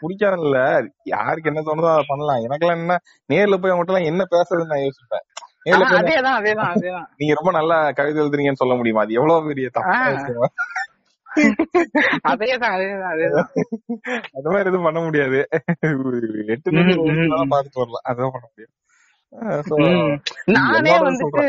பிடிக்காது 0.00 0.42
இல்ல. 0.42 0.86
யாருக்கு 1.04 1.52
என்ன 1.54 1.60
தோணுதோ 1.60 1.92
அதை 1.92 2.04
பண்ணலாம். 2.06 2.44
எனக்கெல்லாம் 2.44 2.78
என்ன 2.78 2.98
நேர்ல 3.32 3.56
போய் 3.56 3.70
அவங்ககிட்ட 3.70 3.94
எல்லாம் 3.94 4.02
என்ன 4.02 4.24
பேசுறதுன்னு 4.30 4.66
நான் 4.66 4.78
யோசிப்பேன். 4.78 5.26
அதேதான் 5.70 6.42
அதேதான் 6.42 6.70
அதேதான். 6.74 7.04
நீங்க 7.16 7.34
ரொம்ப 7.34 7.50
நல்லா 7.50 7.90
கவிதை 7.90 8.24
எழுதுறீங்கன்னு 8.24 8.52
சொல்ல 8.52 8.74
முடியுமா? 8.74 9.00
அது 9.00 9.12
எவ்வளவு 9.12 9.46
பெரிய 9.46 9.70
அதேதான் 12.28 12.74
அதேதான் 12.74 13.12
அதேதான். 13.12 13.48
அந்த 14.32 14.50
மாதிரி 14.50 14.68
எதுவும் 14.68 14.82
பண்ண 14.82 15.00
முடியாது. 15.00 15.48
எட்டு 16.46 16.72
நிமிஷம். 16.72 17.04
பார்த்துட்டு 17.50 17.78
வரலாம். 17.78 18.02
அதான் 18.08 18.32
பண்ண 18.32 18.48
முடியும். 18.48 18.74
அஹ் 19.40 19.60
so, 19.60 19.78
ம். 19.78 20.20
நானே 20.44 20.98
வந்துட்டு. 20.98 21.44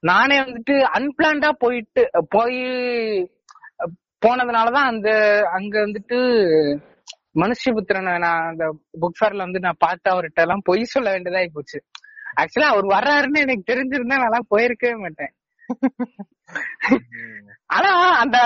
நானே 0.00 0.36
வந்துட்டு 0.40 0.74
அன்பிளான்டா 0.96 1.50
போயிட்டு 1.64 2.02
போய் 2.28 2.58
போனதுனாலதான் 4.22 4.90
அந்த 4.92 5.08
அங்க 5.56 5.74
வந்துட்டு 5.80 6.18
மனுஷபுத்திரனை 7.42 8.12
நான் 8.18 8.48
அந்த 8.50 8.64
புக் 9.00 9.18
ஃபேர்ல 9.18 9.46
வந்து 9.46 9.64
நான் 9.66 9.82
பார்த்து 9.84 10.08
அவர்கிட்ட 10.12 10.44
எல்லாம் 10.44 10.66
பொய் 10.68 10.92
சொல்ல 10.92 11.08
வேண்டியதாகி 11.14 11.50
போச்சு. 11.54 11.78
ஆக்சுவலா 12.40 12.68
அவர் 12.72 12.86
வர்றாருன்னு 12.94 13.44
எனக்கு 13.46 13.64
தெரிஞ்சிருந்தா 13.72 14.18
நான் 14.24 14.52
போயிருக்கவே 14.54 14.94
மாட்டேன். 15.04 15.32
ஆனா 17.70 17.90
அந்த 18.22 18.36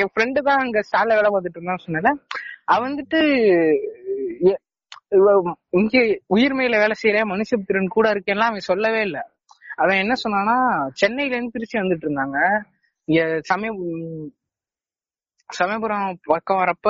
என் 0.00 0.12
ஃப்ரெண்டு 0.12 0.40
தான் 0.48 0.62
அங்க 0.64 0.82
ஸ்டால 0.82 1.16
வேலை 1.18 1.30
பார்த்துட்டு 1.30 1.58
இருந்தான் 1.58 1.84
சொன்னல 1.86 2.10
அவ 2.66 2.80
வந்துட்டு 2.86 3.20
இங்க 5.80 5.96
உயிர்மையில 6.36 6.78
வேலை 6.82 6.96
செய்யற 7.02 7.20
மனுஷபுத்திரன் 7.32 7.94
கூட 7.96 8.08
இருக்கேன்லாம் 8.14 8.50
அவன் 8.52 8.70
சொல்லவே 8.72 9.00
இல்ல. 9.00 9.18
அவன் 9.78 10.02
என்ன 10.02 10.14
சொன்னானா 10.24 10.56
சென்னையில 11.00 11.36
இருந்து 11.36 11.54
திருச்சி 11.56 11.76
வந்துட்டு 11.78 12.06
இருந்தாங்க. 12.08 12.38
இங்க 13.08 13.20
சமய 13.50 13.70
சமயபுரம் 15.50 16.08
பக்கம் 16.26 16.62
வரப்ப 16.62 16.88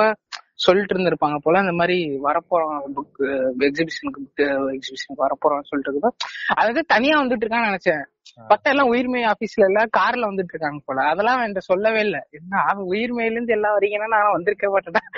சொல்லிட்டு 0.63 0.93
இருந்திருப்பாங்க 0.93 1.37
போல. 1.43 1.59
இந்த 1.63 1.73
மாதிரி 1.79 1.97
வரப்போறோம் 2.25 2.79
புக் 2.95 3.19
எக்ஸிபிஷனுக்கு 3.67 4.21
புக் 4.25 4.41
எக்ஸிபிஷனுக்கு 4.75 5.23
வரப்போறோம்னு 5.25 5.69
சொல்லிட்டு 5.69 5.89
இருக்குதோ 5.89 6.11
அதாவது 6.53 6.81
தனியா 6.93 7.15
வந்துட்டு 7.21 7.45
இருக்கான்னு 7.45 7.69
நினைச்சேன். 7.71 8.03
பத்தா 8.51 8.71
எல்லாம் 8.73 8.91
உயிர்மை 8.93 9.21
ஆபீஸ்ல 9.31 9.67
எல்லாம் 9.69 9.93
கார்ல 9.99 10.29
வந்துட்டு 10.31 10.53
இருக்காங்க 10.55 10.81
போல. 10.87 11.05
அதெல்லாம் 11.11 11.41
என்கிட்ட 11.43 11.63
சொல்லவே 11.71 12.01
இல்ல. 12.07 12.17
என்ன 12.37 12.61
அவன் 12.69 12.85
உயிர்மையில 12.93 13.37
இருந்து 13.37 13.55
எல்லாம் 13.57 13.77
வரீங்கன்னா 13.77 14.09
நான் 14.15 14.35
வந்திருக்க 14.37 14.67
மாட்டேன் 14.75 15.09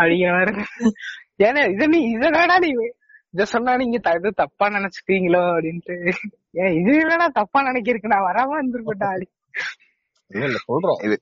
அப்படிங்கிற 0.00 0.52
ஏன்னா 1.46 1.62
இத 1.74 1.84
நீ 1.94 1.98
இதனடா 2.16 2.56
நீ? 2.64 2.70
இத 3.34 3.44
சொன்னா 3.54 3.72
நீங்க 3.80 3.98
இது 4.18 4.30
தப்பா 4.42 4.66
நினைச்சுக்கீங்களோ 4.76 5.42
அப்படின்ட்டு. 5.52 5.96
ஏன் 6.54 6.72
இது 6.72 7.08
இல்லடா 7.08 7.26
தப்பா 7.26 7.62
நினைக்கிறதுக்கு 7.62 8.06
நான் 8.06 8.34
வராம 8.34 8.64
இருந்திருப்பேன்டா. 8.64 9.04
அப்படி 9.04 9.28
இல்ல 10.26 10.44
இல்ல 10.44 10.58
சொல்றேன். 10.64 10.98
இது 11.02 11.20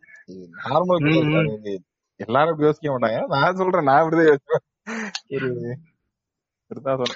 நார்மல் 0.64 1.78
எல்லாரும் 2.16 2.50
இப்படி 2.50 2.64
யோசிக்க 2.64 2.98
மாட்டாங்க. 2.98 3.26
நான் 3.26 3.54
சொல்றேன் 3.54 3.82
நான் 3.82 4.08
இப்படிதான் 4.08 4.36
யோசிப்பேன். 5.26 5.72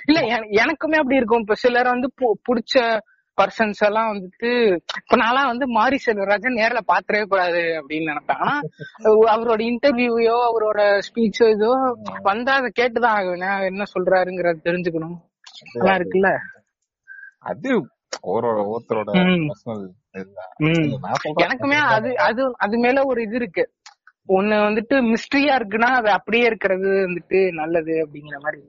இல்ல 0.06 0.20
என- 0.20 0.62
எனக்குமே 0.62 0.96
அப்படி 0.96 1.16
இருக்கும். 1.16 1.40
இப்ப 1.40 1.54
சிலர் 1.54 1.86
வந்து 1.86 2.12
பு- 2.20 2.38
புடிச்ச 2.42 3.00
பர்சன்ஸ் 3.42 3.86
எல்லாம் 3.86 4.12
வந்துட்டு 4.12 4.72
இப்ப 4.72 5.16
நான்லாம் 5.16 5.46
வந்து 5.46 5.68
மாரி 5.68 5.98
செல்வராஜன் 6.06 6.54
நேர்ல 6.54 6.78
பாத்திரவே 6.86 7.24
கூடாது 7.24 7.58
அப்படின்னு 7.58 8.16
நினைப்பேன். 8.16 8.38
ஆனா 8.38 8.60
அவரோட 9.12 9.74
இன்டர்வியூயோ 9.74 10.36
அவரோட 10.50 10.98
ஸ்பீச்சோ 10.98 11.50
இதோ 11.50 11.98
வந்தா 12.22 12.54
அதை 12.54 12.72
கேட்டுதான் 12.80 13.16
ஆகணும். 13.18 13.64
என்ன 13.64 13.82
சொல்றாருங்கிறத 13.94 14.56
தெரிஞ்சுக்கணும். 14.64 15.16
அதெல்லாம் 15.74 15.98
இருக்குல்ல? 15.98 16.36
அது 17.38 17.88
ஒரு 18.22 18.48
எனக்குமே 21.44 21.78
அது 21.94 22.10
அது 22.18 22.42
அது 22.56 22.76
மேல 22.78 23.04
ஒரு 23.04 23.22
இது 23.22 23.36
இருக்கு. 23.36 23.64
ஒண்ணு 24.28 24.56
வந்துட்டு 24.66 24.96
மிஸ்ட்ரியா 25.12 25.54
இருக்குன்னா 25.58 25.90
அது 25.90 26.10
அப்படியே 26.10 26.44
இருக்கிறது 26.44 26.90
வந்துட்டு 27.06 27.52
நல்லது 27.52 27.94
அப்படிங்கிற 28.04 28.36
மாதிரி. 28.40 28.60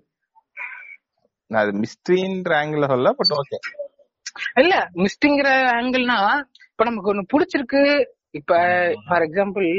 நான் 1.52 1.64
அது 1.64 1.74
மிஸ்ட்ரின்ற 1.80 2.54
ஆங்கிள் 2.62 2.92
சொல்ல 2.94 3.12
பட் 3.12 3.34
ஓகே 3.40 3.60
இல்ல 4.56 4.76
மிஸ்டிங்கிற 4.96 5.50
ஆங்கிள்னா 5.76 6.18
இப்ப 6.72 6.84
நமக்கு 6.84 7.12
ஒண்ணு 7.14 7.32
பிடிச்சிருக்கு. 7.34 7.82
இப்ப 8.32 8.54
ஃபார் 9.08 9.22
எக்ஸாம்பிள் 9.22 9.70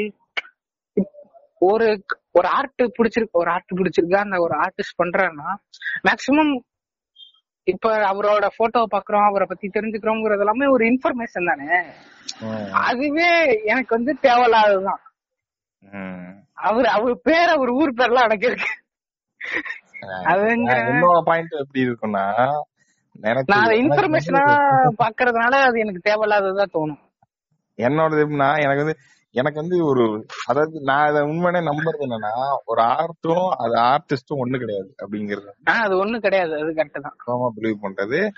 ஒரு 1.62 1.86
ஒரு 2.30 2.48
ஆர்ட் 2.48 2.82
பிடிச்சிருக்கு 2.98 3.40
ஒரு 3.40 3.50
ஆர்ட் 3.50 3.78
பிடிச்சிருக்கு 3.80 4.16
அந்த 4.16 4.36
ஒரு 4.36 4.54
ஆர்டிஸ்ட் 4.64 5.00
பண்றாருன்னா 5.02 5.50
மேக்சிமம் 6.08 6.52
இப்ப 7.66 7.92
அவரோட 8.10 8.46
போட்டோவை 8.58 8.88
பாக்குறோம் 8.94 9.28
அவரை 9.28 9.46
பத்தி 9.48 9.66
தெரிஞ்சுக்கிறோங்கிறது 9.68 10.42
எல்லாமே 10.44 10.66
ஒரு 10.66 10.84
இன்ஃபர்மேஷன் 10.86 11.48
தானே. 11.50 11.68
அதுவே 12.82 13.30
எனக்கு 13.64 13.92
வந்து 13.96 14.12
தேவையில்லாததுதான். 14.22 15.02
அவர் 16.68 16.88
அவர் 16.96 17.16
பேர் 17.20 17.50
அவர் 17.56 17.70
ஊர் 17.80 17.98
பேர்லாம் 17.98 18.28
எனக்கு 18.28 18.48
இருக்கு. 18.50 18.70
என்னோட 20.76 21.18
பாயிண்ட் 21.28 21.60
எப்படி 21.62 21.82
இருக்கும்னா 21.86 22.24
எனக்கு 23.24 23.52
நான் 23.54 23.76
இன்ஃபர்மேஷனா 23.82 24.44
பாக்குறதுனால 25.02 25.60
அது 25.68 25.76
எனக்கு 25.78 26.06
தேவையில்லாததா 26.08 26.66
தோணும். 26.76 27.02
என்னோடது 27.78 28.22
எப்படின்னா 28.24 28.50
எனக்கு 28.64 28.84
வந்து 28.84 28.98
எனக்கு 29.37 29.61
வந்து 29.61 29.84
ஒரு 29.87 30.26
அதாவது 30.47 30.80
நான் 30.80 31.07
அதை 31.07 31.22
உண்மையான 31.22 31.61
நம்புறது 31.61 32.03
என்னன்னா 32.03 32.30
ஒரு 32.64 32.82
ஆர்ட்டும் 32.82 33.49
அது 33.49 33.74
ஆர்டிஸ்டும் 33.74 34.39
ஒண்ணு 34.45 34.59
கிடையாது 34.59 34.95
அப்படிங்கறது. 35.07 35.49
அது 35.64 35.99
ஒண்ணும் 35.99 36.20
கிடையாது. 36.20 36.53
அது 36.53 36.64
கரெக்ட் 36.64 37.01
தான். 37.01 37.14
சுத்தமா 37.16 37.49
பிலீவ் 37.57 37.76
பண்றது. 37.82 38.28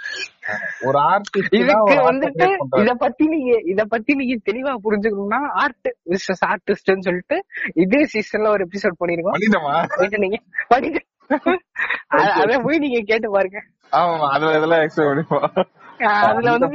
ஒரு 0.80 0.98
ஆர்டிஸ்ட் 0.98 1.54
இதுக்கு 1.54 1.94
வந்துட்டு 2.12 2.80
இத 2.80 2.94
பத்தி 2.94 3.26
நீங்க 3.26 3.60
இத 3.64 3.84
பத்தி 3.84 4.14
நீங்க 4.14 4.52
தெளிவா 4.52 4.76
புரிஞ்சுக்கணும்னா 4.84 5.50
ஆர்ட் 5.54 5.96
விசஸ் 6.06 6.44
ஆர்டிஸ்ட்னு 6.46 6.98
சொல்லிட்டு 6.98 7.44
இதே 7.74 8.06
சீசன்ல 8.12 8.48
ஒரு 8.48 8.66
எபிசோட் 8.66 9.02
பண்ணிருக்கோம். 9.04 9.32
பண்ணிட்டோமா? 9.38 10.20
நீங்க 10.78 11.00
அத- 12.06 12.60
போய் 12.62 12.78
நீங்க 12.78 13.00
கேட்டு 13.04 13.30
பாருங்க. 13.30 13.62
ஆமா 13.92 14.28
அதுல 14.28 14.56
இதெல்லாம் 14.56 14.78
எக்ஸ்பிளைன் 14.78 15.22
பண்ணிப்போம். 15.28 15.64
அதுல 16.04 16.50
வந்து 16.50 16.66